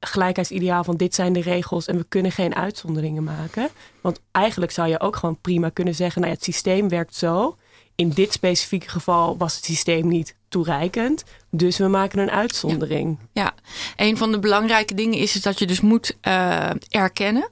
gelijkheidsideaal 0.00 0.84
van 0.84 0.96
dit 0.96 1.14
zijn 1.14 1.32
de 1.32 1.40
regels 1.40 1.86
en 1.86 1.96
we 1.96 2.04
kunnen 2.08 2.32
geen 2.32 2.54
uitzonderingen 2.54 3.24
maken. 3.24 3.68
Want 4.00 4.20
eigenlijk 4.30 4.72
zou 4.72 4.88
je 4.88 5.00
ook 5.00 5.16
gewoon 5.16 5.40
prima 5.40 5.68
kunnen 5.68 5.94
zeggen, 5.94 6.20
nou 6.20 6.32
ja, 6.32 6.38
het 6.38 6.46
systeem 6.46 6.88
werkt 6.88 7.14
zo. 7.14 7.56
In 7.94 8.08
dit 8.08 8.32
specifieke 8.32 8.88
geval 8.88 9.36
was 9.36 9.54
het 9.56 9.64
systeem 9.64 10.08
niet 10.08 10.36
toereikend, 10.48 11.24
dus 11.50 11.78
we 11.78 11.88
maken 11.88 12.18
een 12.18 12.30
uitzondering. 12.30 13.18
Ja, 13.32 13.54
een 13.96 14.16
van 14.16 14.32
de 14.32 14.38
belangrijke 14.38 14.94
dingen 14.94 15.18
is, 15.18 15.32
dat 15.32 15.58
je 15.58 15.66
dus 15.66 15.80
moet 15.80 16.16
uh, 16.22 16.70
erkennen 16.88 17.48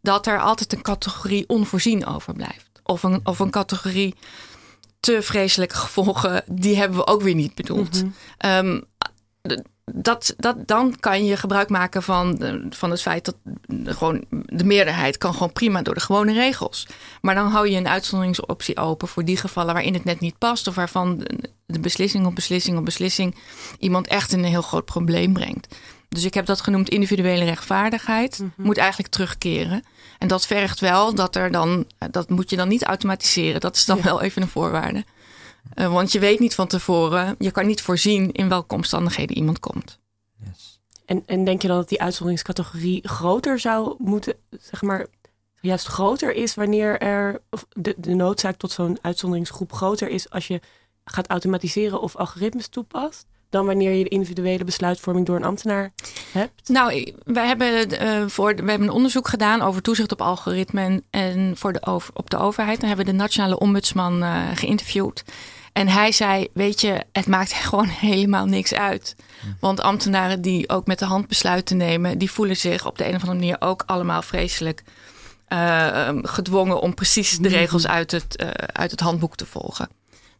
dat 0.00 0.26
er 0.26 0.40
altijd 0.40 0.72
een 0.72 0.82
categorie 0.82 1.48
onvoorzien 1.48 2.06
overblijft. 2.06 2.70
Of 2.82 3.02
een, 3.02 3.20
of 3.24 3.38
een 3.38 3.50
categorie 3.50 4.14
te 5.04 5.22
vreselijke 5.22 5.76
gevolgen, 5.76 6.44
die 6.46 6.76
hebben 6.76 6.98
we 6.98 7.06
ook 7.06 7.22
weer 7.22 7.34
niet 7.34 7.54
bedoeld. 7.54 8.02
Mm 8.02 8.82
dat, 9.92 10.34
dat, 10.36 10.66
dan 10.66 10.96
kan 11.00 11.24
je 11.24 11.36
gebruik 11.36 11.68
maken 11.68 12.02
van, 12.02 12.42
van 12.70 12.90
het 12.90 13.02
feit 13.02 13.24
dat 13.24 13.36
gewoon 13.96 14.24
de 14.46 14.64
meerderheid 14.64 15.18
kan 15.18 15.32
gewoon 15.32 15.52
prima 15.52 15.82
door 15.82 15.94
de 15.94 16.00
gewone 16.00 16.32
regels. 16.32 16.86
Maar 17.20 17.34
dan 17.34 17.46
hou 17.46 17.68
je 17.68 17.76
een 17.76 17.88
uitzonderingsoptie 17.88 18.76
open 18.76 19.08
voor 19.08 19.24
die 19.24 19.36
gevallen 19.36 19.74
waarin 19.74 19.94
het 19.94 20.04
net 20.04 20.20
niet 20.20 20.38
past. 20.38 20.66
Of 20.66 20.74
waarvan 20.74 21.26
de 21.66 21.80
beslissing 21.80 22.26
op 22.26 22.34
beslissing 22.34 22.78
op 22.78 22.84
beslissing 22.84 23.34
iemand 23.78 24.06
echt 24.06 24.32
in 24.32 24.38
een 24.38 24.44
heel 24.44 24.62
groot 24.62 24.84
probleem 24.84 25.32
brengt. 25.32 25.76
Dus 26.14 26.24
ik 26.24 26.34
heb 26.34 26.46
dat 26.46 26.60
genoemd 26.60 26.88
individuele 26.88 27.44
rechtvaardigheid. 27.44 28.38
Mhm. 28.38 28.66
Moet 28.66 28.78
eigenlijk 28.78 29.12
terugkeren. 29.12 29.84
En 30.18 30.28
dat 30.28 30.46
vergt 30.46 30.80
wel 30.80 31.14
dat 31.14 31.36
er 31.36 31.50
dan, 31.50 31.86
dat 32.10 32.30
moet 32.30 32.50
je 32.50 32.56
dan 32.56 32.68
niet 32.68 32.84
automatiseren. 32.84 33.60
Dat 33.60 33.76
is 33.76 33.84
dan 33.84 34.02
wel 34.02 34.22
even 34.22 34.42
een 34.42 34.48
voorwaarde. 34.48 35.04
Uh, 35.74 35.92
want 35.92 36.12
je 36.12 36.18
weet 36.18 36.38
niet 36.38 36.54
van 36.54 36.66
tevoren, 36.66 37.34
je 37.38 37.50
kan 37.50 37.66
niet 37.66 37.82
voorzien 37.82 38.32
in 38.32 38.48
welke 38.48 38.74
omstandigheden 38.74 39.36
iemand 39.36 39.60
komt. 39.60 39.98
Yes. 40.44 40.80
En, 41.04 41.22
en 41.26 41.44
denk 41.44 41.62
je 41.62 41.68
dan 41.68 41.76
dat 41.76 41.88
die 41.88 42.00
uitzonderingscategorie 42.00 43.08
groter 43.08 43.58
zou 43.58 43.94
moeten, 43.98 44.34
zeg 44.50 44.82
maar, 44.82 45.06
juist 45.60 45.86
groter 45.86 46.34
is 46.34 46.54
wanneer 46.54 46.98
er 46.98 47.40
of 47.50 47.66
de, 47.68 47.94
de 47.96 48.14
noodzaak 48.14 48.56
tot 48.56 48.72
zo'n 48.72 48.98
uitzonderingsgroep 49.02 49.72
groter 49.72 50.08
is 50.08 50.30
als 50.30 50.46
je 50.46 50.60
gaat 51.04 51.26
automatiseren 51.26 52.00
of 52.00 52.16
algoritmes 52.16 52.68
toepast? 52.68 53.26
Dan 53.54 53.66
wanneer 53.66 53.92
je 53.92 54.04
de 54.04 54.10
individuele 54.10 54.64
besluitvorming 54.64 55.26
door 55.26 55.36
een 55.36 55.44
ambtenaar 55.44 55.92
hebt? 56.32 56.68
Nou, 56.68 57.12
wij 57.24 57.46
hebben, 57.46 58.02
uh, 58.02 58.24
voor, 58.26 58.54
we 58.54 58.70
hebben 58.70 58.88
een 58.88 58.94
onderzoek 58.94 59.28
gedaan 59.28 59.62
over 59.62 59.82
toezicht 59.82 60.12
op 60.12 60.20
algoritmen 60.20 61.04
en 61.10 61.52
voor 61.56 61.72
de 61.72 61.86
over, 61.86 62.14
op 62.14 62.30
de 62.30 62.38
overheid. 62.38 62.80
Dan 62.80 62.88
hebben 62.88 63.06
we 63.06 63.12
de 63.12 63.18
nationale 63.18 63.58
ombudsman 63.58 64.22
uh, 64.22 64.42
geïnterviewd. 64.54 65.24
En 65.72 65.88
hij 65.88 66.12
zei, 66.12 66.48
weet 66.52 66.80
je, 66.80 67.04
het 67.12 67.26
maakt 67.26 67.52
gewoon 67.68 67.86
helemaal 67.88 68.46
niks 68.46 68.74
uit. 68.74 69.16
Want 69.60 69.80
ambtenaren 69.80 70.40
die 70.40 70.68
ook 70.68 70.86
met 70.86 70.98
de 70.98 71.04
hand 71.04 71.28
besluiten 71.28 71.76
nemen, 71.76 72.18
die 72.18 72.30
voelen 72.30 72.56
zich 72.56 72.86
op 72.86 72.98
de 72.98 73.04
een 73.04 73.14
of 73.14 73.20
andere 73.20 73.38
manier 73.38 73.56
ook 73.58 73.82
allemaal 73.86 74.22
vreselijk 74.22 74.82
uh, 75.48 76.08
gedwongen 76.22 76.80
om 76.80 76.94
precies 76.94 77.38
de 77.38 77.48
regels 77.48 77.86
uit 77.86 78.10
het, 78.10 78.42
uh, 78.42 78.48
uit 78.72 78.90
het 78.90 79.00
handboek 79.00 79.36
te 79.36 79.46
volgen. 79.46 79.88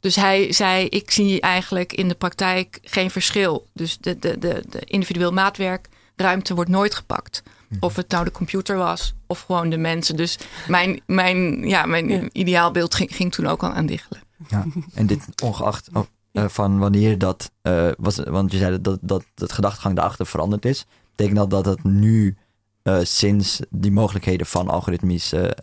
Dus 0.04 0.16
hij 0.16 0.52
zei, 0.52 0.86
ik 0.86 1.10
zie 1.10 1.40
eigenlijk 1.40 1.92
in 1.92 2.08
de 2.08 2.14
praktijk 2.14 2.78
geen 2.82 3.10
verschil. 3.10 3.66
Dus 3.72 3.98
de, 3.98 4.18
de, 4.18 4.38
de, 4.38 4.64
de 4.68 4.80
individueel 4.84 5.32
maatwerkruimte 5.32 6.54
wordt 6.54 6.70
nooit 6.70 6.94
gepakt. 6.94 7.42
Of 7.80 7.96
het 7.96 8.10
nou 8.10 8.24
de 8.24 8.30
computer 8.30 8.76
was 8.76 9.14
of 9.26 9.40
gewoon 9.40 9.70
de 9.70 9.76
mensen. 9.76 10.16
Dus 10.16 10.38
mijn, 10.68 11.00
mijn, 11.06 11.68
ja, 11.68 11.86
mijn 11.86 12.30
ideaalbeeld 12.32 12.94
ging, 12.94 13.16
ging 13.16 13.32
toen 13.32 13.46
ook 13.46 13.62
al 13.62 13.70
aan 13.70 13.86
diggelen. 13.86 14.22
Ja, 14.48 14.66
en 14.94 15.06
dit 15.06 15.42
ongeacht 15.42 15.88
oh, 15.92 16.04
uh, 16.32 16.44
van 16.48 16.78
wanneer 16.78 17.18
dat 17.18 17.50
uh, 17.62 17.90
was, 17.96 18.16
want 18.16 18.52
je 18.52 18.58
zei 18.58 18.80
dat, 18.80 18.98
dat 19.00 19.24
het 19.34 19.52
gedachtegang 19.52 19.96
daarachter 19.96 20.26
veranderd 20.26 20.64
is. 20.64 20.84
Betekent 21.16 21.38
dat 21.38 21.50
dat 21.50 21.64
het 21.64 21.84
nu 21.84 22.36
uh, 22.82 22.98
sinds 23.02 23.60
die 23.70 23.92
mogelijkheden 23.92 24.46
van 24.46 24.68
algoritmische 24.68 25.56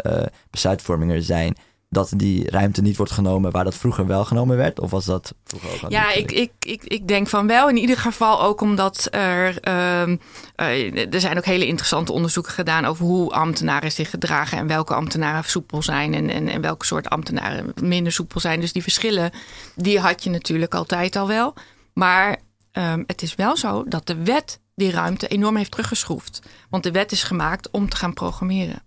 besluitvorming 0.50 1.12
er 1.12 1.24
zijn, 1.24 1.56
dat 1.92 2.14
die 2.16 2.50
ruimte 2.50 2.82
niet 2.82 2.98
wordt 2.98 3.12
genomen 3.12 3.52
waar 3.52 3.64
dat 3.64 3.76
vroeger 3.76 4.08
wel 4.08 4.26
genomen 4.26 4.58
werd? 4.58 4.80
Of 4.80 4.92
was 4.92 5.06
dat 5.06 5.34
vroeger 5.44 5.72
ook 5.74 5.82
al 5.84 5.92
Ja, 5.92 6.12
ik, 6.14 6.32
ik, 6.32 6.52
ik, 6.60 6.84
ik 6.84 7.08
denk 7.08 7.28
van 7.28 7.48
wel. 7.48 7.70
In 7.70 7.78
ieder 7.78 7.98
geval 7.98 8.42
ook 8.42 8.62
omdat 8.62 9.08
er... 9.12 9.68
Uh, 9.68 10.08
uh, 10.08 11.14
er 11.14 11.20
zijn 11.20 11.38
ook 11.38 11.46
hele 11.46 11.66
interessante 11.68 12.12
onderzoeken 12.12 12.52
gedaan... 12.52 12.86
over 12.86 13.06
hoe 13.06 13.32
ambtenaren 13.32 13.92
zich 13.92 14.10
gedragen... 14.10 14.58
en 14.58 14.68
welke 14.68 14.94
ambtenaren 14.94 15.44
soepel 15.44 15.82
zijn... 15.82 16.14
en, 16.14 16.30
en, 16.30 16.48
en 16.48 16.62
welke 16.62 16.86
soort 16.86 17.10
ambtenaren 17.10 17.74
minder 17.82 18.12
soepel 18.12 18.40
zijn. 18.40 18.60
Dus 18.60 18.74
die 18.74 18.84
verschillen, 18.84 19.32
die 19.76 20.00
had 20.00 20.24
je 20.24 20.30
natuurlijk 20.30 20.74
altijd 20.74 21.16
al 21.16 21.28
wel. 21.28 21.54
Maar 21.94 22.38
um, 22.74 23.04
het 23.08 23.22
is 23.22 23.36
wel 23.36 23.58
zo 23.58 23.84
dat 23.88 24.08
de 24.08 24.24
wet 24.24 24.60
die 24.76 24.92
ruimte 24.92 25.28
enorm 25.28 25.56
heeft 25.56 25.72
teruggeschroefd. 25.72 26.42
Want 26.70 26.84
de 26.84 26.92
wet 26.92 27.12
is 27.12 27.24
gemaakt 27.24 27.70
om 27.72 27.90
te 27.90 27.96
gaan 27.96 28.14
programmeren. 28.14 28.84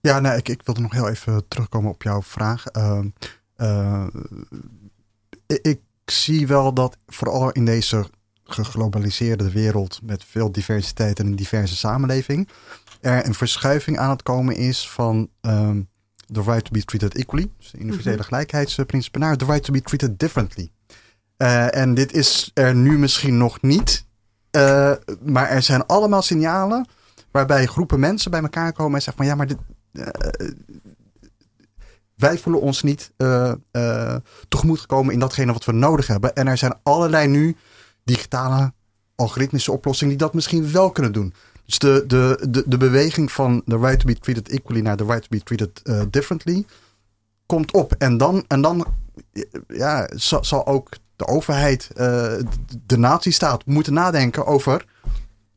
Ja, 0.00 0.20
nee, 0.20 0.36
ik, 0.36 0.48
ik 0.48 0.60
wilde 0.64 0.80
nog 0.80 0.92
heel 0.92 1.08
even 1.08 1.48
terugkomen 1.48 1.90
op 1.90 2.02
jouw 2.02 2.22
vraag. 2.22 2.64
Uh, 2.76 3.00
uh, 3.56 4.06
ik, 5.46 5.58
ik, 5.62 5.80
zie 6.04 6.46
wel 6.46 6.72
dat 6.72 6.96
vooral 7.06 7.50
in 7.50 7.64
deze 7.64 8.10
geglobaliseerde 8.44 9.50
wereld 9.50 10.00
met 10.02 10.24
veel 10.24 10.52
diversiteit 10.52 11.18
en 11.18 11.26
een 11.26 11.36
diverse 11.36 11.76
samenleving, 11.76 12.48
er 13.00 13.26
een 13.26 13.34
verschuiving 13.34 13.98
aan 13.98 14.10
het 14.10 14.22
komen 14.22 14.56
is 14.56 14.88
van 14.88 15.28
um, 15.40 15.88
the 16.32 16.42
right 16.42 16.64
to 16.64 16.70
be 16.70 16.84
treated 16.84 17.14
equally, 17.14 17.50
dus 17.58 17.70
de 17.70 17.78
universele 17.78 18.14
mm 18.14 18.20
-hmm. 18.20 18.28
gelijkheidsprincipe, 18.28 19.18
naar 19.18 19.36
the 19.36 19.44
right 19.44 19.64
to 19.64 19.72
be 19.72 19.80
treated 19.80 20.18
differently. 20.18 20.70
Uh, 21.38 21.74
en 21.74 21.94
dit 21.94 22.12
is 22.12 22.50
er 22.54 22.74
nu 22.74 22.98
misschien 22.98 23.36
nog 23.36 23.62
niet, 23.62 24.06
uh, 24.56 24.92
maar 25.22 25.48
er 25.48 25.62
zijn 25.62 25.86
allemaal 25.86 26.22
signalen 26.22 26.86
waarbij 27.36 27.66
groepen 27.66 28.00
mensen 28.00 28.30
bij 28.30 28.40
elkaar 28.42 28.72
komen 28.72 28.94
en 28.94 29.02
zeggen 29.02 29.16
van 29.16 29.26
ja, 29.26 29.34
maar 29.34 29.46
dit, 29.46 29.58
uh, 29.92 30.06
wij 32.14 32.38
voelen 32.38 32.62
ons 32.62 32.82
niet 32.82 33.12
uh, 33.16 33.52
gekomen 34.52 35.12
in 35.12 35.18
datgene 35.18 35.52
wat 35.52 35.64
we 35.64 35.72
nodig 35.72 36.06
hebben. 36.06 36.34
En 36.34 36.46
er 36.46 36.58
zijn 36.58 36.74
allerlei 36.82 37.28
nu 37.28 37.56
digitale 38.04 38.72
algoritmische 39.14 39.72
oplossingen 39.72 40.16
die 40.16 40.26
dat 40.26 40.34
misschien 40.34 40.72
wel 40.72 40.90
kunnen 40.90 41.12
doen. 41.12 41.34
Dus 41.64 41.78
de, 41.78 42.04
de, 42.06 42.46
de, 42.50 42.62
de 42.66 42.76
beweging 42.76 43.32
van 43.32 43.62
the 43.66 43.78
right 43.78 44.00
to 44.00 44.06
be 44.06 44.18
treated 44.18 44.48
equally 44.48 44.80
naar 44.80 44.96
the 44.96 45.04
right 45.04 45.22
to 45.22 45.28
be 45.28 45.42
treated 45.42 45.82
differently 46.12 46.66
komt 47.46 47.72
op. 47.72 47.92
En 47.98 48.16
dan, 48.16 48.44
en 48.48 48.60
dan 48.60 48.86
ja, 49.68 50.08
zal, 50.14 50.44
zal 50.44 50.66
ook 50.66 50.88
de 51.16 51.26
overheid, 51.26 51.90
de 52.86 52.96
natiestaat 52.96 53.66
moeten 53.66 53.92
nadenken 53.92 54.46
over 54.46 54.84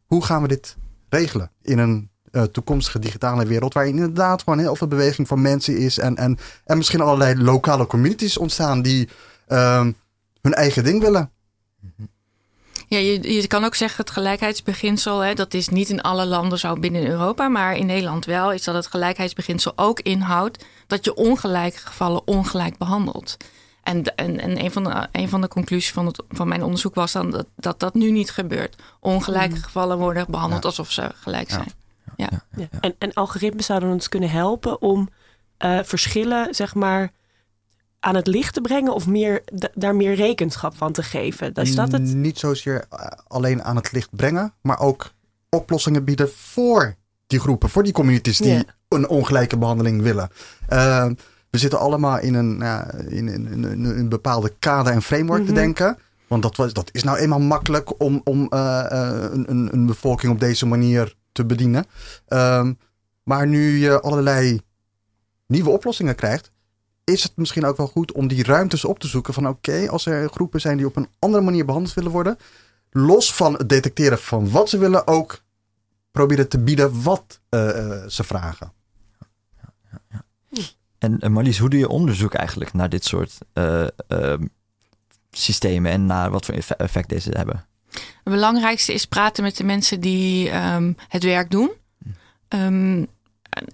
hoe 0.06 0.24
gaan 0.24 0.42
we 0.42 0.48
dit 0.48 0.78
regelen 1.10 1.52
in 1.62 1.78
een 1.78 2.10
uh, 2.32 2.44
toekomstige 2.44 3.00
digitale 3.00 3.46
wereld. 3.46 3.74
Waar 3.74 3.88
inderdaad 3.88 4.44
gewoon 4.44 4.60
heel 4.60 4.76
veel 4.76 4.88
beweging 4.88 5.28
van 5.28 5.42
mensen 5.42 5.78
is. 5.78 5.98
En, 5.98 6.16
en, 6.16 6.38
en 6.66 6.78
misschien 6.78 7.02
allerlei 7.02 7.44
lokale 7.44 7.88
communities 7.88 8.38
ontstaan 8.38 8.82
die 8.82 9.10
uh, 9.48 9.88
hun 10.42 10.54
eigen 10.54 10.84
ding 10.84 11.02
willen. 11.02 11.32
Ja, 12.88 12.98
je, 12.98 13.34
je 13.34 13.48
kan 13.48 13.64
ook 13.64 13.76
zeggen 13.76 14.04
het 14.04 14.14
gelijkheidsbeginsel, 14.14 15.20
hè, 15.20 15.34
dat 15.34 15.54
is 15.54 15.70
niet 15.70 15.90
in 15.90 16.02
alle 16.02 16.26
landen 16.26 16.60
zo 16.60 16.74
binnen 16.74 17.08
Europa, 17.08 17.48
maar 17.48 17.76
in 17.76 17.86
Nederland 17.86 18.26
wel, 18.26 18.52
is 18.52 18.64
dat 18.64 18.76
het 18.76 18.88
gelijkheidsbeginsel 18.88 19.74
ook 19.76 20.00
inhoudt 20.00 20.66
dat 20.88 21.06
je 21.06 21.16
ongelijke 21.16 21.78
gevallen 21.78 22.28
ongelijk 22.28 22.78
behandelt. 22.78 23.38
En, 23.90 24.16
en, 24.16 24.40
en 24.40 24.64
een, 24.64 24.72
van 24.72 24.84
de, 24.84 25.08
een 25.12 25.30
van 25.30 25.42
de 25.42 25.48
conclusies 25.48 25.92
van, 25.92 26.06
het, 26.06 26.24
van 26.30 26.48
mijn 26.48 26.64
onderzoek 26.64 26.96
was 26.96 27.12
dan 27.12 27.32
dat, 27.32 27.48
dat 27.56 27.80
dat 27.80 27.94
nu 27.94 28.12
niet 28.12 28.32
gebeurt. 28.32 28.76
Ongelijke 29.00 29.56
mm. 29.56 29.62
gevallen 29.62 29.98
worden 29.98 30.26
behandeld 30.30 30.62
ja. 30.62 30.68
alsof 30.68 30.92
ze 30.92 31.12
gelijk 31.16 31.50
zijn. 31.50 31.72
Ja. 32.16 32.30
Ja. 32.32 32.44
ja. 32.56 32.80
En, 32.82 32.96
en 32.98 33.14
algoritmes 33.14 33.66
zouden 33.66 33.90
ons 33.90 34.10
kunnen 34.10 34.30
helpen 34.30 34.82
om 34.82 35.10
uh, 35.60 35.80
verschillen, 35.84 36.56
zeg 36.56 36.76
maar, 36.76 37.12
aan 38.00 38.16
het 38.16 38.28
licht 38.28 38.54
te 38.54 38.62
brengen 38.62 38.94
of 38.94 39.08
meer, 39.08 39.44
daar 39.74 39.96
meer 39.96 40.16
rekenschap 40.16 40.78
van 40.78 40.92
te 40.92 41.04
geven? 41.04 41.54
Is 41.54 41.76
dat 41.76 41.92
het? 41.92 42.02
Niet 42.02 42.40
zozeer 42.40 42.86
alleen 43.28 43.64
aan 43.64 43.76
het 43.76 43.92
licht 43.92 44.16
brengen, 44.16 44.54
maar 44.62 44.80
ook 44.80 45.12
oplossingen 45.50 46.04
bieden 46.04 46.32
voor 46.32 46.96
die 47.28 47.40
groepen, 47.40 47.70
voor 47.70 47.84
die 47.84 47.94
communities 47.94 48.38
die 48.38 48.66
een 48.88 49.08
ongelijke 49.08 49.58
behandeling 49.58 50.02
willen. 50.02 50.30
Uh, 50.70 51.10
we 51.50 51.58
zitten 51.58 51.80
allemaal 51.80 52.20
in 52.20 52.34
een, 52.34 52.58
ja, 52.60 52.94
in, 52.94 53.28
in, 53.28 53.48
in, 53.48 53.64
in 53.64 53.86
een 53.86 54.10
bepaalde 54.10 54.54
kader 54.60 54.94
en 54.94 55.02
framework 55.02 55.46
te 55.46 55.52
Mhm. 55.52 55.60
denken. 55.62 55.98
Want 56.28 56.42
dat, 56.42 56.56
was, 56.56 56.74
dat 56.74 56.90
is 56.92 57.04
nou 57.04 57.18
eenmaal 57.18 57.40
makkelijk 57.40 58.02
om, 58.02 58.22
om 58.24 58.48
eh, 58.50 58.92
eh, 58.92 59.32
een, 59.32 59.50
een, 59.50 59.70
een 59.74 59.86
bevolking 59.86 60.32
op 60.32 60.40
deze 60.40 60.66
manier 60.66 61.16
te 61.32 61.46
bedienen. 61.46 61.86
Ehm, 62.28 62.74
maar 63.24 63.48
nu 63.48 63.78
je 63.78 64.02
allerlei 64.02 64.62
nieuwe 65.48 65.70
oplossingen 65.70 66.16
krijgt, 66.16 66.52
is 67.04 67.24
het 67.24 67.32
misschien 67.36 67.66
ook 67.66 67.78
wel 67.78 67.88
goed 67.88 68.12
om 68.12 68.28
die 68.28 68.44
ruimtes 68.44 68.86
op 68.86 69.00
te 69.00 69.08
zoeken 69.08 69.34
van 69.34 69.48
oké, 69.48 69.90
als 69.90 70.06
er 70.06 70.30
groepen 70.30 70.62
zijn 70.62 70.78
die 70.78 70.86
op 70.86 70.96
een 70.96 71.08
andere 71.20 71.44
manier 71.44 71.66
behandeld 71.66 71.94
willen 71.94 72.12
worden, 72.12 72.38
los 72.92 73.34
van 73.34 73.54
het 73.54 73.70
detecteren 73.70 74.20
van 74.20 74.52
wat 74.52 74.70
ze 74.70 74.78
willen, 74.78 75.08
ook 75.08 75.42
proberen 76.12 76.48
te 76.50 76.60
bieden 76.60 77.04
wat 77.04 77.40
eh, 77.50 77.60
ze 78.08 78.24
vragen. 78.24 78.72
En 81.00 81.32
Marlies, 81.32 81.58
hoe 81.58 81.70
doe 81.70 81.80
je 81.80 81.90
onderzoek 81.90 82.34
eigenlijk 82.34 82.74
naar 82.74 82.90
dit 82.90 83.06
soort 83.06 83.38
eh, 83.54 83.88
ehm, 84.08 84.46
systemen 85.32 85.92
en 85.92 86.06
naar 86.06 86.30
wat 86.30 86.46
voor 86.46 86.56
effe- 86.56 86.76
effect 86.76 87.10
deze 87.10 87.30
hebben? 87.38 87.66
Het 88.24 88.34
belangrijkste 88.34 88.94
is 88.94 89.06
praten 89.06 89.44
met 89.44 89.58
de 89.58 89.64
mensen 89.64 90.00
die 90.00 90.50
ehm, 90.50 90.94
het 91.08 91.24
werk 91.24 91.52
doen. 91.52 91.72
Ehm, 92.48 93.06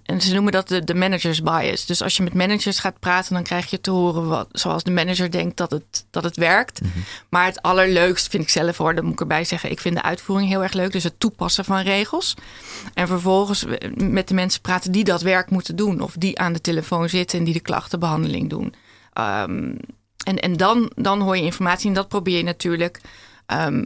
en 0.02 0.20
ze 0.20 0.34
noemen 0.34 0.52
dat 0.52 0.68
de, 0.68 0.84
de 0.84 0.94
managers 0.94 1.42
bias. 1.42 1.86
Dus 1.86 2.02
als 2.02 2.16
je 2.16 2.22
met 2.22 2.34
managers 2.34 2.78
gaat 2.78 2.98
praten, 2.98 3.34
dan 3.34 3.42
krijg 3.42 3.70
je 3.70 3.80
te 3.80 3.90
horen 3.90 4.28
wat, 4.28 4.48
zoals 4.52 4.82
de 4.82 4.90
manager 4.90 5.30
denkt 5.30 5.56
dat 5.56 5.70
het, 5.70 6.06
dat 6.10 6.24
het 6.24 6.36
werkt. 6.36 6.80
Maar 7.28 7.44
het 7.44 7.62
allerleukst 7.62 8.28
vind 8.28 8.42
ik 8.42 8.48
zelf 8.48 8.76
hoor, 8.76 8.94
dat 8.94 9.04
moet 9.04 9.12
ik 9.12 9.20
erbij 9.20 9.44
zeggen. 9.44 9.70
Ik 9.70 9.80
vind 9.80 9.94
de 9.94 10.02
uitvoering 10.02 10.48
heel 10.48 10.62
erg 10.62 10.72
leuk. 10.72 10.92
Dus 10.92 11.04
het 11.04 11.20
toepassen 11.20 11.64
van 11.64 11.80
regels. 11.80 12.34
En 12.94 13.06
vervolgens 13.06 13.64
met 13.94 14.28
de 14.28 14.34
mensen 14.34 14.60
praten 14.60 14.92
die 14.92 15.04
dat 15.04 15.22
werk 15.22 15.50
moeten 15.50 15.76
doen. 15.76 16.00
Of 16.00 16.14
die 16.18 16.38
aan 16.38 16.52
de 16.52 16.60
telefoon 16.60 17.08
zitten 17.08 17.38
en 17.38 17.44
die 17.44 17.54
de 17.54 17.60
klachtenbehandeling 17.60 18.50
doen. 18.50 18.74
Ehm, 19.12 19.74
en 20.24 20.38
en 20.38 20.56
dan, 20.56 20.92
dan 20.94 21.20
hoor 21.20 21.36
je 21.36 21.42
informatie. 21.42 21.88
En 21.88 21.94
dat 21.94 22.08
probeer 22.08 22.36
je 22.36 22.42
natuurlijk 22.42 23.00
ehm, 23.46 23.84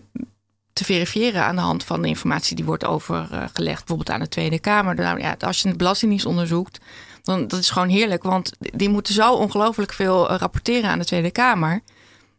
te 0.80 0.92
verifiëren 0.92 1.44
aan 1.44 1.56
de 1.56 1.62
hand 1.62 1.84
van 1.84 2.02
de 2.02 2.08
informatie 2.08 2.56
die 2.56 2.64
wordt 2.64 2.84
overgelegd, 2.84 3.78
bijvoorbeeld 3.78 4.10
aan 4.10 4.20
de 4.20 4.28
Tweede 4.28 4.58
Kamer. 4.58 4.94
Nou, 4.94 5.20
ja, 5.20 5.36
als 5.40 5.62
je 5.62 5.68
de 5.68 5.76
Belastingdienst 5.76 6.26
onderzoekt, 6.26 6.80
dan 7.22 7.48
dat 7.48 7.58
is 7.58 7.70
gewoon 7.70 7.88
heerlijk, 7.88 8.22
want 8.22 8.52
die 8.58 8.88
moeten 8.88 9.14
zo 9.14 9.32
ongelooflijk 9.32 9.92
veel 9.92 10.30
eh, 10.30 10.38
rapporteren 10.38 10.90
aan 10.90 10.98
de 10.98 11.04
Tweede 11.04 11.30
Kamer. 11.30 11.80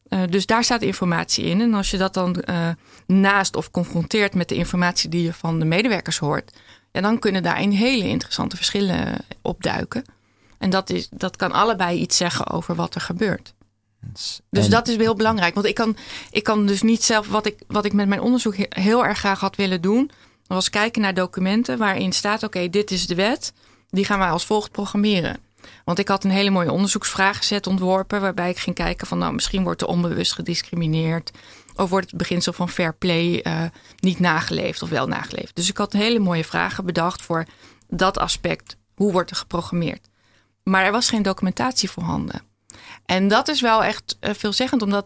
Eh, 0.08 0.20
dus 0.30 0.46
daar 0.46 0.64
staat 0.64 0.82
informatie 0.82 1.46
in. 1.46 1.62
En 1.62 1.74
als 1.74 1.92
je 1.92 1.98
dat 1.98 2.14
dan 2.14 2.36
eh, 2.36 2.70
naast 3.06 3.56
of 3.56 3.72
confronteert 3.72 4.34
met 4.34 4.50
de 4.50 4.56
informatie 4.56 5.10
die 5.10 5.24
je 5.24 5.34
van 5.34 5.60
de 5.60 5.66
medewerkers 5.66 6.18
hoort, 6.18 6.52
ja, 6.92 7.02
dan 7.02 7.20
kunnen 7.20 7.44
daarin 7.44 7.72
hele 7.72 8.08
interessante 8.08 8.56
verschillen 8.56 9.18
opduiken. 9.42 10.04
En 10.58 10.70
dat, 10.70 10.90
is, 10.90 11.08
dat 11.10 11.36
kan 11.36 11.52
allebei 11.52 12.00
iets 12.00 12.18
zeggen 12.18 12.48
over 12.48 12.76
wat 12.76 12.96
er 12.96 13.02
gebeurt. 13.02 13.54
Dus 14.50 14.66
En- 14.66 14.70
dat 14.70 14.88
is 14.88 14.96
heel 14.96 15.16
belangrijk. 15.16 15.54
Want 15.54 15.66
ik 15.66 15.76
kan, 15.76 15.96
ik 16.32 16.44
kan 16.44 16.66
dus 16.66 16.82
niet 16.82 17.04
zelf, 17.04 17.28
wat 17.28 17.46
ik, 17.46 17.60
wat 17.68 17.86
ik 17.86 17.94
met 17.94 18.08
mijn 18.08 18.22
onderzoek 18.22 18.58
he- 18.58 18.66
heel 18.70 19.06
erg 19.06 19.18
graag 19.18 19.40
had 19.40 19.56
willen 19.56 19.82
doen, 19.82 20.12
was 20.48 20.70
kijken 20.70 21.02
naar 21.02 21.14
documenten 21.14 21.78
waarin 21.78 22.12
staat: 22.12 22.44
oké, 22.44 22.70
dit 22.70 22.92
is 22.92 23.08
de 23.08 23.16
wet, 23.16 23.54
die 23.90 24.06
gaan 24.06 24.20
wij 24.20 24.30
als 24.30 24.46
volgt 24.46 24.72
programmeren. 24.72 25.38
Want 25.86 26.00
ik 26.00 26.08
had 26.08 26.24
een 26.24 26.32
hele 26.32 26.50
mooie 26.50 26.72
onderzoeksvragenset 26.72 27.68
ontworpen, 27.68 28.22
waarbij 28.22 28.50
ik 28.50 28.58
ging 28.58 28.76
kijken 28.76 29.08
van, 29.08 29.18
nou, 29.18 29.34
misschien 29.34 29.64
wordt 29.64 29.82
er 29.82 29.88
onbewust 29.88 30.34
gediscrimineerd, 30.34 31.32
of 31.76 31.90
wordt 31.90 32.10
het 32.10 32.18
beginsel 32.18 32.54
van 32.54 32.70
fair 32.70 32.94
play 32.96 33.42
eh, 33.42 33.64
niet 34.00 34.20
nageleefd 34.20 34.82
of 34.82 34.90
wel 34.90 35.08
nageleefd. 35.08 35.56
Dus 35.56 35.70
ik 35.70 35.78
had 35.78 35.94
hele 35.94 36.20
mooie 36.20 36.44
vragen 36.44 36.86
bedacht 36.86 37.22
voor 37.22 37.46
dat 37.88 38.18
aspect. 38.18 38.76
Hoe 38.96 39.12
wordt 39.12 39.30
er 39.30 39.36
geprogrammeerd? 39.36 40.08
Maar 40.64 40.86
er 40.86 40.92
was 40.92 41.10
geen 41.10 41.22
documentatie 41.22 41.90
voorhanden. 41.90 42.42
En 43.12 43.28
dat 43.28 43.48
is 43.48 43.62
wel 43.62 43.84
echt 43.84 44.18
eh, 44.20 44.34
veelzeggend, 44.34 44.82
omdat 44.82 45.06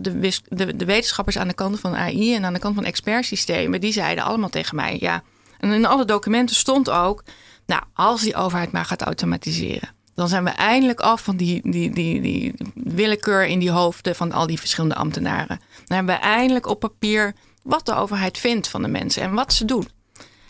de, 0.00 0.32
de, 0.48 0.76
de 0.76 0.84
wetenschappers 0.84 1.38
aan 1.38 1.48
de 1.48 1.54
kant 1.54 1.80
van 1.80 1.96
AI 1.96 2.34
en 2.34 2.44
aan 2.44 2.52
de 2.52 2.58
kant 2.58 2.74
van 2.74 2.84
expertsystemen, 2.84 3.80
die 3.80 3.92
zeiden 3.92 4.24
allemaal 4.24 4.48
tegen 4.48 4.76
mij, 4.76 4.96
ja. 5.00 5.22
En 5.58 5.72
in 5.72 5.86
alle 5.86 6.04
documenten 6.04 6.56
stond 6.56 6.90
ook, 6.90 7.22
nou, 7.66 7.82
als 7.94 8.22
die 8.22 8.34
overheid 8.34 8.72
maar 8.72 8.84
gaat 8.84 9.02
automatiseren, 9.02 9.88
dan 10.14 10.28
zijn 10.28 10.44
we 10.44 10.50
eindelijk 10.50 11.00
af 11.00 11.22
van 11.22 11.36
die, 11.36 11.70
die, 11.70 11.90
die, 11.90 12.20
die 12.20 12.54
willekeur 12.74 13.46
in 13.46 13.58
die 13.58 13.70
hoofden 13.70 14.16
van 14.16 14.32
al 14.32 14.46
die 14.46 14.58
verschillende 14.58 14.94
ambtenaren. 14.94 15.60
Dan 15.86 15.96
hebben 15.96 16.14
we 16.14 16.20
eindelijk 16.20 16.66
op 16.66 16.80
papier 16.80 17.34
wat 17.62 17.86
de 17.86 17.94
overheid 17.94 18.38
vindt 18.38 18.68
van 18.68 18.82
de 18.82 18.88
mensen 18.88 19.22
en 19.22 19.34
wat 19.34 19.52
ze 19.52 19.64
doen. 19.64 19.88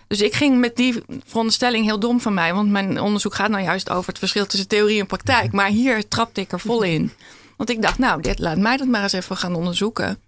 Dus 0.06 0.20
ik 0.20 0.34
ging 0.34 0.58
met 0.58 0.76
die 0.76 1.02
veronderstelling 1.24 1.84
heel 1.84 1.98
dom 1.98 2.20
van 2.20 2.34
mij, 2.34 2.54
want 2.54 2.70
mijn 2.70 3.00
onderzoek 3.00 3.34
gaat 3.34 3.50
nou 3.50 3.62
juist 3.62 3.90
over 3.90 4.08
het 4.08 4.18
verschil 4.18 4.46
tussen 4.46 4.68
theorie 4.68 5.00
en 5.00 5.06
praktijk. 5.06 5.52
Maar 5.52 5.68
hier 5.68 6.08
trapte 6.08 6.40
ik 6.40 6.52
er 6.52 6.60
vol 6.60 6.82
in. 6.82 7.12
Want 7.56 7.70
ik 7.70 7.82
dacht, 7.82 7.98
nou, 7.98 8.22
dit, 8.22 8.38
laat 8.38 8.58
mij 8.58 8.76
dat 8.76 8.86
maar 8.86 9.02
eens 9.02 9.12
even 9.12 9.36
gaan 9.36 9.54
onderzoeken. 9.54 10.18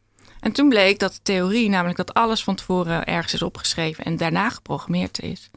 En 0.40 0.52
toen 0.52 0.68
bleek 0.68 0.98
dat 0.98 1.12
de 1.12 1.20
theorie, 1.22 1.68
namelijk 1.68 1.96
dat 1.96 2.14
alles 2.14 2.44
van 2.44 2.54
tevoren 2.54 3.04
ergens 3.04 3.34
is 3.34 3.42
opgeschreven 3.42 4.04
en 4.04 4.16
daarna 4.16 4.50
geprogrammeerd 4.50 5.20
is, 5.22 5.50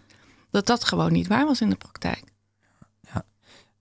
dat 0.52 0.66
dat 0.66 0.84
gewoon 0.84 1.12
niet 1.12 1.28
waar 1.28 1.46
was 1.46 1.62
in 1.62 1.70
de 1.70 1.76
praktijk. 1.76 2.24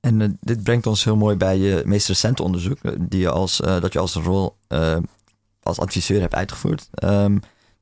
En 0.01 0.21
eh, 0.21 0.29
dit 0.41 0.63
brengt 0.63 0.87
ons 0.87 1.05
heel 1.05 1.17
mooi 1.17 1.37
bij 1.37 1.59
je 1.59 1.83
meest 1.85 2.09
recente 2.09 2.43
onderzoek, 2.43 2.79
eh, 2.83 2.93
die 2.99 3.21
je 3.21 3.31
als, 3.31 3.61
eh, 3.61 3.81
dat 3.81 3.93
je 3.93 3.99
als 3.99 4.15
rol 4.15 4.57
als 5.63 5.79
adviseur 5.79 6.21
hebt 6.21 6.35
uitgevoerd. 6.35 6.89
Ehm, 6.93 7.39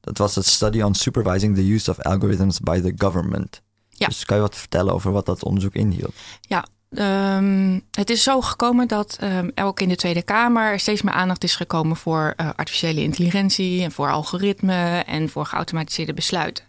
dat 0.08 0.18
was 0.18 0.34
het 0.34 0.46
Study 0.46 0.80
on 0.80 0.94
Supervising 0.94 1.54
the 1.54 1.72
Use 1.72 1.90
of 1.90 1.98
Algorithms 1.98 2.60
by 2.60 2.80
the 2.80 2.92
Government. 2.96 3.62
Ja. 3.88 4.06
Dus 4.06 4.24
kan 4.24 4.36
je 4.36 4.42
wat 4.42 4.56
vertellen 4.56 4.94
over 4.94 5.12
wat 5.12 5.26
dat 5.26 5.44
onderzoek 5.44 5.74
inhield? 5.74 6.14
Ja, 6.40 6.66
ehm, 6.90 7.80
het 7.90 8.10
is 8.10 8.22
zo 8.22 8.40
gekomen 8.40 8.88
dat 8.88 9.16
ehm, 9.20 9.50
ook 9.54 9.80
in 9.80 9.88
de 9.88 9.96
Tweede 9.96 10.22
Kamer 10.22 10.72
er 10.72 10.80
steeds 10.80 11.02
meer 11.02 11.14
aandacht 11.14 11.44
is 11.44 11.56
gekomen 11.56 11.96
voor 11.96 12.34
eh, 12.36 12.48
artificiële 12.56 13.02
intelligentie 13.02 13.82
en 13.82 13.92
voor 13.92 14.10
algoritme 14.10 15.04
en 15.06 15.28
voor 15.28 15.46
geautomatiseerde 15.46 16.14
besluiten. 16.14 16.64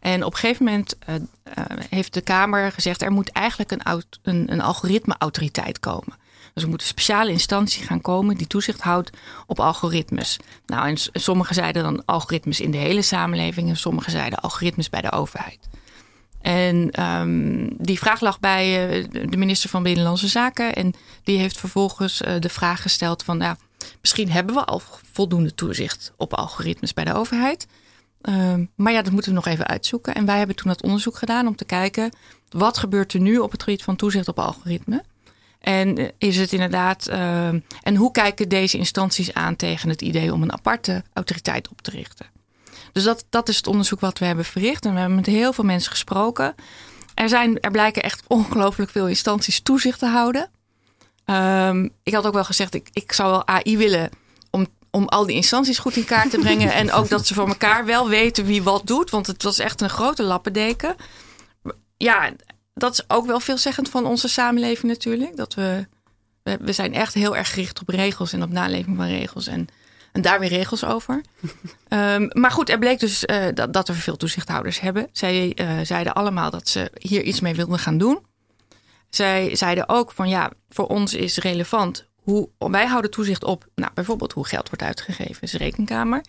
En 0.00 0.24
op 0.24 0.32
een 0.32 0.38
gegeven 0.38 0.64
moment 0.64 0.98
eh, 0.98 1.14
eh, 1.14 1.22
heeft 1.90 2.14
de 2.14 2.20
Kamer 2.20 2.72
gezegd: 2.72 3.02
er 3.02 3.12
moet 3.12 3.30
eigenlijk 3.30 3.70
een, 3.70 4.04
een, 4.22 4.52
een 4.52 4.60
algoritme-autoriteit 4.60 5.80
komen. 5.80 6.14
Dus 6.56 6.64
er 6.64 6.70
moet 6.70 6.80
een 6.80 6.86
speciale 6.86 7.30
instantie 7.30 7.84
gaan 7.84 8.00
komen 8.00 8.36
die 8.36 8.46
toezicht 8.46 8.80
houdt 8.80 9.10
op 9.46 9.60
algoritmes. 9.60 10.38
Nou, 10.66 10.88
en 10.88 10.96
sommigen 11.20 11.54
zeiden 11.54 11.82
dan 11.82 12.04
algoritmes 12.04 12.60
in 12.60 12.70
de 12.70 12.76
hele 12.76 13.02
samenleving 13.02 13.68
en 13.68 13.76
sommigen 13.76 14.12
zeiden 14.12 14.38
algoritmes 14.38 14.90
bij 14.90 15.00
de 15.00 15.12
overheid. 15.12 15.68
En 16.40 16.90
ehm, 16.90 17.68
die 17.78 17.98
vraag 17.98 18.20
lag 18.20 18.40
bij 18.40 18.88
eh, 18.88 19.04
de 19.30 19.36
minister 19.36 19.70
van 19.70 19.82
Binnenlandse 19.82 20.28
Zaken. 20.28 20.74
En 20.74 20.94
die 21.22 21.38
heeft 21.38 21.58
vervolgens 21.58 22.20
eh, 22.20 22.40
de 22.40 22.48
vraag 22.48 22.82
gesteld 22.82 23.22
van... 23.22 23.38
Ja, 23.38 23.56
misschien 24.00 24.30
hebben 24.30 24.54
we 24.54 24.64
al 24.64 24.82
voldoende 25.12 25.54
toezicht 25.54 26.12
op 26.16 26.34
algoritmes 26.34 26.92
bij 26.92 27.04
de 27.04 27.14
overheid. 27.14 27.66
Ehm, 28.20 28.64
maar 28.76 28.92
ja, 28.92 29.02
dat 29.02 29.12
moeten 29.12 29.30
we 29.30 29.36
nog 29.36 29.46
even 29.46 29.66
uitzoeken. 29.66 30.14
En 30.14 30.26
wij 30.26 30.38
hebben 30.38 30.56
toen 30.56 30.68
dat 30.68 30.82
onderzoek 30.82 31.16
gedaan 31.16 31.46
om 31.46 31.56
te 31.56 31.64
kijken... 31.64 32.12
wat 32.48 32.78
gebeurt 32.78 33.12
er 33.12 33.20
nu 33.20 33.38
op 33.38 33.52
het 33.52 33.62
gebied 33.62 33.82
van 33.82 33.96
toezicht 33.96 34.28
op 34.28 34.38
algoritme? 34.38 35.04
En 35.66 35.98
eh, 35.98 36.08
is 36.18 36.36
het 36.36 36.52
inderdaad... 36.52 37.06
ehm, 37.06 37.60
en 37.82 37.96
hoe 37.96 38.10
kijken 38.10 38.48
deze 38.48 38.78
instanties 38.78 39.34
aan 39.34 39.56
tegen 39.56 39.88
het 39.88 40.02
idee 40.02 40.32
om 40.32 40.42
een 40.42 40.52
aparte 40.52 41.04
autoriteit 41.12 41.68
op 41.68 41.82
te 41.82 41.90
richten? 41.90 42.26
Dus 42.92 43.04
dat, 43.04 43.24
dat 43.30 43.48
is 43.48 43.56
het 43.56 43.66
onderzoek 43.66 44.00
wat 44.00 44.18
we 44.18 44.24
hebben 44.24 44.44
verricht. 44.44 44.84
En 44.84 44.92
we 44.92 44.98
hebben 44.98 45.16
met 45.16 45.26
heel 45.26 45.52
veel 45.52 45.64
mensen 45.64 45.90
gesproken. 45.90 46.54
Er, 47.14 47.28
zijn, 47.28 47.60
er 47.60 47.70
blijken 47.70 48.02
echt 48.02 48.22
ongelooflijk 48.26 48.90
veel 48.90 49.08
instanties 49.08 49.60
toezicht 49.60 49.98
te 49.98 50.06
houden. 50.06 50.50
Ehm, 51.24 51.88
ik 52.02 52.14
had 52.14 52.26
ook 52.26 52.34
wel 52.34 52.44
gezegd, 52.44 52.74
ik, 52.74 52.88
ik 52.92 53.12
zou 53.12 53.30
wel 53.30 53.46
AI 53.46 53.76
willen 53.76 54.10
om, 54.50 54.66
om 54.90 55.08
al 55.08 55.26
die 55.26 55.36
instanties 55.36 55.78
goed 55.78 55.96
in 55.96 56.04
kaart 56.04 56.30
te 56.30 56.38
brengen. 56.38 56.72
en 56.72 56.92
ook 56.92 57.08
dat 57.08 57.26
ze 57.26 57.34
voor 57.34 57.48
elkaar 57.48 57.84
wel 57.84 58.08
weten 58.08 58.44
wie 58.44 58.62
wat 58.62 58.86
doet. 58.86 59.10
Want 59.10 59.26
het 59.26 59.42
was 59.42 59.58
echt 59.58 59.80
een 59.80 59.90
grote 59.90 60.22
lappendeken. 60.22 60.96
Ja, 61.96 62.30
dat 62.78 62.92
is 62.92 63.04
ook 63.08 63.26
wel 63.26 63.40
veelzeggend 63.40 63.88
van 63.88 64.06
onze 64.06 64.28
samenleving 64.28 64.92
natuurlijk. 64.92 65.36
Dat 65.36 65.54
we, 65.54 65.86
we, 66.42 66.58
we 66.60 66.72
zijn 66.72 66.94
echt 66.94 67.14
heel 67.14 67.36
erg 67.36 67.50
gericht 67.50 67.80
op 67.80 67.88
regels 67.88 68.32
en 68.32 68.42
op 68.42 68.50
naleving 68.50 68.96
van 68.96 69.06
regels. 69.06 69.46
En, 69.46 69.68
en 70.12 70.22
daar 70.22 70.40
weer 70.40 70.48
regels 70.48 70.84
over. 70.84 71.20
Ehm, 71.88 72.28
maar 72.32 72.50
goed, 72.50 72.70
er 72.70 72.78
bleek 72.78 73.00
dus 73.00 73.24
eh, 73.24 73.44
dat, 73.54 73.72
dat 73.72 73.88
we 73.88 73.94
veel 73.94 74.16
toezichthouders 74.16 74.80
hebben. 74.80 75.08
Zij 75.12 75.52
eh, 75.54 75.68
zeiden 75.82 76.14
allemaal 76.14 76.50
dat 76.50 76.68
ze 76.68 76.90
hier 76.98 77.22
iets 77.22 77.40
mee 77.40 77.54
wilden 77.54 77.78
gaan 77.78 77.98
doen. 77.98 78.26
Zij 79.10 79.56
zeiden 79.56 79.88
ook 79.88 80.12
van 80.12 80.28
ja, 80.28 80.50
voor 80.68 80.86
ons 80.86 81.14
is 81.14 81.38
relevant 81.38 82.06
hoe 82.16 82.48
wij 82.58 82.86
houden 82.86 83.10
toezicht 83.10 83.44
op, 83.44 83.66
nou, 83.74 83.90
bijvoorbeeld 83.94 84.32
hoe 84.32 84.46
geld 84.46 84.68
wordt 84.68 84.84
uitgegeven, 84.84 85.42
is 85.42 85.50
de 85.50 85.58
rekenkamer. 85.58 86.24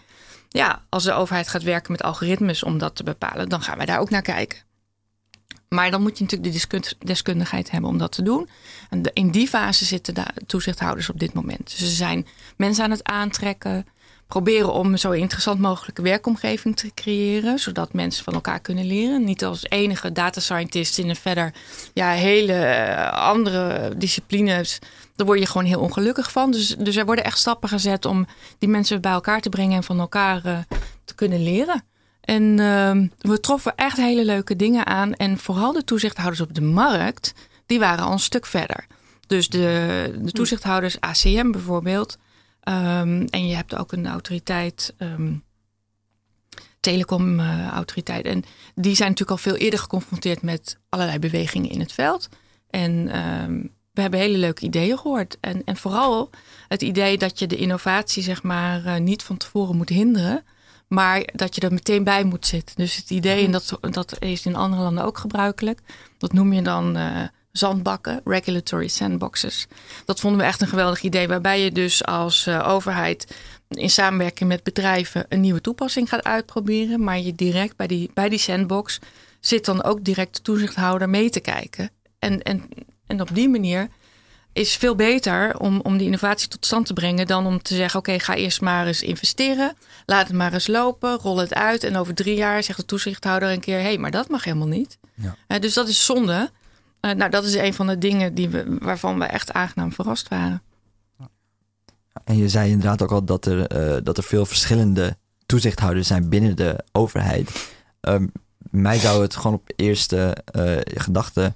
Ja, 0.49 0.81
als 0.89 1.03
de 1.03 1.13
overheid 1.13 1.47
gaat 1.47 1.63
werken 1.63 1.91
met 1.91 2.03
algoritmes 2.03 2.63
om 2.63 2.77
dat 2.77 2.95
te 2.95 3.03
bepalen, 3.03 3.49
dan 3.49 3.61
gaan 3.61 3.77
wij 3.77 3.85
daar 3.85 3.99
ook 3.99 4.09
naar 4.09 4.21
kijken. 4.21 4.66
Maar 5.69 5.91
dan 5.91 6.01
moet 6.01 6.17
je 6.17 6.23
natuurlijk 6.23 6.51
de 6.51 6.57
deskundig- 6.57 6.97
deskundigheid 6.97 7.71
hebben 7.71 7.89
om 7.89 7.97
dat 7.97 8.11
te 8.11 8.21
doen. 8.21 8.49
En 8.89 9.01
in 9.13 9.31
die 9.31 9.47
fase 9.47 9.85
zitten 9.85 10.13
de 10.13 10.25
toezichthouders 10.45 11.09
op 11.09 11.19
dit 11.19 11.33
moment. 11.33 11.65
Dus 11.65 11.77
ze 11.77 11.95
zijn 11.95 12.27
mensen 12.57 12.83
aan 12.83 12.91
het 12.91 13.03
aantrekken. 13.03 13.85
Proberen 14.27 14.73
om 14.73 14.97
zo 14.97 15.11
interessant 15.11 15.59
mogelijke 15.59 16.01
werkomgeving 16.01 16.75
te 16.75 16.91
creëren. 16.93 17.59
Zodat 17.59 17.93
mensen 17.93 18.23
van 18.23 18.33
elkaar 18.33 18.59
kunnen 18.59 18.85
leren. 18.85 19.23
Niet 19.23 19.45
als 19.45 19.69
enige 19.69 20.11
data 20.11 20.39
scientist 20.39 20.97
in 20.97 21.09
een 21.09 21.15
verder 21.15 21.53
ja, 21.93 22.11
hele 22.11 22.53
eh, 22.53 23.13
andere 23.13 23.93
disciplines. 23.97 24.79
Daar 25.15 25.25
word 25.25 25.39
je 25.39 25.45
gewoon 25.45 25.67
heel 25.67 25.79
ongelukkig 25.79 26.31
van. 26.31 26.51
Dus, 26.51 26.67
dus 26.67 26.95
er 26.95 27.05
worden 27.05 27.25
echt 27.25 27.37
stappen 27.37 27.69
gezet 27.69 28.05
om 28.05 28.25
die 28.59 28.69
mensen 28.69 29.01
bij 29.01 29.11
elkaar 29.11 29.41
te 29.41 29.49
brengen 29.49 29.75
en 29.75 29.83
van 29.83 29.99
elkaar 29.99 30.45
eh, 30.45 30.57
te 31.05 31.15
kunnen 31.15 31.43
leren. 31.43 31.83
En 32.27 32.59
ehm, 32.59 33.07
we 33.19 33.39
troffen 33.39 33.75
echt 33.75 33.97
hele 33.97 34.25
leuke 34.25 34.55
dingen 34.55 34.85
aan. 34.85 35.13
En 35.13 35.37
vooral 35.37 35.73
de 35.73 35.83
toezichthouders 35.83 36.41
op 36.41 36.53
de 36.53 36.61
markt, 36.61 37.33
die 37.65 37.79
waren 37.79 38.05
al 38.05 38.11
een 38.11 38.19
stuk 38.19 38.45
verder. 38.45 38.85
Dus 39.27 39.49
de, 39.49 40.15
de 40.21 40.31
toezichthouders, 40.31 40.99
ACM 40.99 41.51
bijvoorbeeld. 41.51 42.17
ehm, 42.59 43.25
en 43.29 43.47
je 43.47 43.55
hebt 43.55 43.75
ook 43.75 43.91
een 43.91 44.07
autoriteit, 44.07 44.93
ehm 44.97 45.33
telecomautoriteit. 46.79 48.25
en 48.25 48.43
die 48.75 48.95
zijn 48.95 49.09
natuurlijk 49.09 49.37
al 49.37 49.51
veel 49.51 49.55
eerder 49.55 49.79
geconfronteerd 49.79 50.41
met 50.41 50.77
allerlei 50.89 51.19
bewegingen 51.19 51.69
in 51.69 51.79
het 51.79 51.91
veld. 51.91 52.29
En 52.69 53.09
we 53.97 54.01
hebben 54.03 54.19
hele 54.19 54.37
leuke 54.37 54.65
ideeën 54.65 54.97
gehoord. 54.97 55.37
En, 55.39 55.61
en 55.65 55.77
vooral 55.77 56.29
het 56.67 56.81
idee 56.81 57.17
dat 57.17 57.39
je 57.39 57.47
de 57.47 57.55
innovatie, 57.55 58.23
zeg 58.23 58.43
maar, 58.43 58.85
eh, 58.85 58.97
niet 58.97 59.23
van 59.23 59.37
tevoren 59.37 59.75
moet 59.75 59.89
hinderen. 59.89 60.43
Maar 60.87 61.29
dat 61.33 61.55
je 61.55 61.61
er 61.61 61.73
meteen 61.73 62.03
bij 62.03 62.23
moet 62.23 62.45
zitten. 62.45 62.75
Dus 62.75 62.95
het 62.95 63.09
idee, 63.09 63.45
en 63.45 63.51
dat, 63.51 63.77
dat 63.81 64.15
is 64.19 64.45
in 64.45 64.55
andere 64.55 64.81
landen 64.81 65.03
ook 65.03 65.17
gebruikelijk. 65.17 65.79
Dat 66.17 66.33
noem 66.33 66.53
je 66.53 66.61
dan 66.61 66.95
eh, 66.95 67.21
zandbakken, 67.51 68.21
regulatory 68.23 68.87
sandboxes. 68.87 69.67
Dat 70.05 70.19
vonden 70.19 70.39
we 70.39 70.45
echt 70.45 70.61
een 70.61 70.67
geweldig 70.67 71.01
idee. 71.01 71.27
Waarbij 71.27 71.61
je 71.61 71.71
dus 71.71 72.05
als 72.05 72.47
eh, 72.47 72.67
overheid 72.69 73.35
in 73.69 73.89
samenwerking 73.89 74.49
met 74.49 74.63
bedrijven 74.63 75.25
een 75.29 75.41
nieuwe 75.41 75.61
toepassing 75.61 76.09
gaat 76.09 76.23
uitproberen. 76.23 77.03
Maar 77.03 77.19
je 77.19 77.35
direct 77.35 77.75
bij 77.75 77.87
die, 77.87 78.11
bij 78.13 78.29
die 78.29 78.39
sandbox 78.39 78.99
zit 79.39 79.65
dan 79.65 79.83
ook 79.83 80.03
direct 80.03 80.35
de 80.35 80.41
toezichthouder 80.41 81.09
mee 81.09 81.29
te 81.29 81.39
kijken. 81.39 81.89
En, 82.19 82.41
en, 82.41 82.69
en 83.07 83.21
op 83.21 83.29
die 83.33 83.49
manier 83.49 83.87
is 84.57 84.75
veel 84.75 84.95
beter 84.95 85.59
om, 85.59 85.79
om 85.83 85.97
die 85.97 86.05
innovatie 86.05 86.47
tot 86.47 86.65
stand 86.65 86.85
te 86.85 86.93
brengen 86.93 87.27
dan 87.27 87.45
om 87.45 87.61
te 87.61 87.75
zeggen: 87.75 87.99
oké, 87.99 88.19
ga 88.19 88.35
eerst 88.35 88.61
maar 88.61 88.87
eens 88.87 89.01
investeren, 89.01 89.75
laat 90.05 90.27
het 90.27 90.35
maar 90.35 90.53
eens 90.53 90.67
lopen, 90.67 91.17
rol 91.17 91.37
het 91.37 91.53
uit 91.53 91.83
en 91.83 91.95
over 91.95 92.13
drie 92.13 92.35
jaar 92.35 92.63
zegt 92.63 92.79
de 92.79 92.85
toezichthouder 92.85 93.49
een 93.49 93.59
keer: 93.59 93.77
hé, 93.77 93.83
hey, 93.83 93.97
maar 93.97 94.11
dat 94.11 94.29
mag 94.29 94.43
helemaal 94.43 94.67
niet. 94.67 94.97
Ja. 95.47 95.59
Dus 95.59 95.73
dat 95.73 95.87
is 95.87 96.05
zonde. 96.05 96.49
Eh, 96.99 97.11
nou, 97.11 97.31
dat 97.31 97.43
is 97.43 97.55
een 97.55 97.73
van 97.73 97.87
de 97.87 97.97
dingen 97.97 98.33
die 98.33 98.49
we, 98.49 98.77
waarvan 98.79 99.19
we 99.19 99.25
echt 99.25 99.53
aangenaam 99.53 99.93
verrast 99.93 100.27
waren. 100.27 100.61
En 102.23 102.37
je 102.37 102.49
zei 102.49 102.69
inderdaad 102.69 103.01
ook 103.01 103.11
al 103.11 103.23
dat 103.23 103.45
er, 103.45 103.67
eh, 103.67 103.97
dat 104.03 104.17
er 104.17 104.23
veel 104.23 104.45
verschillende 104.45 105.17
toezichthouders 105.45 106.07
zijn 106.07 106.29
binnen 106.29 106.55
de 106.55 106.83
overheid. 106.91 107.69
Ehm, 108.01 108.27
mij 108.57 108.99
zou 108.99 109.21
het 109.21 109.35
gewoon 109.35 109.53
op 109.53 109.69
eerste 109.75 110.37
eh, 110.45 110.77
gedachte 110.83 111.53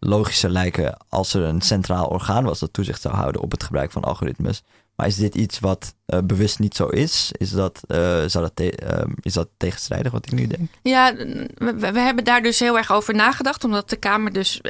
logischer 0.00 0.50
lijken 0.50 0.96
als 1.08 1.34
er 1.34 1.42
een 1.42 1.60
centraal 1.60 2.06
orgaan 2.06 2.44
was 2.44 2.58
dat 2.58 2.72
toezicht 2.72 3.00
zou 3.00 3.14
houden 3.14 3.40
op 3.40 3.50
het 3.50 3.62
gebruik 3.62 3.92
van 3.92 4.04
algoritmes. 4.04 4.62
Maar 4.96 5.06
is 5.06 5.16
dit 5.16 5.34
iets 5.34 5.58
wat 5.58 5.94
eh, 6.06 6.18
bewust 6.24 6.58
niet 6.58 6.76
zo 6.76 6.86
is? 6.86 7.32
Is 7.32 7.50
dat, 7.50 7.80
eh, 7.86 8.24
zou 8.26 8.50
dat 8.54 8.60
ehm, 8.60 9.10
is 9.20 9.32
dat 9.32 9.48
tegenstrijdig 9.56 10.12
wat 10.12 10.26
ik 10.26 10.32
nu 10.32 10.46
denk? 10.46 10.70
Ja, 10.82 11.14
we, 11.54 11.74
we 11.74 12.00
hebben 12.00 12.24
daar 12.24 12.42
dus 12.42 12.58
heel 12.58 12.76
erg 12.76 12.92
over 12.92 13.14
nagedacht, 13.14 13.64
omdat 13.64 13.90
de 13.90 13.96
Kamer 13.96 14.32
dus 14.32 14.60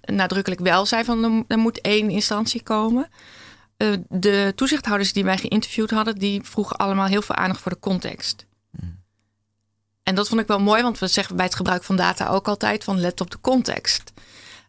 nadrukkelijk 0.00 0.60
wel 0.60 0.86
zei 0.86 1.04
van 1.04 1.44
er, 1.48 1.58
moet 1.58 1.80
één 1.80 2.10
instantie 2.10 2.62
komen. 2.62 3.08
Eh, 3.76 3.88
de 4.08 4.52
toezichthouders 4.54 5.12
die 5.12 5.24
wij 5.24 5.38
geïnterviewd 5.38 5.90
hadden, 5.90 6.14
die 6.18 6.40
vroegen 6.42 6.76
allemaal 6.76 7.06
heel 7.06 7.22
veel 7.22 7.34
aandacht 7.34 7.60
voor 7.60 7.72
de 7.72 7.80
context. 7.80 8.46
En 10.02 10.14
dat 10.14 10.28
vond 10.28 10.40
ik 10.40 10.46
wel 10.46 10.60
mooi, 10.60 10.82
want 10.82 10.98
we 10.98 11.06
zeggen 11.06 11.36
bij 11.36 11.44
het 11.44 11.54
gebruik 11.54 11.84
van 11.84 11.96
data 11.96 12.28
ook 12.28 12.48
altijd 12.48 12.84
van 12.84 13.00
let 13.00 13.20
op 13.20 13.30
de 13.30 13.40
context. 13.40 14.12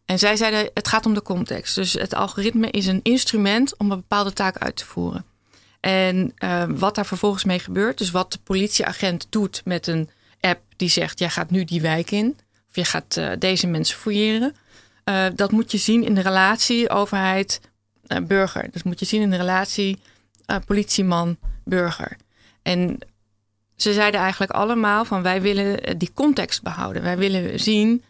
En 0.09 0.19
zij 0.19 0.35
zeiden 0.35 0.69
het 0.73 0.87
gaat 0.87 1.05
om 1.05 1.13
de 1.13 1.21
context. 1.21 1.75
Dus 1.75 1.93
het 1.93 2.13
algoritme 2.15 2.71
is 2.71 2.85
een 2.85 2.99
instrument 3.03 3.77
om 3.77 3.91
een 3.91 3.97
bepaalde 3.97 4.33
taak 4.33 4.57
uit 4.57 4.75
te 4.75 4.85
voeren. 4.85 5.25
En 5.79 6.31
eh, 6.35 6.63
wat 6.67 6.95
daar 6.95 7.05
vervolgens 7.05 7.43
mee 7.43 7.59
gebeurt, 7.59 7.97
dus 7.97 8.11
wat 8.11 8.31
de 8.31 8.39
politieagent 8.43 9.27
doet 9.29 9.61
met 9.65 9.87
een 9.87 10.09
app 10.41 10.61
die 10.75 10.89
zegt: 10.89 11.19
jij 11.19 11.29
gaat 11.29 11.49
nu 11.49 11.63
die 11.63 11.81
wijk 11.81 12.11
in, 12.11 12.37
of 12.69 12.75
je 12.75 12.85
gaat 12.85 13.17
eh, 13.17 13.29
deze 13.39 13.67
mensen 13.67 13.97
fouilleren. 13.97 14.55
eh, 15.03 15.25
dat 15.35 15.51
moet 15.51 15.71
je 15.71 15.77
zien 15.77 16.03
in 16.03 16.15
de 16.15 16.21
relatie 16.21 16.89
overheid-burger. 16.89 18.69
dat 18.71 18.83
moet 18.83 18.99
je 18.99 19.05
zien 19.05 19.21
in 19.21 19.29
de 19.29 19.37
relatie 19.37 19.99
eh, 20.45 20.55
politieman-burger. 20.65 22.17
En 22.61 22.99
ze 23.75 23.93
zeiden 23.93 24.19
eigenlijk 24.19 24.51
allemaal 24.51 25.05
van 25.05 25.21
wij 25.21 25.41
willen 25.41 25.83
eh, 25.83 25.93
die 25.97 26.11
context 26.13 26.61
behouden. 26.61 27.01
Wij 27.01 27.17
willen 27.17 27.59
zien 27.59 28.03
eh, 28.03 28.08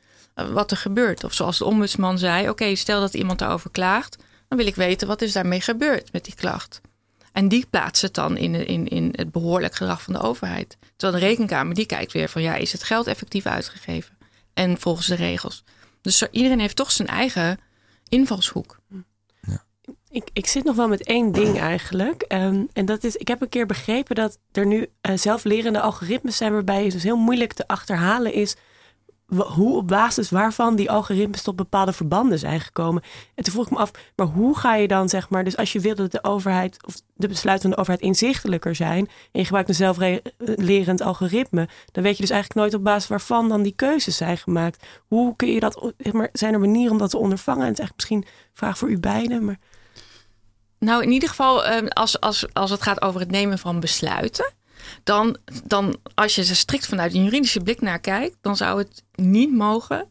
wat 0.52 0.72
er 0.72 0.78
gebeurt. 0.78 1.24
Of 1.24 1.34
zoals 1.34 1.58
de 1.58 1.66
ombudsman 1.66 2.18
zei, 2.18 2.50
oké, 2.50 2.76
stel 2.76 3.00
dat 3.00 3.14
iemand 3.14 3.40
daarover 3.40 3.72
klaagt, 3.72 4.18
dan 4.48 4.58
wil 4.58 4.68
ik 4.68 4.76
weten 4.76 5.08
wat 5.08 5.22
is 5.22 5.34
daarmee 5.34 5.62
gebeurd 5.62 6.12
met 6.12 6.26
die 6.26 6.36
klacht. 6.36 6.82
En 7.32 7.48
die 7.48 7.66
plaatst 7.70 8.02
het 8.02 8.14
dan 8.14 8.38
in, 8.38 8.68
in, 8.68 8.88
in 8.88 9.14
het 9.16 9.32
behoorlijk 9.32 9.76
gedrag 9.76 10.02
van 10.02 10.14
de 10.14 10.22
overheid. 10.22 10.78
Terwijl 10.96 11.22
de 11.22 11.28
rekenkamer 11.28 11.76
die 11.76 11.86
kijkt 11.86 12.12
weer 12.12 12.30
van 12.30 12.42
ja, 12.42 12.56
is 12.56 12.72
het 12.72 12.84
geld 12.84 13.08
effectief 13.08 13.46
uitgegeven? 13.46 14.18
En 14.54 14.80
volgens 14.80 15.08
de 15.08 15.16
regels. 15.16 15.64
Dus 16.02 16.28
iedereen 16.32 16.60
heeft 16.60 16.76
toch 16.76 16.92
zijn 16.92 17.08
eigen 17.08 17.60
invalshoek. 18.10 18.80
Ik, 20.10 20.30
ik 20.34 20.48
zit 20.48 20.64
nog 20.64 20.76
wel 20.76 20.88
met 20.88 21.04
één 21.04 21.32
ding 21.32 21.60
eigenlijk. 21.60 22.22
Ehm, 22.22 22.64
en 22.74 22.86
dat 22.86 23.04
is, 23.04 23.16
ik 23.16 23.28
heb 23.28 23.42
een 23.42 23.50
keer 23.50 23.66
begrepen 23.66 24.16
dat 24.16 24.40
er 24.52 24.66
nu 24.66 24.88
eh, 25.02 25.18
zelflerende 25.18 25.82
algoritmes 25.82 26.38
zijn 26.38 26.54
waarbij 26.54 26.84
het 26.84 26.92
dus 26.92 27.04
heel 27.04 27.18
moeilijk 27.18 27.54
te 27.54 27.68
achterhalen 27.68 28.34
is 28.34 28.56
hoe 29.36 29.78
op 29.78 29.88
basis 29.88 30.30
waarvan 30.30 30.76
die 30.76 30.92
algoritmes 30.92 31.42
tot 31.42 31.56
bepaalde 31.56 31.94
verbanden 31.94 32.40
zijn 32.40 32.60
gekomen. 32.60 33.04
En 33.36 33.44
toen 33.44 33.54
vroeg 33.54 33.66
ik 33.66 33.72
me 33.72 33.78
af, 33.78 33.92
maar 34.16 34.28
hoe 34.28 34.58
ga 34.58 34.76
je 34.76 34.88
dan 34.88 35.10
zeg 35.10 35.30
maar, 35.30 35.44
dus 35.44 35.58
als 35.58 35.74
je 35.74 35.80
wil 35.80 35.96
dat 35.96 36.12
de 36.12 36.24
overheid 36.24 36.86
of 36.86 36.96
de 37.14 37.28
besluiten 37.28 37.62
van 37.62 37.72
de 37.72 37.78
overheid 37.78 38.04
inzichtelijker 38.04 38.76
zijn 38.76 39.06
en 39.08 39.40
je 39.40 39.44
gebruikt 39.44 39.70
een 39.70 39.76
zelflerend 39.76 41.02
algoritme, 41.02 41.68
dan 41.92 42.04
weet 42.04 42.16
je 42.16 42.22
dus 42.22 42.32
eigenlijk 42.32 42.62
nooit 42.62 42.74
op 42.74 42.84
basis 42.84 43.10
waarvan 43.10 43.50
dan 43.50 43.62
die 43.62 43.76
keuzes 43.76 44.18
zijn 44.18 44.38
gemaakt. 44.38 44.86
Hoe 45.08 45.36
kun 45.36 45.52
je 45.52 45.60
dat, 45.60 45.94
zeg 45.98 46.14
maar, 46.14 46.30
zijn 46.34 46.54
er 46.54 46.60
manieren 46.60 46.92
om 46.92 46.98
dat 46.98 47.10
te 47.10 47.18
ondervangen? 47.18 47.62
En 47.62 47.68
het 47.68 47.80
is 47.80 47.86
eigenlijk 47.86 48.10
misschien 48.10 48.34
een 48.34 48.58
vraag 48.58 48.78
voor 48.78 48.90
u 48.90 49.00
beiden, 49.00 49.46
maar 49.46 49.60
Nou, 50.80 51.04
in 51.04 51.12
ieder 51.12 51.30
geval, 51.30 51.66
eh, 51.66 51.88
als, 51.88 52.20
als, 52.20 52.54
als 52.54 52.72
het 52.72 52.82
gaat 52.82 53.02
over 53.02 53.20
het 53.20 53.32
nemen 53.32 53.60
van 53.60 53.80
besluiten, 53.80 54.54
dan, 55.04 55.38
dan 55.64 55.98
als 56.16 56.36
je 56.36 56.42
er 56.42 56.56
strikt 56.56 56.88
vanuit 56.88 57.14
een 57.14 57.24
juridische 57.24 57.60
blik 57.60 57.82
naar 57.82 58.00
kijkt, 58.00 58.38
dan 58.42 58.58
zou 58.58 58.80
het 58.80 59.04
niet 59.16 59.52
mogen 59.54 60.08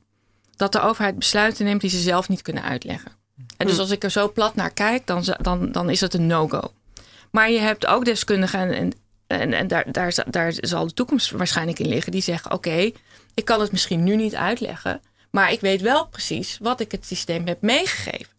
dat 0.57 0.73
de 0.73 0.81
overheid 0.81 1.19
besluiten 1.19 1.65
neemt 1.65 1.81
die 1.81 1.91
ze 1.91 2.01
zelf 2.01 2.29
niet 2.29 2.43
kunnen 2.43 2.63
uitleggen. 2.63 3.13
En 3.57 3.67
dus 3.67 3.79
als 3.79 3.91
ik 3.91 4.05
er 4.05 4.11
zo 4.11 4.33
plat 4.33 4.55
naar 4.55 4.73
kijk, 4.73 5.07
dan, 5.07 5.25
dan, 5.41 5.73
dan 5.73 5.91
is 5.91 6.01
het 6.01 6.15
een 6.15 6.27
no-go. 6.27 6.73
Maar 7.31 7.51
je 7.51 7.59
hebt 7.59 7.87
ook 7.87 8.05
deskundigen, 8.05 8.73
en, 8.75 8.93
en, 9.27 9.53
en, 9.53 9.67
daar, 9.67 9.93
daar, 9.93 10.25
daar 10.31 10.53
zal 10.57 10.87
de 10.87 10.93
toekomst 10.93 11.31
waarschijnlijk 11.31 11.79
in 11.79 11.89
liggen, 11.89 12.13
die 12.13 12.23
zeggen: 12.23 12.53
Oké, 12.53 12.91
ik 13.35 13.45
kan 13.45 13.61
het 13.61 13.73
misschien 13.73 14.05
nu 14.05 14.17
niet 14.17 14.35
uitleggen, 14.35 15.01
maar 15.31 15.53
ik 15.53 15.61
weet 15.61 15.81
wel 15.81 16.07
precies 16.07 16.59
wat 16.63 16.81
ik 16.81 16.93
het 16.93 17.07
systeem 17.07 17.47
heb 17.47 17.63
meegegeven. 17.63 18.37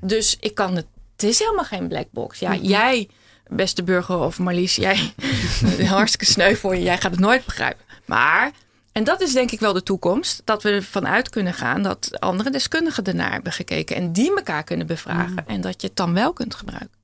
Dus 0.00 0.36
ik 0.40 0.54
kan 0.54 0.76
het. 0.76 0.86
Het 1.12 1.30
is 1.30 1.38
helemaal 1.38 1.64
geen 1.64 1.88
black 1.88 2.06
box. 2.10 2.38
Ja, 2.38 2.54
jij, 2.54 3.08
beste 3.56 3.82
burger 3.82 4.18
of 4.18 4.38
Marlies, 4.38 4.76
jij 4.76 5.12
hartstikke 5.86 6.24
sneu 6.24 6.54
voor 6.54 6.74
je. 6.74 6.82
Jij 6.82 6.98
gaat 6.98 7.10
het 7.10 7.20
nooit 7.20 7.44
begrijpen. 7.44 7.84
Maar, 8.04 8.50
en 8.92 9.04
dat 9.04 9.20
is 9.20 9.32
denk 9.32 9.50
ik 9.50 9.60
wel 9.60 9.72
de 9.72 9.82
toekomst, 9.82 10.42
dat 10.44 10.62
we 10.62 10.70
ervan 10.70 11.06
uit 11.06 11.28
kunnen 11.28 11.54
gaan 11.54 11.82
dat 11.82 12.20
andere 12.20 12.50
deskundigen 12.50 13.04
ernaar 13.04 13.32
hebben 13.32 13.52
gekeken 13.52 13.96
en 13.96 14.12
die 14.12 14.36
elkaar 14.36 14.64
kunnen 14.64 14.86
bevragen 14.86 15.44
en 15.46 15.60
dat 15.60 15.80
je 15.80 15.86
het 15.86 15.96
dan 15.96 16.14
wel 16.14 16.32
kunt 16.32 16.54
gebruiken. 16.54 17.00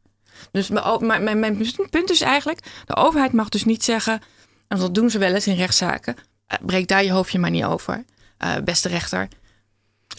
Dus 0.50 0.68
mijn, 0.68 1.22
mijn, 1.24 1.38
mijn 1.38 1.66
punt 1.90 2.10
is 2.10 2.20
eigenlijk, 2.20 2.60
de 2.86 2.96
overheid 2.96 3.32
mag 3.32 3.48
dus 3.48 3.64
niet 3.64 3.84
zeggen, 3.84 4.20
en 4.68 4.78
dat 4.78 4.94
doen 4.94 5.10
ze 5.10 5.18
wel 5.18 5.34
eens 5.34 5.46
in 5.46 5.56
rechtszaken, 5.56 6.16
eh, 6.46 6.58
breek 6.62 6.88
daar 6.88 7.04
je 7.04 7.12
hoofdje 7.12 7.38
maar 7.38 7.50
niet 7.50 7.64
over, 7.64 8.04
Eh, 8.38 8.56
beste 8.64 8.88
rechter. 8.88 9.28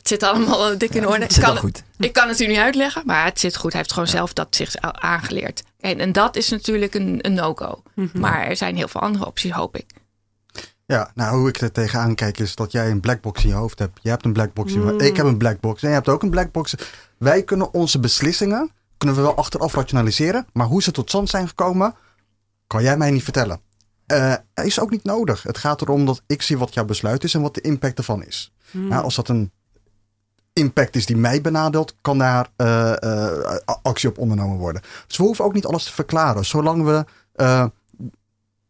Het 0.10 0.20
zit 0.22 0.30
allemaal 0.30 0.72
eh, 0.72 0.78
dik 0.78 0.94
in 0.94 1.08
orde. 1.08 1.24
Het 1.24 1.34
zit 1.34 1.44
Ik 1.44 1.48
al 1.48 1.54
kan, 1.54 1.62
goed. 1.62 1.84
ik 1.98 2.14
kan 2.14 2.28
het 2.28 2.40
u 2.40 2.48
niet 2.48 2.58
uitleggen, 2.58 3.02
maar 3.06 3.26
het 3.26 3.40
zit 3.40 3.56
goed. 3.56 3.72
Hij 3.72 3.82
heeft 3.82 3.94
gewoon 3.94 4.08
zelf 4.08 4.34
dat 4.34 4.56
zich 4.56 4.76
aangeleerd. 4.82 5.64
En, 5.80 6.00
en 6.00 6.12
dat 6.12 6.36
is 6.36 6.50
natuurlijk 6.50 6.94
een, 6.94 7.20
een 7.22 7.34
no-go. 7.34 7.84
Maar 8.14 8.48
er 8.48 8.56
zijn 8.56 8.76
heel 8.76 8.88
veel 8.88 9.02
andere 9.02 9.26
opties, 9.26 9.52
hoop 9.52 9.78
ik. 9.78 9.86
Ja, 10.86 11.12
nou 11.16 11.38
hoe 11.38 11.50
ik 11.50 11.62
er 11.62 11.72
tegenaan 11.72 12.16
kijk 12.16 12.40
is 12.40 12.56
dat 12.56 12.72
jij 12.72 12.90
een 12.92 13.00
blackbox 13.00 13.44
in 13.44 13.50
je 13.50 13.56
hoofd 13.56 13.80
hebt. 13.80 14.00
Jij 14.02 14.12
hebt 14.12 14.26
een 14.26 14.34
blackbox 14.34 14.74
in 14.74 14.82
je 14.82 14.86
hoofd. 14.86 15.02
Ik 15.02 15.16
heb 15.18 15.26
een 15.26 15.38
blackbox 15.38 15.82
en 15.82 15.88
jij 15.88 15.98
hebt 15.98 16.10
ook 16.10 16.24
een 16.24 16.30
blackbox. 16.30 16.76
Wij 17.18 17.44
kunnen 17.44 17.74
onze 17.74 18.00
beslissingen, 18.00 18.72
kunnen 18.98 19.16
we 19.16 19.22
wel 19.22 19.36
achteraf 19.36 19.74
rationaliseren. 19.74 20.48
Maar 20.54 20.68
hoe 20.68 20.84
ze 20.84 20.92
tot 20.92 21.10
stand 21.10 21.30
zijn 21.30 21.48
gekomen, 21.48 21.96
kan 22.68 22.84
jij 22.84 22.98
mij 22.98 23.12
niet 23.12 23.24
vertellen. 23.24 23.62
Uh, 24.08 24.34
is 24.54 24.80
ook 24.80 24.90
niet 24.90 25.04
nodig. 25.04 25.44
Het 25.44 25.58
gaat 25.58 25.82
erom 25.82 26.06
dat 26.06 26.22
ik 26.28 26.42
zie 26.42 26.58
wat 26.58 26.74
jouw 26.74 26.86
besluit 26.86 27.24
is 27.24 27.34
en 27.34 27.42
wat 27.42 27.54
de 27.54 27.62
impact 27.62 27.98
ervan 27.98 28.24
is. 28.24 28.54
Hmm. 28.72 28.88
Nou, 28.88 29.04
als 29.04 29.16
dat 29.16 29.30
een 29.30 29.52
impact 30.60 30.96
is 30.96 31.06
die 31.06 31.18
mij 31.18 31.42
benadeelt, 31.42 31.96
kan 32.02 32.18
daar 32.18 32.50
uh, 32.58 32.94
uh, 33.04 33.28
actie 33.82 34.10
op 34.10 34.18
ondernomen 34.18 34.58
worden. 34.58 34.82
Dus 35.08 35.18
we 35.18 35.24
hoeven 35.24 35.46
ook 35.46 35.54
niet 35.54 35.66
alles 35.66 35.84
te 35.84 35.94
verklaren. 35.94 36.46
Zolang 36.46 36.84
we 36.84 37.06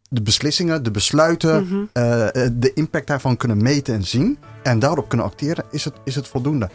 de 0.10 0.22
beslissingen, 0.22 0.84
de 0.84 0.92
besluiten, 0.92 1.64
Mhm. 1.64 1.84
de 2.60 2.72
impact 2.74 3.08
daarvan 3.08 3.38
kunnen 3.38 3.64
meten 3.64 3.94
en 3.94 4.04
zien 4.04 4.38
en 4.64 4.80
daarop 4.80 5.10
kunnen 5.10 5.28
acteren, 5.28 5.66
is 5.72 5.86
het, 5.86 5.94
is 6.04 6.16
het 6.16 6.28
voldoende. 6.28 6.70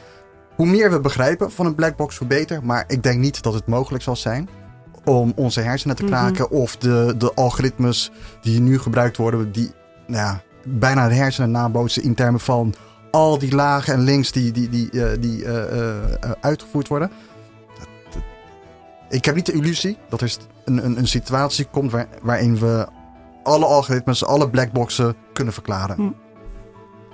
Hoe 0.56 0.66
meer 0.66 0.90
we 0.90 1.00
begrijpen 1.00 1.52
van 1.52 1.66
een 1.66 1.74
black 1.74 1.96
box, 1.96 2.18
hoe 2.18 2.26
beter. 2.26 2.64
Maar 2.64 2.84
ik 2.86 3.02
denk 3.02 3.18
niet 3.20 3.42
dat 3.42 3.54
het 3.54 3.66
mogelijk 3.66 4.02
zal 4.04 4.16
zijn 4.16 4.48
om 5.04 5.32
onze 5.36 5.60
hersenen 5.60 5.96
te 5.96 6.02
Mhm. 6.02 6.12
kraken. 6.12 6.50
Of 6.50 6.76
de, 6.76 7.14
de 7.18 7.34
algoritmes 7.34 8.10
die 8.40 8.60
nu 8.60 8.78
gebruikt 8.78 9.16
worden, 9.16 9.52
die 9.52 9.70
nou 10.06 10.22
ja, 10.26 10.42
bijna 10.64 11.08
de 11.08 11.14
hersenen 11.14 11.50
nabootsen 11.50 12.02
in 12.02 12.14
termen 12.14 12.40
van 12.40 12.74
al 13.14 13.38
die 13.38 13.54
lagen 13.54 13.94
en 13.94 14.00
links 14.00 14.32
die, 14.32 14.52
die, 14.52 14.68
die, 14.68 14.90
eh, 14.90 15.20
die 15.20 15.44
eh, 15.44 15.90
eh, 15.90 16.30
uitgevoerd 16.40 16.88
worden. 16.88 17.10
Dat- 17.78 17.88
dat- 18.12 18.22
ik 19.08 19.24
heb 19.24 19.34
niet 19.34 19.46
de 19.46 19.52
illusie 19.52 19.98
dat 20.08 20.20
er 20.20 20.36
een, 20.64 20.84
een, 20.84 20.98
een 20.98 21.06
situatie 21.08 21.64
komt 21.64 21.90
waar, 21.90 22.06
waarin 22.22 22.58
we 22.58 22.86
alle 23.42 23.64
algoritmes, 23.64 24.24
alle 24.24 24.50
blackboxen 24.50 25.14
kunnen 25.32 25.52
verklaren. 25.54 25.96
Hm. 25.96 26.10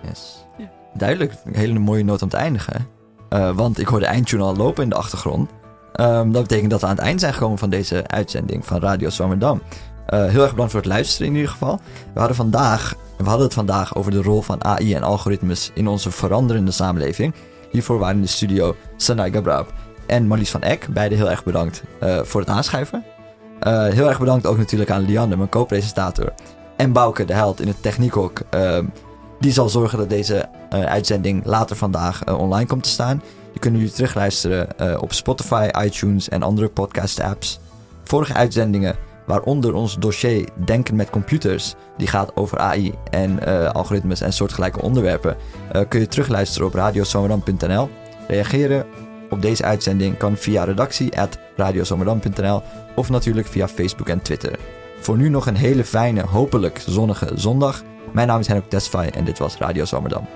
Yes. 0.08 0.46
Ja. 0.58 0.70
Duidelijk, 0.94 1.34
een 1.44 1.54
hele 1.54 1.78
mooie 1.78 2.04
noot 2.04 2.22
om 2.22 2.28
te 2.28 2.36
eindigen. 2.36 2.86
Eh, 3.28 3.50
want 3.56 3.78
ik 3.78 3.86
hoor 3.86 4.00
de 4.00 4.06
eindtune 4.06 4.42
al 4.42 4.56
lopen 4.56 4.82
in 4.82 4.88
de 4.88 4.94
achtergrond. 4.96 5.50
Ehm, 5.92 6.30
dat 6.30 6.42
betekent 6.42 6.70
dat 6.70 6.80
we 6.80 6.86
aan 6.86 6.94
het 6.96 7.04
eind 7.04 7.20
zijn 7.20 7.32
gekomen 7.32 7.58
van 7.58 7.70
deze 7.70 8.06
uitzending 8.06 8.66
van 8.66 8.80
Radio 8.80 9.08
Zwammerdam. 9.10 9.62
Eh, 10.10 10.24
heel 10.24 10.42
erg 10.42 10.50
bedankt 10.50 10.72
voor 10.72 10.80
het 10.80 10.90
luisteren 10.90 11.26
in 11.26 11.34
ieder 11.34 11.50
geval. 11.50 11.80
We 12.12 12.18
hadden, 12.18 12.36
vandaag, 12.36 12.94
we 13.16 13.24
hadden 13.24 13.44
het 13.44 13.54
vandaag 13.54 13.94
over 13.94 14.10
de 14.10 14.22
rol 14.22 14.42
van 14.42 14.64
AI 14.64 14.94
en 14.94 15.02
algoritmes 15.02 15.70
in 15.74 15.88
onze 15.88 16.10
veranderende 16.10 16.70
samenleving. 16.70 17.34
Hiervoor 17.70 17.98
waren 17.98 18.16
in 18.16 18.22
de 18.22 18.28
studio 18.28 18.76
Sanai 18.96 19.32
Gabrab 19.32 19.72
en 20.06 20.26
Marlies 20.26 20.50
van 20.50 20.62
Eck. 20.62 20.86
Beide 20.90 21.14
heel 21.14 21.30
erg 21.30 21.44
bedankt 21.44 21.82
eh, 22.00 22.18
voor 22.22 22.40
het 22.40 22.50
aanschuiven. 22.50 23.04
Eh, 23.60 23.86
heel 23.86 24.08
erg 24.08 24.18
bedankt 24.18 24.46
ook 24.46 24.58
natuurlijk 24.58 24.90
aan 24.90 25.04
Lianne, 25.04 25.36
mijn 25.36 25.48
co-presentator. 25.48 26.32
En 26.76 26.92
Bouke, 26.92 27.24
de 27.24 27.34
held 27.34 27.60
in 27.60 27.68
het 27.68 27.82
techniekhok. 27.82 28.40
Ehm, 28.50 28.84
die 29.40 29.52
zal 29.52 29.68
zorgen 29.68 29.98
dat 29.98 30.08
deze 30.08 30.48
uitzending 30.70 31.44
later 31.44 31.76
vandaag 31.76 32.36
online 32.36 32.66
komt 32.66 32.82
te 32.82 32.88
staan. 32.88 33.22
Die 33.50 33.60
kunnen 33.60 33.80
jullie 33.80 33.94
terugluisteren 33.94 34.78
eh, 34.78 35.02
op 35.02 35.12
Spotify, 35.12 35.68
iTunes 35.84 36.28
en 36.28 36.42
andere 36.42 36.68
podcast-apps. 36.68 37.60
Vorige 38.04 38.34
uitzendingen, 38.34 38.96
waaronder 39.30 39.74
ons 39.74 39.96
dossier 39.98 40.48
Denken 40.64 40.96
met 40.96 41.10
Computers, 41.10 41.74
die 41.96 42.06
gaat 42.06 42.36
over 42.36 42.58
AI 42.58 42.94
en 43.10 43.46
eh, 43.46 43.70
algoritmes 43.70 44.20
en 44.20 44.32
soortgelijke 44.32 44.82
onderwerpen, 44.82 45.36
eh, 45.72 45.82
kun 45.88 46.00
je 46.00 46.08
terugluisteren 46.08 46.66
op 46.66 46.74
radiosomerdam.nl. 46.74 47.88
Reageren 48.28 48.86
op 49.30 49.42
deze 49.42 49.64
uitzending 49.64 50.16
kan 50.16 50.36
via 50.36 50.64
redactie.radiosomerdam.nl 50.64 52.62
of 52.94 53.10
natuurlijk 53.10 53.46
via 53.46 53.68
Facebook 53.68 54.08
en 54.08 54.22
Twitter. 54.22 54.58
Voor 55.00 55.16
nu 55.16 55.28
nog 55.28 55.46
een 55.46 55.56
hele 55.56 55.84
fijne, 55.84 56.22
hopelijk 56.22 56.82
zonnige 56.86 57.30
zondag. 57.34 57.82
Mijn 58.12 58.26
naam 58.26 58.40
is 58.40 58.46
Henok 58.46 58.68
Tesfaye 58.68 59.10
en 59.10 59.24
dit 59.24 59.38
was 59.38 59.56
Radio 59.56 59.84
Zomerdam. 59.84 60.26